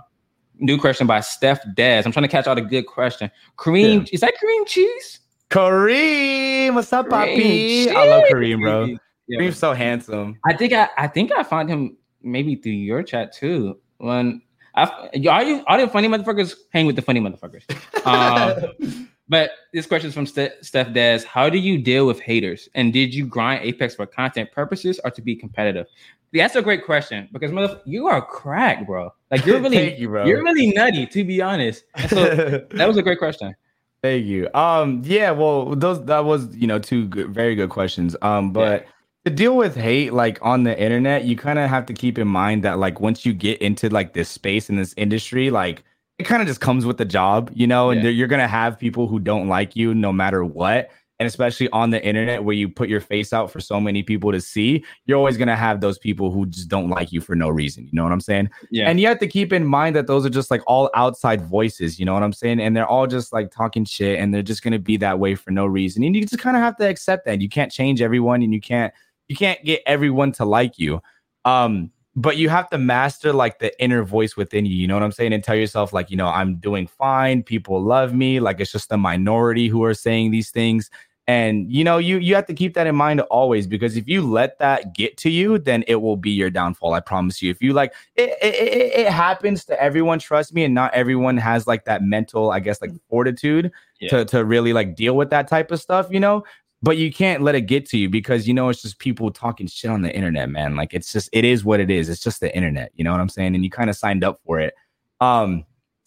new 0.58 0.78
question 0.78 1.06
by 1.06 1.20
Steph 1.20 1.60
Dez. 1.76 2.06
I'm 2.06 2.12
trying 2.12 2.22
to 2.24 2.28
catch 2.28 2.46
all 2.46 2.54
the 2.54 2.60
good 2.60 2.86
question. 2.86 3.30
Kareem, 3.56 4.00
Yeah. 4.06 4.10
is 4.12 4.20
that 4.20 4.34
cream 4.38 4.64
cheese? 4.66 5.20
Kareem, 5.50 6.74
what's 6.74 6.92
up, 6.92 7.08
Cream 7.08 7.88
Papi? 7.88 7.88
I 7.94 8.08
love. 8.08 8.24
Kareem, 8.30 8.60
bro. 8.60 8.84
Yeah. 9.26 9.38
Kareem's 9.40 9.58
so 9.58 9.72
handsome. 9.72 10.38
I 10.46 10.54
think 10.56 10.72
I 10.72 10.88
I 10.96 11.06
think 11.08 11.32
I 11.32 11.42
found 11.42 11.68
him 11.68 11.96
maybe 12.22 12.54
through 12.56 12.72
your 12.72 13.02
chat 13.02 13.32
too. 13.32 13.78
When 13.98 14.42
I 14.74 15.10
are 15.28 15.42
you 15.42 15.64
all 15.66 15.78
the 15.78 15.88
funny 15.88 16.08
motherfuckers 16.08 16.54
hang 16.72 16.86
with 16.86 16.96
the 16.96 17.02
funny 17.02 17.20
motherfuckers. 17.20 17.64
Um, 18.06 19.08
but 19.28 19.50
this 19.72 19.86
question 19.86 20.08
is 20.08 20.14
from 20.14 20.26
Ste- 20.26 20.62
Steph 20.62 20.88
Dez. 20.88 21.24
How 21.24 21.48
do 21.48 21.58
you 21.58 21.78
deal 21.78 22.06
with 22.06 22.20
haters? 22.20 22.68
And 22.74 22.92
did 22.92 23.14
you 23.14 23.26
grind 23.26 23.64
Apex 23.64 23.94
for 23.94 24.06
content 24.06 24.52
purposes 24.52 25.00
or 25.04 25.10
to 25.10 25.22
be 25.22 25.34
competitive? 25.34 25.86
That's 26.32 26.54
a 26.54 26.62
great 26.62 26.84
question 26.84 27.28
because 27.32 27.50
motherf- 27.50 27.80
you 27.84 28.06
are 28.06 28.22
crack, 28.24 28.86
bro. 28.86 29.12
Like 29.30 29.44
you're 29.44 29.60
really 29.62 29.98
you, 29.98 30.12
you're 30.24 30.42
really 30.42 30.72
nutty, 30.72 31.06
to 31.06 31.24
be 31.24 31.42
honest. 31.42 31.84
And 31.94 32.10
so 32.10 32.24
that 32.70 32.86
was 32.86 32.96
a 32.96 33.02
great 33.02 33.18
question. 33.18 33.54
Thank 34.02 34.26
you. 34.26 34.48
Um, 34.54 35.02
yeah, 35.04 35.30
well, 35.30 35.74
those 35.76 36.04
that 36.06 36.24
was 36.24 36.54
you 36.56 36.66
know 36.66 36.78
two 36.78 37.06
good, 37.08 37.34
very 37.34 37.54
good 37.54 37.70
questions. 37.70 38.16
Um, 38.22 38.52
but 38.52 38.86
to 39.24 39.30
deal 39.30 39.56
with 39.56 39.76
hate 39.76 40.12
like 40.12 40.38
on 40.42 40.62
the 40.64 40.78
internet, 40.80 41.24
you 41.24 41.36
kind 41.36 41.58
of 41.58 41.68
have 41.68 41.86
to 41.86 41.92
keep 41.92 42.18
in 42.18 42.26
mind 42.28 42.62
that 42.64 42.78
like 42.78 43.00
once 43.00 43.26
you 43.26 43.32
get 43.34 43.60
into 43.60 43.88
like 43.90 44.14
this 44.14 44.28
space 44.28 44.70
in 44.70 44.76
this 44.76 44.94
industry, 44.96 45.50
like 45.50 45.82
it 46.18 46.24
kind 46.24 46.40
of 46.42 46.48
just 46.48 46.60
comes 46.60 46.86
with 46.86 46.96
the 46.98 47.04
job, 47.04 47.50
you 47.54 47.66
know, 47.66 47.90
and 47.90 48.02
Yeah. 48.02 48.10
you're 48.10 48.28
gonna 48.28 48.48
have 48.48 48.78
people 48.78 49.06
who 49.08 49.18
don't 49.18 49.48
like 49.48 49.76
you 49.76 49.94
no 49.94 50.12
matter 50.12 50.44
what. 50.44 50.90
And 51.18 51.26
especially 51.26 51.68
on 51.70 51.90
the 51.90 52.02
internet 52.02 52.44
where 52.44 52.54
you 52.54 52.66
put 52.66 52.88
your 52.88 53.02
face 53.02 53.34
out 53.34 53.50
for 53.50 53.60
so 53.60 53.78
many 53.78 54.02
people 54.02 54.32
to 54.32 54.40
see, 54.40 54.82
you're 55.04 55.18
always 55.18 55.36
gonna 55.36 55.54
have 55.56 55.82
those 55.82 55.98
people 55.98 56.30
who 56.30 56.46
just 56.46 56.68
don't 56.68 56.88
like 56.88 57.12
you 57.12 57.20
for 57.20 57.34
no 57.36 57.50
reason. 57.50 57.84
You 57.84 57.90
know 57.92 58.04
what 58.04 58.12
I'm 58.12 58.20
saying? 58.20 58.48
Yeah. 58.70 58.88
And 58.88 58.98
you 58.98 59.06
have 59.06 59.18
to 59.18 59.26
keep 59.26 59.52
in 59.52 59.66
mind 59.66 59.94
that 59.96 60.06
those 60.06 60.24
are 60.24 60.30
just 60.30 60.50
like 60.50 60.62
all 60.66 60.88
outside 60.94 61.42
voices, 61.42 61.98
you 62.00 62.06
know 62.06 62.14
what 62.14 62.22
I'm 62.22 62.32
saying? 62.32 62.58
And 62.60 62.74
they're 62.74 62.86
all 62.88 63.06
just 63.06 63.34
like 63.34 63.50
talking 63.50 63.84
shit 63.84 64.18
and 64.18 64.32
they're 64.32 64.40
just 64.42 64.62
going 64.62 64.72
to 64.72 64.78
be 64.78 64.96
that 64.96 65.18
way 65.18 65.34
for 65.34 65.50
no 65.50 65.66
reason. 65.66 66.02
And 66.04 66.16
you 66.16 66.22
just 66.24 66.42
kind 66.42 66.56
of 66.56 66.62
have 66.62 66.76
to 66.78 66.88
accept 66.88 67.26
that. 67.26 67.42
You 67.42 67.50
can't 67.50 67.70
change 67.70 68.00
everyone 68.00 68.40
and 68.42 68.54
you 68.54 68.60
can't 68.60 68.90
you 69.30 69.36
can't 69.36 69.64
get 69.64 69.80
everyone 69.86 70.32
to 70.32 70.44
like 70.44 70.78
you. 70.78 71.00
Um 71.44 71.90
but 72.16 72.36
you 72.36 72.48
have 72.48 72.68
to 72.70 72.76
master 72.76 73.32
like 73.32 73.60
the 73.60 73.70
inner 73.82 74.02
voice 74.02 74.36
within 74.36 74.66
you, 74.66 74.74
you 74.74 74.88
know 74.88 74.94
what 74.94 75.04
I'm 75.04 75.12
saying? 75.12 75.32
And 75.32 75.44
tell 75.44 75.54
yourself 75.54 75.92
like, 75.92 76.10
you 76.10 76.16
know, 76.16 76.26
I'm 76.26 76.56
doing 76.56 76.88
fine, 76.88 77.44
people 77.44 77.80
love 77.80 78.12
me, 78.12 78.40
like 78.40 78.58
it's 78.58 78.72
just 78.72 78.88
the 78.88 78.98
minority 78.98 79.68
who 79.68 79.84
are 79.84 79.94
saying 79.94 80.32
these 80.32 80.50
things 80.50 80.90
and 81.30 81.70
you 81.70 81.84
know 81.84 81.98
you 81.98 82.18
you 82.18 82.34
have 82.34 82.46
to 82.46 82.54
keep 82.54 82.74
that 82.74 82.88
in 82.88 82.96
mind 82.96 83.20
always 83.22 83.66
because 83.66 83.96
if 83.96 84.08
you 84.08 84.20
let 84.22 84.58
that 84.58 84.94
get 84.94 85.16
to 85.16 85.30
you 85.30 85.58
then 85.58 85.84
it 85.86 85.96
will 85.96 86.16
be 86.16 86.30
your 86.30 86.50
downfall 86.50 86.94
i 86.94 86.98
promise 86.98 87.40
you 87.40 87.50
if 87.50 87.62
you 87.62 87.72
like 87.72 87.92
it 88.16 88.30
it, 88.42 88.54
it, 88.54 89.06
it 89.06 89.12
happens 89.12 89.64
to 89.64 89.80
everyone 89.80 90.18
trust 90.18 90.52
me 90.54 90.64
and 90.64 90.74
not 90.74 90.92
everyone 90.92 91.36
has 91.36 91.66
like 91.68 91.84
that 91.84 92.02
mental 92.02 92.50
i 92.50 92.58
guess 92.58 92.80
like 92.82 92.90
fortitude 93.08 93.70
Yeah. 94.00 94.08
to 94.10 94.24
to 94.24 94.44
really 94.44 94.72
like 94.72 94.96
deal 94.96 95.14
with 95.14 95.30
that 95.30 95.46
type 95.46 95.70
of 95.70 95.80
stuff 95.80 96.08
you 96.10 96.18
know 96.20 96.42
but 96.82 96.96
you 96.96 97.12
can't 97.12 97.42
let 97.42 97.54
it 97.54 97.62
get 97.62 97.86
to 97.86 97.98
you 97.98 98.08
because 98.08 98.48
you 98.48 98.54
know 98.54 98.68
it's 98.68 98.82
just 98.82 98.98
people 98.98 99.30
talking 99.30 99.66
shit 99.66 99.90
on 99.90 100.02
the 100.02 100.14
internet 100.14 100.48
man 100.48 100.76
like 100.76 100.94
it's 100.94 101.12
just 101.12 101.28
it 101.32 101.44
is 101.44 101.64
what 101.64 101.80
it 101.80 101.90
is 101.90 102.08
it's 102.08 102.20
just 102.20 102.40
the 102.40 102.54
internet 102.54 102.90
you 102.94 103.04
know 103.04 103.12
what 103.12 103.20
i'm 103.20 103.28
saying 103.28 103.54
and 103.54 103.64
you 103.64 103.70
kind 103.70 103.90
of 103.90 103.96
signed 103.96 104.24
up 104.24 104.38
for 104.44 104.58
it 104.60 104.74
um 105.20 105.64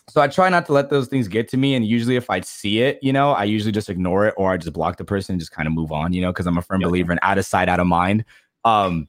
so 0.10 0.22
I 0.22 0.28
try 0.28 0.50
not 0.50 0.66
to 0.68 0.74
let 0.74 0.90
those 0.90 1.08
things 1.08 1.28
get 1.28 1.48
to 1.50 1.58
me. 1.58 1.76
And 1.76 1.86
usually, 1.86 2.16
if 2.16 2.30
I 2.30 2.42
see 2.42 2.82
it, 2.82 3.00
you 3.02 3.14
know, 3.14 3.32
I 3.32 3.46
usually 3.46 3.72
just 3.72 3.90
ignore 3.90 4.28
it 4.28 4.34
or 4.38 4.52
I 4.52 4.58
just 4.58 4.74
block 4.74 4.98
the 4.98 5.06
person 5.06 5.34
and 5.34 5.40
just 5.40 5.52
kind 5.52 5.66
of 5.66 5.74
move 5.74 5.92
on, 5.92 6.14
you 6.14 6.22
know, 6.22 6.32
because 6.32 6.46
I'm 6.46 6.58
a 6.58 6.62
firm 6.62 6.82
Yeah. 6.82 6.88
believer 6.88 7.14
in 7.14 7.20
out 7.22 7.38
of 7.38 7.46
sight, 7.46 7.70
out 7.70 7.80
of 7.80 7.88
mind. 7.88 8.26
Um, 8.66 9.08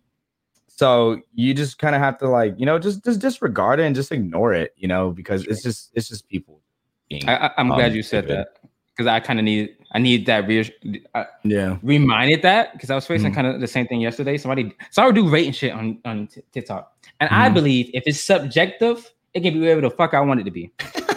so 0.69 1.21
you 1.35 1.55
just 1.55 1.79
kind 1.79 1.95
of 1.95 2.01
have 2.01 2.19
to 2.19 2.29
like, 2.29 2.55
you 2.59 2.67
know, 2.67 2.79
just 2.79 3.05
just 3.05 3.21
disregard 3.21 3.81
it 3.81 3.85
and 3.85 3.95
just 3.95 4.13
ignore 4.13 4.53
it, 4.53 4.73
you 4.77 4.89
know, 4.89 5.11
because 5.11 5.45
it's 5.47 5.63
just 5.63 5.91
it's 5.95 6.09
just 6.09 6.29
people. 6.29 6.61
Being, 7.09 7.29
I, 7.29 7.51
I'm 7.59 7.71
um, 7.71 7.77
glad 7.77 7.95
you 7.95 8.03
said 8.03 8.29
that 8.29 8.49
because 8.95 9.07
I 9.09 9.21
kind 9.21 9.39
of 9.39 9.45
need 9.45 9.77
I 9.93 9.99
need 10.01 10.27
that 10.27 10.47
reass- 10.49 10.73
I 11.15 11.27
Yeah. 11.45 11.77
reminded 11.83 12.43
that 12.43 12.73
because 12.73 12.91
I 12.91 12.95
was 12.97 13.07
facing 13.07 13.31
Mhm. 13.31 13.35
kind 13.35 13.47
of 13.47 13.61
the 13.61 13.67
same 13.69 13.87
thing 13.87 14.01
yesterday. 14.01 14.37
Somebody 14.39 14.73
so 14.91 15.03
I 15.03 15.07
would 15.07 15.15
do 15.15 15.29
rating 15.29 15.53
shit 15.53 15.73
on 15.73 15.99
on 16.05 16.27
T- 16.27 16.43
TikTok, 16.53 16.93
and 17.21 17.31
I 17.31 17.49
Mhm. 17.49 17.55
believe 17.55 17.91
if 17.95 18.03
it's 18.07 18.21
subjective, 18.21 19.09
it 19.35 19.41
can 19.43 19.55
be 19.55 19.61
whatever 19.61 19.81
the 19.83 19.91
fuck 19.91 20.15
I 20.15 20.21
want 20.21 20.41
it 20.41 20.45
to 20.45 20.51
be. 20.51 20.71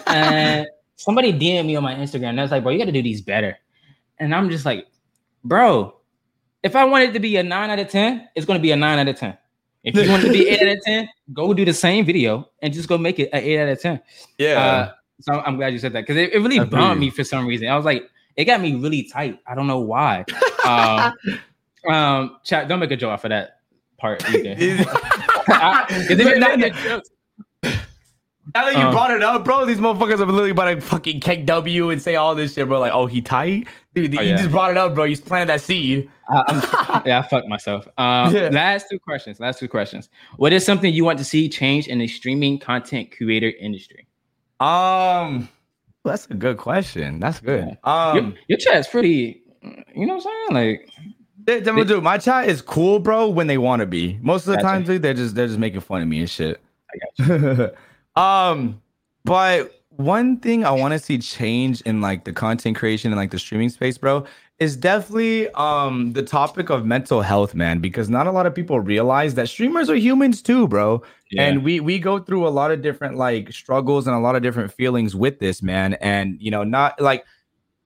and 0.08 0.68
somebody 0.96 1.32
DM 1.34 1.66
me 1.68 1.76
on 1.76 1.84
my 1.84 1.96
Instagram, 1.96 2.30
and 2.30 2.40
I 2.40 2.44
was 2.44 2.52
like, 2.52 2.64
"Bro, 2.64 2.72
you 2.74 2.80
got 2.80 2.86
to 2.86 2.92
do 2.92 3.02
these 3.04 3.22
better," 3.22 3.58
and 4.20 4.34
I'm 4.34 4.50
just 4.50 4.66
like, 4.66 4.86
"Bro, 5.44 5.96
if 6.64 6.76
I 6.76 6.84
want 6.86 7.04
it 7.04 7.14
to 7.14 7.20
be 7.20 7.38
a 7.38 7.44
nine 7.44 7.70
out 7.70 7.80
of 7.80 7.88
ten, 7.90 8.28
it's 8.36 8.46
going 8.46 8.58
to 8.60 8.62
be 8.62 8.72
a 8.72 8.76
nine 8.76 9.00
out 9.00 9.08
of 9.08 9.16
ten. 9.18 9.38
If 9.84 9.96
you 9.96 10.10
want 10.10 10.24
it 10.24 10.28
to 10.28 10.34
be 10.34 10.50
eight 10.50 10.62
out 10.62 10.68
of 10.78 10.82
ten, 10.84 11.08
go 11.34 11.54
do 11.54 11.64
the 11.64 11.74
same 11.74 12.04
video 12.06 12.50
and 12.62 12.74
just 12.74 12.90
go 12.90 12.98
make 12.98 13.20
it 13.20 13.30
an 13.34 13.42
eight 13.44 13.60
out 13.60 13.70
of 13.70 13.80
ten. 13.82 14.02
Yeah. 14.38 14.60
Uh, 14.62 14.92
so 15.22 15.40
I'm 15.42 15.56
glad 15.58 15.74
you 15.74 15.80
said 15.80 15.94
that 15.94 16.02
because 16.02 16.18
it, 16.18 16.34
it 16.34 16.40
really 16.40 16.60
bummed 16.60 17.00
me 17.00 17.10
for 17.10 17.24
some 17.24 17.46
reason. 17.48 17.68
I 17.68 17.76
was 17.76 17.86
like, 17.86 18.10
it 18.36 18.46
got 18.46 18.62
me 18.62 18.76
really 18.76 19.04
tight. 19.04 19.40
I 19.48 19.56
don't 19.56 19.68
know 19.68 19.80
why. 19.80 20.26
um, 20.66 21.14
um, 21.94 22.38
chat, 22.44 22.68
don't 22.68 22.80
make 22.80 22.92
a 22.92 22.96
joke 22.98 23.12
off 23.12 23.24
of 23.26 23.30
that 23.30 23.60
part 24.00 24.24
either. 24.30 24.56
I- 25.50 25.86
'cause 25.90 26.10
if 26.12 26.20
it's 26.20 26.40
not 26.40 26.60
the 26.60 26.70
jokes- 26.70 27.10
Now 28.56 28.66
that 28.66 28.74
you 28.78 28.80
Um, 28.82 28.92
brought 28.92 29.12
it 29.12 29.24
up, 29.24 29.44
bro, 29.44 29.66
these 29.66 29.78
motherfuckers 29.80 30.20
are 30.20 30.26
literally 30.26 30.52
about 30.52 30.66
to 30.74 30.82
fucking 30.82 31.20
kick 31.20 31.46
W 31.46 31.90
and 31.90 32.02
say 32.02 32.16
all 32.16 32.34
this 32.36 32.54
shit, 32.54 32.68
bro. 32.68 32.80
Like, 32.80 32.94
oh, 32.94 33.06
he 33.06 33.22
tight? 33.22 33.68
Dude, 33.94 34.18
Oh, 34.18 34.22
you 34.22 34.30
yeah. 34.30 34.38
just 34.38 34.52
brought 34.52 34.72
it 34.72 34.78
up, 34.78 34.96
bro. 34.96 35.04
You 35.06 35.18
planted 35.18 35.50
that 35.50 35.62
seed. 35.62 36.10
I- 36.30 37.02
yeah, 37.06 37.20
I 37.20 37.28
fucked 37.28 37.48
myself. 37.48 37.88
Um, 37.98 38.34
Yeah. 38.34 38.50
Last 38.52 38.88
two 38.92 39.00
questions. 39.00 39.40
Last 39.40 39.60
two 39.60 39.68
questions. 39.68 40.10
What 40.38 40.54
is 40.54 40.66
something 40.66 40.94
you 40.94 41.04
want 41.04 41.18
to 41.20 41.26
see 41.26 41.50
change 41.50 41.88
in 41.88 41.98
the 42.00 42.08
streaming 42.08 42.60
content 42.60 43.12
creator 43.16 43.52
industry? 43.60 44.07
Um, 44.60 45.50
that's 46.04 46.26
a 46.28 46.34
good 46.34 46.58
question. 46.58 47.20
That's 47.20 47.40
good. 47.40 47.66
your, 47.66 47.78
Um, 47.84 48.36
your 48.48 48.58
chat's 48.58 48.88
pretty. 48.88 49.42
You 49.96 50.06
know 50.06 50.16
what 50.16 50.26
I'm 50.28 50.54
saying? 50.56 50.80
Like, 50.80 50.90
they- 51.44 51.60
they- 51.60 51.84
dude, 51.84 52.04
my 52.04 52.18
chat 52.18 52.48
is 52.50 52.62
cool, 52.62 53.00
bro. 53.00 53.28
When 53.30 53.48
they 53.48 53.58
want 53.58 53.82
to 53.82 53.86
be. 53.86 54.18
Most 54.22 54.48
of 54.48 54.52
the 54.52 54.58
Gotcha. 54.58 54.68
time, 54.68 54.84
dude, 54.84 55.02
they're 55.02 55.14
just 55.14 55.36
they're 55.36 55.48
just 55.48 55.60
making 55.60 55.82
fun 55.82 56.02
of 56.02 56.08
me 56.08 56.20
and 56.20 56.30
shit. 56.30 56.62
I 57.20 57.70
um, 58.52 58.82
but 59.26 59.74
one 59.90 60.38
thing 60.38 60.64
I 60.64 60.72
want 60.72 60.94
to 60.94 61.00
see 61.00 61.18
change 61.18 61.82
in 61.82 62.02
like 62.02 62.24
the 62.24 62.32
content 62.34 62.78
creation 62.78 63.12
and 63.12 63.20
like 63.20 63.32
the 63.32 63.40
streaming 63.40 63.70
space, 63.70 63.98
bro, 63.98 64.26
is 64.60 64.76
definitely 64.76 65.50
um 65.52 66.14
the 66.14 66.24
topic 66.24 66.70
of 66.70 66.86
mental 66.86 67.22
health, 67.22 67.54
man. 67.56 67.80
Because 67.80 68.10
not 68.10 68.28
a 68.28 68.32
lot 68.32 68.46
of 68.46 68.56
people 68.56 68.80
realize 68.80 69.36
that 69.36 69.50
streamers 69.50 69.90
are 69.90 69.96
humans 69.96 70.42
too, 70.42 70.68
bro. 70.68 71.04
and 71.38 71.64
we 71.64 71.80
we 71.80 72.00
go 72.00 72.20
through 72.20 72.48
a 72.48 72.50
lot 72.50 72.72
of 72.72 72.82
different 72.82 73.16
like 73.18 73.52
struggles 73.52 74.08
and 74.08 74.16
a 74.16 74.20
lot 74.20 74.36
of 74.36 74.42
different 74.42 74.72
feelings 74.72 75.16
with 75.16 75.40
this 75.40 75.62
man 75.62 75.94
and 75.96 76.42
you 76.42 76.50
know 76.50 76.64
not 76.64 77.00
like 77.02 77.26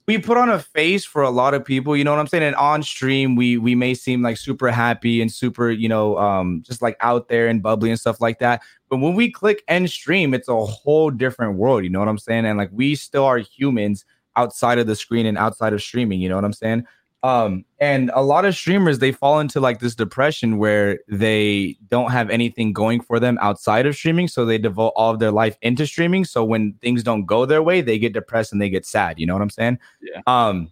we 0.07 0.17
put 0.17 0.37
on 0.37 0.49
a 0.49 0.59
face 0.59 1.05
for 1.05 1.21
a 1.21 1.29
lot 1.29 1.53
of 1.53 1.63
people 1.63 1.95
you 1.95 2.03
know 2.03 2.11
what 2.11 2.19
i'm 2.19 2.27
saying 2.27 2.43
and 2.43 2.55
on 2.55 2.83
stream 2.83 3.35
we 3.35 3.57
we 3.57 3.73
may 3.75 3.93
seem 3.93 4.21
like 4.21 4.37
super 4.37 4.69
happy 4.69 5.21
and 5.21 5.31
super 5.31 5.69
you 5.71 5.87
know 5.89 6.17
um 6.17 6.61
just 6.63 6.81
like 6.81 6.97
out 7.01 7.29
there 7.29 7.47
and 7.47 7.63
bubbly 7.63 7.89
and 7.89 7.99
stuff 7.99 8.19
like 8.21 8.39
that 8.39 8.61
but 8.89 8.97
when 8.97 9.15
we 9.15 9.31
click 9.31 9.63
end 9.67 9.89
stream 9.89 10.33
it's 10.33 10.47
a 10.47 10.65
whole 10.65 11.09
different 11.09 11.55
world 11.57 11.83
you 11.83 11.89
know 11.89 11.99
what 11.99 12.07
i'm 12.07 12.17
saying 12.17 12.45
and 12.45 12.57
like 12.57 12.69
we 12.73 12.93
still 12.93 13.25
are 13.25 13.37
humans 13.37 14.05
outside 14.35 14.79
of 14.79 14.87
the 14.87 14.95
screen 14.95 15.25
and 15.25 15.37
outside 15.37 15.73
of 15.73 15.81
streaming 15.81 16.21
you 16.21 16.29
know 16.29 16.35
what 16.35 16.45
i'm 16.45 16.53
saying? 16.53 16.83
Um 17.23 17.65
and 17.79 18.09
a 18.15 18.23
lot 18.23 18.45
of 18.45 18.55
streamers 18.55 18.97
they 18.97 19.11
fall 19.11 19.39
into 19.39 19.59
like 19.59 19.79
this 19.79 19.93
depression 19.93 20.57
where 20.57 20.99
they 21.07 21.77
don't 21.87 22.11
have 22.11 22.31
anything 22.31 22.73
going 22.73 22.99
for 22.99 23.19
them 23.19 23.37
outside 23.41 23.85
of 23.85 23.95
streaming 23.95 24.27
so 24.27 24.43
they 24.43 24.57
devote 24.57 24.93
all 24.95 25.13
of 25.13 25.19
their 25.19 25.31
life 25.31 25.55
into 25.61 25.85
streaming 25.85 26.25
so 26.25 26.43
when 26.43 26.73
things 26.81 27.03
don't 27.03 27.25
go 27.25 27.45
their 27.45 27.61
way 27.61 27.81
they 27.81 27.99
get 27.99 28.13
depressed 28.13 28.51
and 28.51 28.59
they 28.59 28.69
get 28.69 28.85
sad 28.87 29.19
you 29.19 29.27
know 29.27 29.33
what 29.33 29.41
i'm 29.43 29.51
saying? 29.51 29.77
Yeah. 30.01 30.21
um 30.25 30.71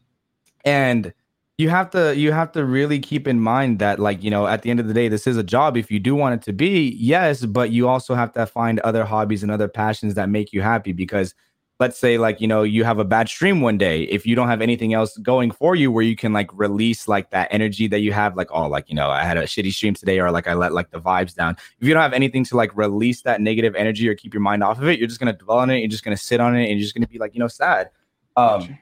and 0.65 1.13
you 1.60 1.69
have 1.69 1.89
to 1.89 2.15
you 2.15 2.32
have 2.32 2.54
to 2.54 2.63
really 2.63 3.00
keep 3.00 3.28
in 3.28 3.39
mind 3.39 3.80
that 3.80 4.00
like 4.00 4.24
you 4.24 4.32
know 4.32 4.48
at 4.48 4.62
the 4.62 4.72
end 4.72 4.80
of 4.80 4.88
the 4.88 4.93
day 4.93 5.10
this 5.10 5.28
is 5.28 5.36
a 5.36 5.43
job. 5.43 5.76
If 5.76 5.91
you 5.91 6.00
do 6.00 6.15
want 6.15 6.34
it 6.36 6.41
to 6.43 6.54
be 6.54 6.95
yes 6.98 7.45
but 7.45 7.69
you 7.69 7.88
also 7.88 8.15
have 8.15 8.32
to 8.34 8.45
find 8.45 8.80
other 8.80 9.04
hobbies 9.04 9.43
and 9.43 9.52
other 9.52 9.67
passions 9.67 10.13
that 10.15 10.30
make 10.30 10.54
you 10.54 10.62
happy 10.62 10.93
because 10.93 11.36
let's 11.80 11.98
say 11.98 12.18
like 12.18 12.42
you 12.42 12.48
know 12.48 12.62
you 12.62 12.84
have 12.84 13.00
a 13.00 13.06
bad 13.06 13.30
stream 13.30 13.62
one 13.62 13.78
day 13.78 14.04
if 14.04 14.26
you 14.26 14.36
don't 14.36 14.50
have 14.50 14.62
anything 14.62 14.94
else 14.94 15.18
going 15.18 15.50
for 15.50 15.76
you 15.76 15.92
where 15.92 16.04
you 16.04 16.15
can 16.15 16.34
like 16.34 16.50
release 16.54 17.08
like 17.08 17.30
that 17.32 17.48
energy 17.52 17.88
that 17.88 18.00
you 18.00 18.12
have 18.12 18.36
like 18.36 18.50
oh 18.52 18.68
like 18.68 18.89
you 18.89 18.96
know 18.96 19.10
i 19.10 19.24
had 19.24 19.38
a 19.38 19.44
shitty 19.44 19.72
stream 19.72 19.94
today 19.94 20.20
or 20.20 20.30
like 20.30 20.48
i 20.48 20.54
let 20.54 20.74
like 20.74 20.92
the 20.92 21.00
vibes 21.00 21.34
down. 21.34 21.56
If 21.80 21.88
you 21.88 21.94
don't 21.94 22.04
have 22.04 22.13
anything 22.13 22.44
to 22.46 22.58
like 22.58 22.76
release 22.76 23.22
that 23.22 23.42
negative 23.42 23.76
energy 23.76 24.08
or 24.10 24.15
keep 24.15 24.34
your 24.34 24.42
mind 24.42 24.63
off 24.63 24.80
of 24.80 24.88
it 24.88 25.00
you're 25.00 25.08
just 25.08 25.20
going 25.20 25.34
to 25.34 25.44
dwell 25.44 25.60
on 25.60 25.70
it 25.70 25.80
you're 25.80 25.88
just 25.88 26.04
going 26.04 26.15
to 26.15 26.22
sit 26.22 26.39
on 26.39 26.56
it 26.56 26.70
and 26.70 26.72
you're 26.72 26.84
just 26.84 26.94
going 26.94 27.06
to 27.06 27.10
be 27.10 27.18
like 27.20 27.34
you 27.34 27.39
know 27.39 27.48
sad. 27.48 27.89
Um 28.36 28.78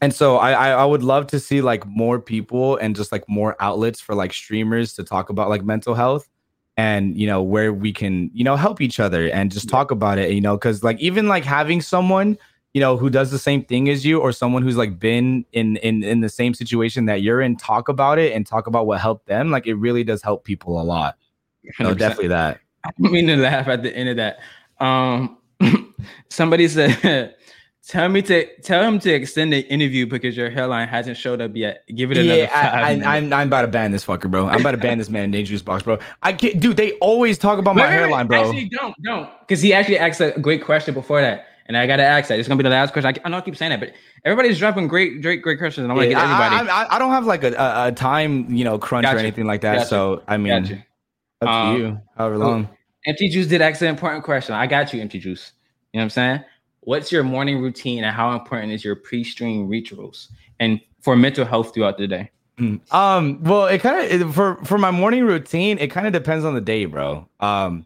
and 0.00 0.12
so 0.12 0.36
I, 0.36 0.52
I 0.52 0.70
I 0.70 0.84
would 0.84 1.02
love 1.02 1.26
to 1.28 1.40
see 1.40 1.62
like 1.62 1.86
more 1.86 2.20
people 2.20 2.76
and 2.76 2.94
just 2.94 3.10
like 3.10 3.26
more 3.28 3.56
outlets 3.58 4.00
for 4.00 4.14
like 4.14 4.34
streamers 4.34 4.92
to 4.94 5.04
talk 5.04 5.30
about 5.30 5.48
like 5.48 5.64
mental 5.64 5.94
health 5.94 6.28
and 6.76 7.16
you 7.18 7.26
know 7.26 7.42
where 7.42 7.72
we 7.72 7.92
can 7.92 8.30
you 8.34 8.44
know 8.44 8.56
help 8.56 8.80
each 8.80 8.98
other 8.98 9.28
and 9.30 9.52
just 9.52 9.68
talk 9.68 9.90
about 9.90 10.18
it 10.18 10.32
you 10.32 10.40
know 10.40 10.56
because 10.56 10.82
like 10.82 10.98
even 10.98 11.28
like 11.28 11.44
having 11.44 11.80
someone 11.80 12.36
you 12.72 12.80
know 12.80 12.96
who 12.96 13.08
does 13.08 13.30
the 13.30 13.38
same 13.38 13.64
thing 13.64 13.88
as 13.88 14.04
you 14.04 14.20
or 14.20 14.32
someone 14.32 14.62
who's 14.62 14.76
like 14.76 14.98
been 14.98 15.44
in 15.52 15.76
in 15.76 16.02
in 16.02 16.20
the 16.20 16.28
same 16.28 16.52
situation 16.52 17.06
that 17.06 17.22
you're 17.22 17.40
in 17.40 17.56
talk 17.56 17.88
about 17.88 18.18
it 18.18 18.32
and 18.32 18.46
talk 18.46 18.66
about 18.66 18.86
what 18.86 19.00
helped 19.00 19.26
them 19.26 19.50
like 19.50 19.66
it 19.66 19.74
really 19.74 20.02
does 20.02 20.22
help 20.22 20.44
people 20.44 20.80
a 20.80 20.82
lot 20.82 21.16
so 21.76 21.84
100%. 21.84 21.98
definitely 21.98 22.28
that 22.28 22.60
I 22.84 22.90
mean 22.98 23.26
to 23.28 23.36
laugh 23.36 23.68
at 23.68 23.82
the 23.82 23.94
end 23.96 24.08
of 24.10 24.16
that. 24.16 24.38
Um, 24.84 25.38
somebody 26.28 26.68
said, 26.68 27.34
"Tell 27.88 28.08
me 28.08 28.22
to 28.22 28.46
tell 28.62 28.82
him 28.82 28.98
to 29.00 29.12
extend 29.12 29.52
the 29.52 29.60
interview 29.60 30.06
because 30.06 30.36
your 30.36 30.48
hairline 30.50 30.88
hasn't 30.88 31.16
showed 31.16 31.40
up 31.40 31.52
yet. 31.54 31.84
Give 31.94 32.10
it 32.10 32.16
another 32.18 32.40
Yeah, 32.42 32.46
five 32.48 32.74
I, 33.04 33.12
I, 33.12 33.16
I'm 33.16 33.32
I'm 33.32 33.46
about 33.48 33.62
to 33.62 33.68
ban 33.68 33.92
this 33.92 34.04
fucker, 34.04 34.30
bro. 34.30 34.46
I'm 34.48 34.60
about 34.60 34.72
to 34.72 34.78
ban 34.78 34.98
this 34.98 35.10
man 35.10 35.24
in 35.24 35.30
Dangerous 35.32 35.62
Box, 35.62 35.82
bro. 35.82 35.98
I 36.22 36.32
can't, 36.32 36.58
dude. 36.60 36.76
They 36.76 36.92
always 36.98 37.36
talk 37.38 37.58
about 37.58 37.76
my 37.76 37.82
Wait, 37.84 37.92
hairline, 37.92 38.26
bro. 38.26 38.40
Actually, 38.44 38.68
don't, 38.70 38.94
don't, 39.02 39.28
because 39.40 39.60
he 39.60 39.74
actually 39.74 39.98
asked 39.98 40.20
a 40.20 40.32
great 40.40 40.64
question 40.64 40.94
before 40.94 41.20
that, 41.20 41.46
and 41.66 41.76
I 41.76 41.86
gotta 41.86 42.04
ask 42.04 42.28
that. 42.28 42.38
It's 42.38 42.48
gonna 42.48 42.58
be 42.58 42.62
the 42.64 42.70
last 42.70 42.92
question. 42.92 43.14
I, 43.22 43.26
I 43.26 43.28
know 43.28 43.36
I 43.36 43.40
keep 43.42 43.56
saying 43.56 43.70
that, 43.70 43.80
but 43.80 43.92
everybody's 44.24 44.58
dropping 44.58 44.88
great, 44.88 45.20
great, 45.20 45.42
great 45.42 45.58
questions, 45.58 45.84
and 45.84 45.92
I 45.92 45.94
want 45.94 46.06
to 46.06 46.10
Yeah, 46.10 46.20
get 46.20 46.24
everybody. 46.24 46.70
I, 46.70 46.82
I, 46.84 46.96
I 46.96 46.98
don't 46.98 47.10
have 47.10 47.26
like 47.26 47.44
a, 47.44 47.52
a, 47.52 47.88
a 47.88 47.92
time, 47.92 48.54
you 48.54 48.64
know, 48.64 48.78
crunch 48.78 49.04
Gotcha. 49.04 49.16
or 49.16 49.20
anything 49.20 49.44
like 49.46 49.60
that. 49.60 49.74
Gotcha. 49.76 49.88
So 49.88 50.22
I 50.26 50.38
mean, 50.38 50.62
Gotcha. 50.62 50.74
up 51.42 51.48
to 51.48 51.48
Um, 51.50 51.76
you. 51.80 52.00
However 52.16 52.38
long. 52.38 52.68
Empty 53.06 53.28
Juice 53.28 53.46
did 53.46 53.60
ask 53.60 53.82
an 53.82 53.88
important 53.88 54.24
question. 54.24 54.54
I 54.54 54.66
got 54.66 54.94
you, 54.94 55.02
Empty 55.02 55.18
Juice. 55.18 55.52
You 55.92 55.98
know 55.98 56.02
what 56.02 56.04
I'm 56.04 56.10
saying? 56.10 56.44
What's 56.84 57.10
your 57.10 57.24
morning 57.24 57.60
routine 57.60 58.04
and 58.04 58.14
how 58.14 58.32
important 58.32 58.72
is 58.72 58.84
your 58.84 58.96
pre-stream 58.96 59.68
rituals 59.68 60.28
and 60.60 60.80
for 61.00 61.16
mental 61.16 61.44
health 61.44 61.74
throughout 61.74 61.98
the 61.98 62.06
day? 62.06 62.30
Um, 62.92 63.42
well, 63.42 63.66
it 63.66 63.80
kind 63.80 64.22
of 64.22 64.34
for 64.34 64.56
for 64.64 64.78
my 64.78 64.90
morning 64.90 65.24
routine, 65.24 65.78
it 65.78 65.90
kind 65.90 66.06
of 66.06 66.12
depends 66.12 66.44
on 66.44 66.54
the 66.54 66.60
day, 66.60 66.84
bro. 66.84 67.28
Um, 67.40 67.84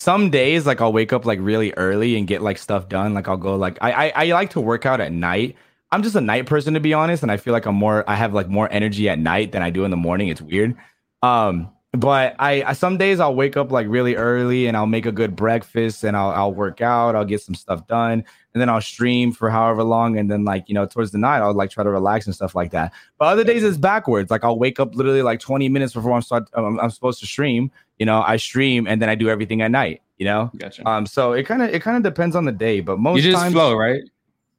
some 0.00 0.30
days 0.30 0.66
like 0.66 0.80
I'll 0.80 0.92
wake 0.92 1.12
up 1.12 1.24
like 1.24 1.38
really 1.40 1.72
early 1.76 2.16
and 2.16 2.26
get 2.26 2.42
like 2.42 2.58
stuff 2.58 2.88
done. 2.88 3.14
Like 3.14 3.28
I'll 3.28 3.36
go 3.36 3.56
like 3.56 3.78
I 3.80 4.08
I, 4.08 4.12
I 4.24 4.32
like 4.32 4.50
to 4.50 4.60
work 4.60 4.86
out 4.86 5.00
at 5.00 5.12
night. 5.12 5.56
I'm 5.90 6.02
just 6.02 6.16
a 6.16 6.20
night 6.20 6.46
person 6.46 6.74
to 6.74 6.80
be 6.80 6.94
honest, 6.94 7.22
and 7.22 7.30
I 7.30 7.36
feel 7.36 7.52
like 7.52 7.66
I'm 7.66 7.76
more 7.76 8.08
I 8.10 8.16
have 8.16 8.34
like 8.34 8.48
more 8.48 8.68
energy 8.72 9.08
at 9.08 9.18
night 9.18 9.52
than 9.52 9.62
I 9.62 9.70
do 9.70 9.84
in 9.84 9.90
the 9.90 9.96
morning. 9.96 10.28
It's 10.28 10.42
weird. 10.42 10.76
Um, 11.22 11.70
but 11.92 12.36
I, 12.38 12.62
I 12.64 12.72
some 12.74 12.98
days 12.98 13.18
I'll 13.18 13.34
wake 13.34 13.56
up 13.56 13.72
like 13.72 13.86
really 13.88 14.14
early 14.14 14.66
and 14.66 14.76
I'll 14.76 14.86
make 14.86 15.06
a 15.06 15.12
good 15.12 15.34
breakfast 15.34 16.04
and 16.04 16.16
I'll 16.16 16.30
I'll 16.30 16.52
work 16.52 16.82
out, 16.82 17.16
I'll 17.16 17.24
get 17.24 17.40
some 17.40 17.54
stuff 17.54 17.86
done, 17.86 18.24
and 18.52 18.60
then 18.60 18.68
I'll 18.68 18.80
stream 18.82 19.32
for 19.32 19.48
however 19.48 19.82
long, 19.82 20.18
and 20.18 20.30
then 20.30 20.44
like 20.44 20.68
you 20.68 20.74
know 20.74 20.84
towards 20.84 21.12
the 21.12 21.18
night 21.18 21.38
I'll 21.38 21.54
like 21.54 21.70
try 21.70 21.82
to 21.82 21.90
relax 21.90 22.26
and 22.26 22.34
stuff 22.34 22.54
like 22.54 22.72
that. 22.72 22.92
But 23.18 23.26
other 23.26 23.44
days 23.44 23.64
it's 23.64 23.78
backwards. 23.78 24.30
Like 24.30 24.44
I'll 24.44 24.58
wake 24.58 24.78
up 24.78 24.94
literally 24.94 25.22
like 25.22 25.40
20 25.40 25.68
minutes 25.70 25.94
before 25.94 26.12
I'm 26.12 26.22
start 26.22 26.48
um, 26.54 26.78
I'm 26.78 26.90
supposed 26.90 27.20
to 27.20 27.26
stream. 27.26 27.70
You 27.98 28.04
know, 28.06 28.22
I 28.22 28.36
stream 28.36 28.86
and 28.86 29.00
then 29.00 29.08
I 29.08 29.14
do 29.14 29.30
everything 29.30 29.62
at 29.62 29.70
night. 29.70 30.02
You 30.18 30.26
know, 30.26 30.50
Gotcha. 30.58 30.86
um, 30.86 31.06
so 31.06 31.32
it 31.32 31.44
kind 31.44 31.62
of 31.62 31.70
it 31.70 31.80
kind 31.80 31.96
of 31.96 32.02
depends 32.02 32.36
on 32.36 32.44
the 32.44 32.52
day, 32.52 32.80
but 32.80 32.98
most 32.98 33.16
you 33.16 33.30
just 33.30 33.42
times, 33.42 33.54
flow, 33.54 33.74
right? 33.74 34.02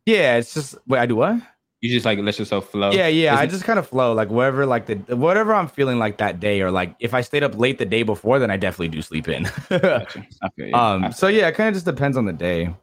yeah, 0.06 0.38
it's 0.38 0.54
just 0.56 0.78
wait, 0.88 1.00
I 1.00 1.06
do 1.06 1.18
what? 1.18 1.40
You 1.82 1.90
just 1.90 2.06
like 2.06 2.20
let 2.20 2.38
yourself 2.38 2.70
flow. 2.70 2.92
Yeah, 2.92 3.08
yeah. 3.08 3.36
I 3.38 3.46
just 3.46 3.64
kind 3.64 3.80
of 3.80 3.88
flow 3.88 4.14
like 4.14 4.30
whatever, 4.30 4.66
like 4.66 4.86
the 4.86 5.16
whatever 5.16 5.54
I'm 5.54 5.68
feeling 5.68 5.98
like 5.98 6.18
that 6.18 6.40
day, 6.40 6.62
or 6.62 6.72
like 6.72 6.96
if 7.00 7.14
I 7.14 7.22
stayed 7.22 7.44
up 7.44 7.58
late 7.58 7.78
the 7.78 7.86
day 7.86 8.04
before, 8.04 8.38
then 8.38 8.52
I 8.52 8.58
definitely 8.58 8.90
do 8.90 9.02
sleep 9.02 9.30
in. 9.30 9.44
Gotcha. 9.70 10.26
You. 10.58 10.72
I 10.74 10.94
um, 10.94 11.12
so 11.14 11.28
yeah, 11.28 11.48
it 11.48 11.56
kind 11.56 11.70
of 11.70 11.76
just 11.76 11.86
depends 11.86 12.18
on 12.18 12.26
the 12.26 12.34
day. 12.34 12.74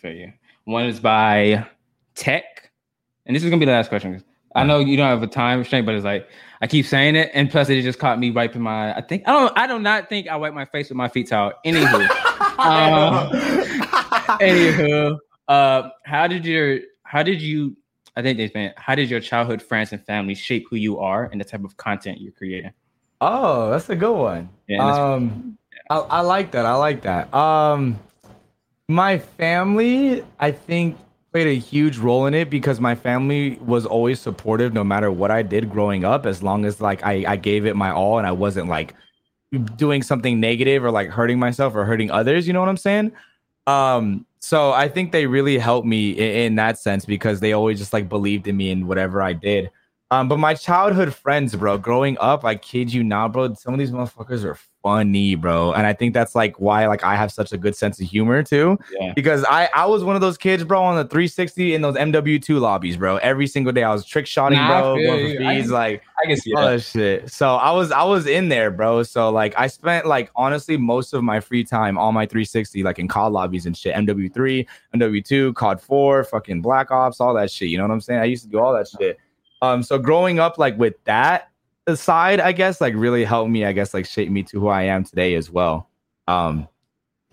feel 0.00 0.12
you. 0.12 0.32
One 0.64 0.86
is 0.86 1.00
by 1.00 1.66
Tech, 2.14 2.70
and 3.26 3.36
this 3.36 3.44
is 3.44 3.50
gonna 3.50 3.60
be 3.60 3.66
the 3.66 3.72
last 3.72 3.88
question. 3.90 4.24
I 4.56 4.64
know 4.64 4.78
you 4.78 4.96
don't 4.96 5.08
have 5.08 5.22
a 5.22 5.26
time 5.26 5.58
restraint, 5.58 5.84
but 5.84 5.94
it's 5.96 6.04
like 6.04 6.28
I 6.62 6.66
keep 6.66 6.86
saying 6.86 7.16
it, 7.16 7.30
and 7.34 7.50
plus 7.50 7.68
it 7.68 7.82
just 7.82 7.98
caught 7.98 8.18
me 8.18 8.30
wiping 8.30 8.62
my. 8.62 8.96
I 8.96 9.00
think 9.00 9.24
I 9.26 9.32
don't. 9.32 9.58
I 9.58 9.66
do 9.66 9.78
not 9.78 10.08
think 10.08 10.28
I 10.28 10.36
wipe 10.36 10.54
my 10.54 10.64
face 10.64 10.88
with 10.88 10.96
my 10.96 11.08
feet 11.08 11.28
towel. 11.28 11.52
Anywho, 11.66 12.08
Um, 12.58 13.30
anywho, 14.40 15.18
uh, 15.48 15.88
how 16.04 16.26
did 16.26 16.46
your 16.46 16.78
how 17.02 17.22
did 17.22 17.42
you? 17.42 17.76
I 18.16 18.22
think 18.22 18.38
they 18.38 18.50
meant 18.54 18.78
how 18.78 18.94
did 18.94 19.10
your 19.10 19.20
childhood 19.20 19.60
friends 19.60 19.92
and 19.92 20.04
family 20.04 20.34
shape 20.34 20.66
who 20.70 20.76
you 20.76 20.98
are 20.98 21.24
and 21.24 21.40
the 21.40 21.44
type 21.44 21.64
of 21.64 21.76
content 21.76 22.20
you're 22.20 22.32
creating? 22.32 22.72
oh, 23.24 23.70
that's 23.70 23.88
a 23.88 23.96
good 23.96 24.12
one. 24.12 24.48
Yeah, 24.68 24.86
um, 24.86 25.58
I, 25.90 25.98
I 25.98 26.20
like 26.20 26.50
that. 26.52 26.66
I 26.66 26.74
like 26.74 27.02
that. 27.02 27.32
Um, 27.34 27.98
my 28.88 29.18
family, 29.18 30.24
I 30.38 30.52
think, 30.52 30.96
played 31.32 31.46
a 31.46 31.58
huge 31.58 31.98
role 31.98 32.26
in 32.26 32.34
it 32.34 32.50
because 32.50 32.80
my 32.80 32.94
family 32.94 33.56
was 33.56 33.86
always 33.86 34.20
supportive 34.20 34.72
no 34.72 34.84
matter 34.84 35.10
what 35.10 35.30
I 35.30 35.42
did 35.42 35.70
growing 35.70 36.04
up, 36.04 36.26
as 36.26 36.42
long 36.42 36.64
as 36.64 36.80
like 36.80 37.04
I, 37.04 37.24
I 37.26 37.36
gave 37.36 37.66
it 37.66 37.76
my 37.76 37.90
all 37.90 38.18
and 38.18 38.26
I 38.26 38.32
wasn't 38.32 38.68
like 38.68 38.94
doing 39.76 40.02
something 40.02 40.38
negative 40.38 40.84
or 40.84 40.90
like 40.90 41.08
hurting 41.08 41.38
myself 41.38 41.74
or 41.74 41.84
hurting 41.84 42.10
others. 42.10 42.46
You 42.46 42.52
know 42.52 42.60
what 42.60 42.68
I'm 42.68 42.76
saying? 42.76 43.12
Um, 43.66 44.26
so 44.44 44.72
I 44.72 44.88
think 44.88 45.10
they 45.10 45.24
really 45.24 45.56
helped 45.56 45.86
me 45.86 46.10
in, 46.10 46.36
in 46.36 46.54
that 46.56 46.78
sense 46.78 47.06
because 47.06 47.40
they 47.40 47.54
always 47.54 47.78
just 47.78 47.94
like 47.94 48.10
believed 48.10 48.46
in 48.46 48.58
me 48.58 48.70
and 48.70 48.86
whatever 48.86 49.22
I 49.22 49.32
did. 49.32 49.70
Um, 50.14 50.28
but 50.28 50.38
my 50.38 50.54
childhood 50.54 51.12
friends, 51.12 51.56
bro, 51.56 51.76
growing 51.76 52.16
up, 52.20 52.44
I 52.44 52.54
kid 52.54 52.92
you 52.92 53.02
not, 53.02 53.32
bro. 53.32 53.52
Some 53.54 53.74
of 53.74 53.80
these 53.80 53.90
motherfuckers 53.90 54.44
are 54.44 54.56
funny, 54.80 55.34
bro. 55.34 55.72
And 55.72 55.88
I 55.88 55.92
think 55.92 56.14
that's 56.14 56.36
like 56.36 56.60
why 56.60 56.86
like 56.86 57.02
I 57.02 57.16
have 57.16 57.32
such 57.32 57.52
a 57.52 57.58
good 57.58 57.74
sense 57.74 58.00
of 58.00 58.06
humor 58.06 58.44
too. 58.44 58.78
Yeah. 58.92 59.12
Because 59.16 59.44
I 59.48 59.68
I 59.74 59.86
was 59.86 60.04
one 60.04 60.14
of 60.14 60.20
those 60.20 60.38
kids, 60.38 60.62
bro, 60.62 60.84
on 60.84 60.94
the 60.94 61.04
360 61.04 61.74
in 61.74 61.82
those 61.82 61.96
MW2 61.96 62.60
lobbies, 62.60 62.96
bro. 62.96 63.16
Every 63.16 63.48
single 63.48 63.72
day 63.72 63.82
I 63.82 63.92
was 63.92 64.04
trick 64.04 64.26
shotting, 64.28 64.58
Nah, 64.58 64.82
bro, 64.82 64.96
going 65.02 65.32
for 65.32 65.38
fees, 65.38 65.70
like 65.70 66.02
I 66.24 66.30
all 66.30 66.62
that. 66.62 66.70
that 66.76 66.82
shit. 66.82 67.32
So 67.32 67.56
I 67.56 67.72
was 67.72 67.90
I 67.90 68.04
was 68.04 68.26
in 68.28 68.50
there, 68.50 68.70
bro. 68.70 69.02
So 69.02 69.30
like 69.30 69.52
I 69.58 69.66
spent 69.66 70.06
like 70.06 70.30
honestly 70.36 70.76
most 70.76 71.12
of 71.12 71.24
my 71.24 71.40
free 71.40 71.64
time 71.64 71.98
on 71.98 72.14
my 72.14 72.24
360, 72.26 72.84
like 72.84 73.00
in 73.00 73.08
COD 73.08 73.32
lobbies 73.32 73.66
and 73.66 73.76
shit. 73.76 73.96
MW3, 73.96 74.64
MW2, 74.94 75.56
COD 75.56 75.80
4, 75.80 76.22
fucking 76.24 76.62
Black 76.62 76.92
Ops, 76.92 77.20
all 77.20 77.34
that 77.34 77.50
shit. 77.50 77.68
You 77.68 77.78
know 77.78 77.84
what 77.84 77.92
I'm 77.94 78.00
saying? 78.00 78.20
I 78.20 78.26
used 78.26 78.44
to 78.44 78.48
do 78.50 78.60
all 78.60 78.72
that 78.74 78.86
shit. 78.86 79.18
Um, 79.64 79.82
so 79.82 79.98
growing 79.98 80.38
up 80.38 80.58
like 80.58 80.78
with 80.78 80.94
that 81.04 81.48
side, 81.94 82.40
I 82.40 82.52
guess, 82.52 82.80
like 82.80 82.94
really 82.96 83.24
helped 83.24 83.50
me, 83.50 83.64
I 83.64 83.72
guess, 83.72 83.94
like 83.94 84.06
shape 84.06 84.30
me 84.30 84.42
to 84.44 84.60
who 84.60 84.68
I 84.68 84.82
am 84.82 85.04
today 85.04 85.34
as 85.34 85.50
well. 85.50 85.88
Um, 86.28 86.68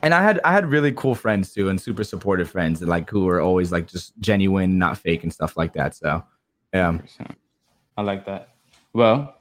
and 0.02 0.14
I 0.14 0.24
had 0.24 0.40
I 0.44 0.52
had 0.52 0.66
really 0.66 0.92
cool 0.94 1.14
friends 1.14 1.54
too, 1.54 1.70
and 1.70 1.80
super 1.80 2.04
supportive 2.04 2.50
friends, 2.50 2.82
and 2.82 2.90
like 2.90 3.10
who 3.10 3.26
were 3.26 3.40
always 3.40 3.72
like 3.72 3.88
just 3.88 4.14
genuine, 4.20 4.78
not 4.80 4.98
fake, 4.98 5.24
and 5.24 5.32
stuff 5.32 5.56
like 5.58 5.74
that. 5.74 5.96
So, 5.96 6.24
yeah. 6.74 6.98
I 7.98 8.02
like 8.02 8.26
that. 8.26 8.50
Well, 8.94 9.36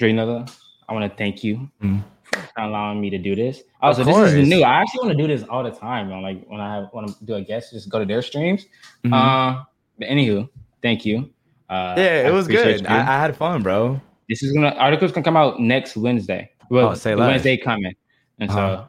Nuther, 0.00 0.46
I 0.88 0.92
want 0.94 1.10
to 1.10 1.16
thank 1.16 1.44
you 1.44 1.70
Mhm. 1.82 2.02
for 2.32 2.60
allowing 2.62 3.00
me 3.00 3.10
to 3.10 3.18
do 3.18 3.36
this. 3.36 3.62
Also, 3.82 4.00
Of 4.02 4.06
this 4.06 4.32
is 4.32 4.48
new. 4.48 4.62
I 4.62 4.80
actually 4.80 5.06
want 5.06 5.18
to 5.18 5.22
do 5.22 5.28
this 5.28 5.46
all 5.48 5.62
the 5.62 5.70
time. 5.70 6.08
You 6.08 6.14
know, 6.16 6.22
like 6.22 6.44
when 6.48 6.60
I 6.60 6.86
want 6.94 7.08
to 7.08 7.24
do 7.24 7.34
a 7.34 7.42
guest, 7.42 7.72
just 7.72 7.88
go 7.90 7.98
to 7.98 8.06
their 8.06 8.22
streams. 8.22 8.66
Mhm. 9.04 9.12
Uh, 9.12 9.64
but 9.98 10.08
anywho, 10.08 10.48
thank 10.82 11.04
you. 11.04 11.28
Uh, 11.68 11.94
yeah, 11.96 12.02
I 12.04 12.28
it 12.28 12.32
was 12.32 12.46
good. 12.46 12.86
I, 12.86 12.98
I 13.00 13.18
had 13.20 13.36
fun, 13.36 13.62
bro. 13.62 14.00
this 14.28 14.42
is 14.42 14.52
gonna 14.52 14.68
articles 14.76 15.12
gonna 15.12 15.24
come 15.24 15.36
out 15.36 15.60
next 15.60 15.96
Wednesday. 15.96 16.50
Well, 16.70 16.90
Oh, 16.90 16.94
say 16.94 17.14
less. 17.14 17.28
Wednesday 17.28 17.56
coming, 17.56 17.94
and 18.38 18.50
so 18.50 18.56
Uh-huh. 18.58 18.84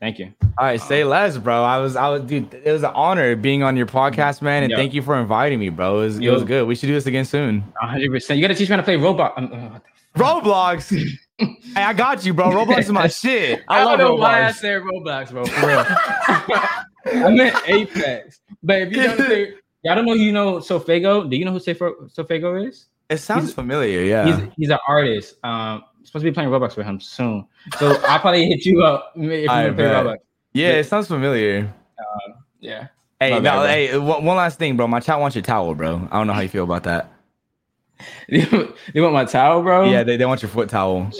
thank 0.00 0.18
you. 0.18 0.32
All 0.58 0.64
right, 0.66 0.80
say 0.80 1.04
less, 1.04 1.36
bro. 1.38 1.62
I 1.64 1.78
was, 1.78 1.96
I 1.96 2.08
was, 2.10 2.22
dude. 2.22 2.52
It 2.54 2.70
was 2.70 2.82
an 2.82 2.92
honor 2.94 3.36
being 3.36 3.62
on 3.62 3.76
your 3.76 3.86
podcast, 3.86 4.40
man, 4.42 4.62
and 4.62 4.70
Yeah. 4.70 4.76
thank 4.76 4.94
you 4.94 5.02
for 5.02 5.18
inviting 5.18 5.58
me, 5.58 5.68
bro. 5.70 6.00
It 6.00 6.04
was, 6.04 6.18
it 6.18 6.30
was 6.30 6.44
good. 6.44 6.66
We 6.66 6.74
should 6.74 6.86
do 6.88 6.94
this 6.94 7.06
again 7.06 7.24
soon. 7.24 7.60
100. 7.80 8.10
percent 8.10 8.38
You 8.38 8.44
gotta 8.44 8.54
teach 8.54 8.68
me 8.68 8.74
how 8.76 8.80
to 8.80 8.82
play 8.84 8.96
Roblox. 8.96 9.32
Um, 9.38 9.50
uh, 9.52 9.78
Roblox. 10.18 10.90
hey, 11.38 11.56
I 11.82 11.92
got 11.92 12.24
you, 12.24 12.32
bro. 12.34 12.50
Roblox 12.50 12.78
is 12.80 12.90
my 12.92 13.08
shit. 13.22 13.62
I, 13.68 13.80
I, 13.80 13.84
love 13.84 13.98
don't 13.98 14.08
know 14.08 14.14
why 14.22 14.44
I 14.44 14.50
Roblox. 14.50 14.54
said 14.56 14.82
Roblox, 14.82 15.30
bro. 15.30 15.44
For 15.46 15.66
real. 17.14 17.26
I 17.26 17.30
meant 17.30 17.56
Apex. 17.66 18.40
But 18.62 18.82
if 18.82 18.90
you 18.92 19.02
don't 19.02 19.54
say, 19.84 19.88
y'all 19.88 19.96
don't 19.96 20.06
know, 20.06 20.14
you 20.14 20.32
know 20.32 20.56
SoFaygo. 20.58 21.28
Do 21.30 21.36
you 21.36 21.44
know 21.44 21.52
who 21.52 21.58
SoFaygo 21.58 22.68
is? 22.68 22.86
It 23.10 23.18
sounds 23.18 23.44
He's- 23.44 23.54
familiar, 23.54 24.00
yeah. 24.02 24.24
He's 24.26 24.52
he's 24.56 24.70
an 24.70 24.78
artist. 24.88 25.36
Um, 25.44 25.84
supposed 26.04 26.24
to 26.24 26.30
be 26.30 26.34
playing 26.34 26.50
Roblox 26.50 26.76
with 26.76 26.86
him 26.86 27.00
soon. 27.00 27.46
So 27.78 28.00
I'll 28.08 28.18
probably 28.20 28.46
hit 28.46 28.64
you 28.64 28.82
up 28.82 29.12
if 29.16 29.22
you 29.22 29.48
I 29.48 29.64
want 29.64 29.76
to 29.76 29.82
play. 29.82 29.92
Roblox. 29.92 30.16
yeah, 30.52 30.68
it 30.70 30.84
sounds 30.84 31.08
familiar. 31.08 31.72
Yeah. 32.60 32.88
Hey, 33.20 33.38
no, 33.40 33.62
hey, 33.62 33.96
one, 33.98 34.24
one 34.24 34.36
last 34.36 34.58
thing, 34.58 34.76
bro. 34.76 34.86
My 34.86 35.00
chat 35.00 35.20
wants 35.20 35.36
your 35.36 35.42
towel, 35.42 35.74
bro. 35.74 36.08
I 36.10 36.18
don't 36.18 36.26
know 36.26 36.32
how 36.32 36.40
you 36.40 36.48
feel 36.48 36.64
about 36.64 36.82
that. 36.84 37.10
you 38.28 38.66
want 39.02 39.12
my 39.12 39.24
towel, 39.24 39.62
bro? 39.62 39.84
Yeah, 39.84 40.02
they, 40.02 40.16
they 40.16 40.26
want 40.26 40.42
your 40.42 40.50
foot 40.50 40.68
towel. 40.68 41.10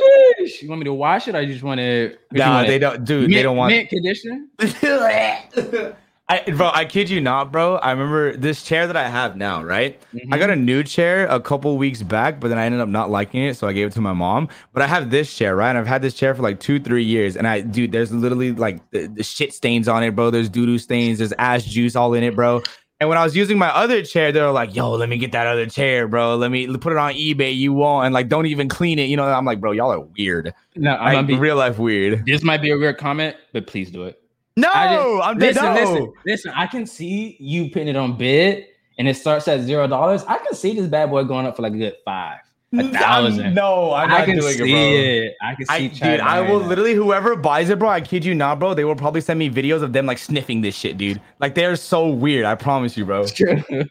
You 0.60 0.68
want 0.68 0.80
me 0.80 0.84
to 0.84 0.92
wash 0.92 1.28
it 1.28 1.34
I 1.34 1.44
just 1.46 1.62
want 1.62 1.78
to? 1.78 2.16
Nah, 2.32 2.64
they 2.64 2.78
don't, 2.78 3.04
dude. 3.04 3.30
they 3.30 3.42
don't 3.42 3.56
want. 3.56 3.72
mint 3.72 3.88
conditioner. 3.88 4.44
I, 6.26 6.40
bro, 6.52 6.70
I 6.72 6.86
kid 6.86 7.10
you 7.10 7.20
not, 7.20 7.52
bro. 7.52 7.76
I 7.76 7.90
remember 7.90 8.34
this 8.34 8.62
chair 8.62 8.86
that 8.86 8.96
I 8.96 9.08
have 9.08 9.36
now, 9.36 9.62
right? 9.62 10.00
Mm-hmm. 10.14 10.32
I 10.32 10.38
got 10.38 10.48
a 10.48 10.56
new 10.56 10.82
chair 10.82 11.26
a 11.26 11.38
couple 11.38 11.76
weeks 11.76 12.02
back, 12.02 12.40
but 12.40 12.48
then 12.48 12.56
I 12.56 12.64
ended 12.64 12.80
up 12.80 12.88
not 12.88 13.10
liking 13.10 13.42
it, 13.44 13.58
so 13.58 13.68
I 13.68 13.74
gave 13.74 13.88
it 13.88 13.92
to 13.94 14.00
my 14.00 14.14
mom. 14.14 14.48
But 14.72 14.82
I 14.82 14.86
have 14.86 15.10
this 15.10 15.36
chair, 15.36 15.54
right? 15.54 15.68
And 15.68 15.78
I've 15.78 15.86
had 15.86 16.00
this 16.00 16.14
chair 16.14 16.34
for 16.34 16.40
like 16.40 16.60
two, 16.60 16.80
three 16.80 17.04
years, 17.04 17.36
and 17.36 17.46
I, 17.46 17.60
dude, 17.60 17.92
there's 17.92 18.10
literally 18.10 18.52
like 18.52 18.80
the, 18.90 19.06
the 19.06 19.22
shit 19.22 19.52
stains 19.52 19.86
on 19.86 20.02
it, 20.02 20.16
bro. 20.16 20.30
There's 20.30 20.48
doo 20.48 20.64
doo 20.64 20.78
stains, 20.78 21.18
there's 21.18 21.34
ass 21.34 21.64
juice 21.64 21.94
all 21.94 22.14
in 22.14 22.24
it, 22.24 22.34
bro. 22.34 22.62
And 23.00 23.08
when 23.10 23.18
I 23.18 23.24
was 23.24 23.36
using 23.36 23.58
my 23.58 23.68
other 23.68 24.02
chair, 24.02 24.32
they 24.32 24.40
were 24.40 24.50
like, 24.50 24.74
"Yo, 24.74 24.92
let 24.92 25.10
me 25.10 25.18
get 25.18 25.32
that 25.32 25.46
other 25.46 25.66
chair, 25.66 26.08
bro. 26.08 26.36
Let 26.36 26.50
me 26.50 26.74
put 26.78 26.92
it 26.92 26.98
on 26.98 27.12
eBay. 27.12 27.54
You 27.54 27.74
won't, 27.74 28.06
and 28.06 28.14
like, 28.14 28.28
don't 28.28 28.46
even 28.46 28.70
clean 28.70 28.98
it. 28.98 29.10
You 29.10 29.18
know?" 29.18 29.24
I'm 29.24 29.44
like, 29.44 29.60
"Bro, 29.60 29.72
y'all 29.72 29.92
are 29.92 30.00
weird. 30.00 30.54
No, 30.74 30.92
I'm 30.96 31.16
Like, 31.16 31.26
be. 31.26 31.36
real 31.36 31.56
life 31.56 31.78
weird." 31.78 32.24
This 32.24 32.42
might 32.42 32.62
be 32.62 32.70
a 32.70 32.78
weird 32.78 32.96
comment, 32.96 33.36
but 33.52 33.66
please 33.66 33.90
do 33.90 34.04
it. 34.04 34.23
No, 34.56 34.70
I 34.72 34.94
just- 34.94 35.26
I'm 35.26 35.38
listen, 35.38 35.64
no. 35.64 35.74
listen, 35.74 36.12
listen. 36.26 36.52
I 36.54 36.66
can 36.66 36.86
see 36.86 37.36
you 37.40 37.70
putting 37.70 37.88
it 37.88 37.96
on 37.96 38.16
bid, 38.16 38.66
and 38.98 39.08
it 39.08 39.16
starts 39.16 39.48
at 39.48 39.60
zero 39.62 39.86
dollars. 39.88 40.22
I 40.28 40.38
can 40.38 40.54
see 40.54 40.74
this 40.74 40.86
bad 40.86 41.10
boy 41.10 41.24
going 41.24 41.46
up 41.46 41.56
for 41.56 41.62
like 41.62 41.72
a 41.74 41.78
good 41.78 41.96
five. 42.04 42.38
A 42.76 42.88
thousand. 42.88 43.54
No, 43.54 43.92
I'm 43.92 44.10
I 44.12 44.24
can 44.24 44.36
doing 44.38 44.52
see 44.52 44.62
it, 44.64 44.66
bro. 44.66 44.66
it. 44.76 45.34
I 45.42 45.54
can 45.54 45.66
I, 45.68 45.78
see. 45.78 45.88
dude, 45.90 46.20
I 46.20 46.40
will 46.40 46.58
literally 46.58 46.94
whoever 46.94 47.36
buys 47.36 47.68
it, 47.70 47.78
bro. 47.78 47.88
I 47.88 48.00
kid 48.00 48.24
you 48.24 48.34
not, 48.34 48.58
bro. 48.58 48.74
They 48.74 48.84
will 48.84 48.96
probably 48.96 49.20
send 49.20 49.38
me 49.38 49.48
videos 49.48 49.82
of 49.82 49.92
them 49.92 50.06
like 50.06 50.18
sniffing 50.18 50.60
this 50.60 50.74
shit, 50.74 50.98
dude. 50.98 51.20
Like 51.38 51.54
they're 51.54 51.76
so 51.76 52.08
weird. 52.08 52.44
I 52.44 52.56
promise 52.56 52.96
you, 52.96 53.04
bro. 53.04 53.22
It's 53.22 53.32
true. 53.32 53.62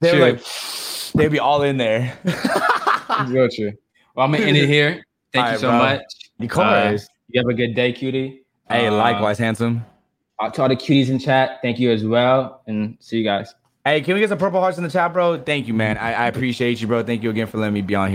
They're 0.00 0.12
True. 0.12 0.20
like 0.20 0.42
they'd 1.14 1.32
be 1.32 1.38
all 1.38 1.62
in 1.62 1.78
there. 1.78 2.18
Real 3.26 3.48
true. 3.48 3.72
Well, 4.14 4.26
I'm 4.26 4.32
gonna 4.32 4.44
end 4.44 4.58
it 4.58 4.68
here. 4.68 5.02
Thank 5.32 5.52
you 5.54 5.58
so 5.58 5.68
bro. 5.70 5.78
much. 5.78 6.02
of 6.40 6.48
course. 6.50 7.08
You 7.30 7.40
have 7.40 7.48
a 7.48 7.54
good 7.54 7.74
day, 7.74 7.92
cutie. 7.92 8.42
hey, 8.68 8.88
Uh, 8.88 8.92
likewise, 8.92 9.38
handsome. 9.38 9.82
Uh, 10.38 10.50
To 10.50 10.62
all 10.62 10.68
the 10.68 10.76
cuties 10.76 11.08
in 11.08 11.18
chat, 11.18 11.58
thank 11.62 11.78
you 11.78 11.90
as 11.90 12.04
well, 12.04 12.62
and 12.66 12.96
see 13.00 13.18
you 13.18 13.24
guys. 13.24 13.54
Hey, 13.84 14.00
can 14.00 14.14
we 14.14 14.20
get 14.20 14.30
some 14.30 14.38
purple 14.38 14.60
hearts 14.60 14.78
in 14.78 14.84
the 14.84 14.90
chat, 14.90 15.12
bro? 15.12 15.40
Thank 15.40 15.68
you, 15.68 15.74
man. 15.74 15.96
I, 15.96 16.12
I 16.12 16.26
appreciate 16.26 16.80
you, 16.80 16.88
bro. 16.88 17.04
Thank 17.04 17.22
you 17.22 17.30
again 17.30 17.46
for 17.46 17.58
letting 17.58 17.74
me 17.74 17.82
be 17.82 17.94
on 17.94 18.10
here. 18.10 18.14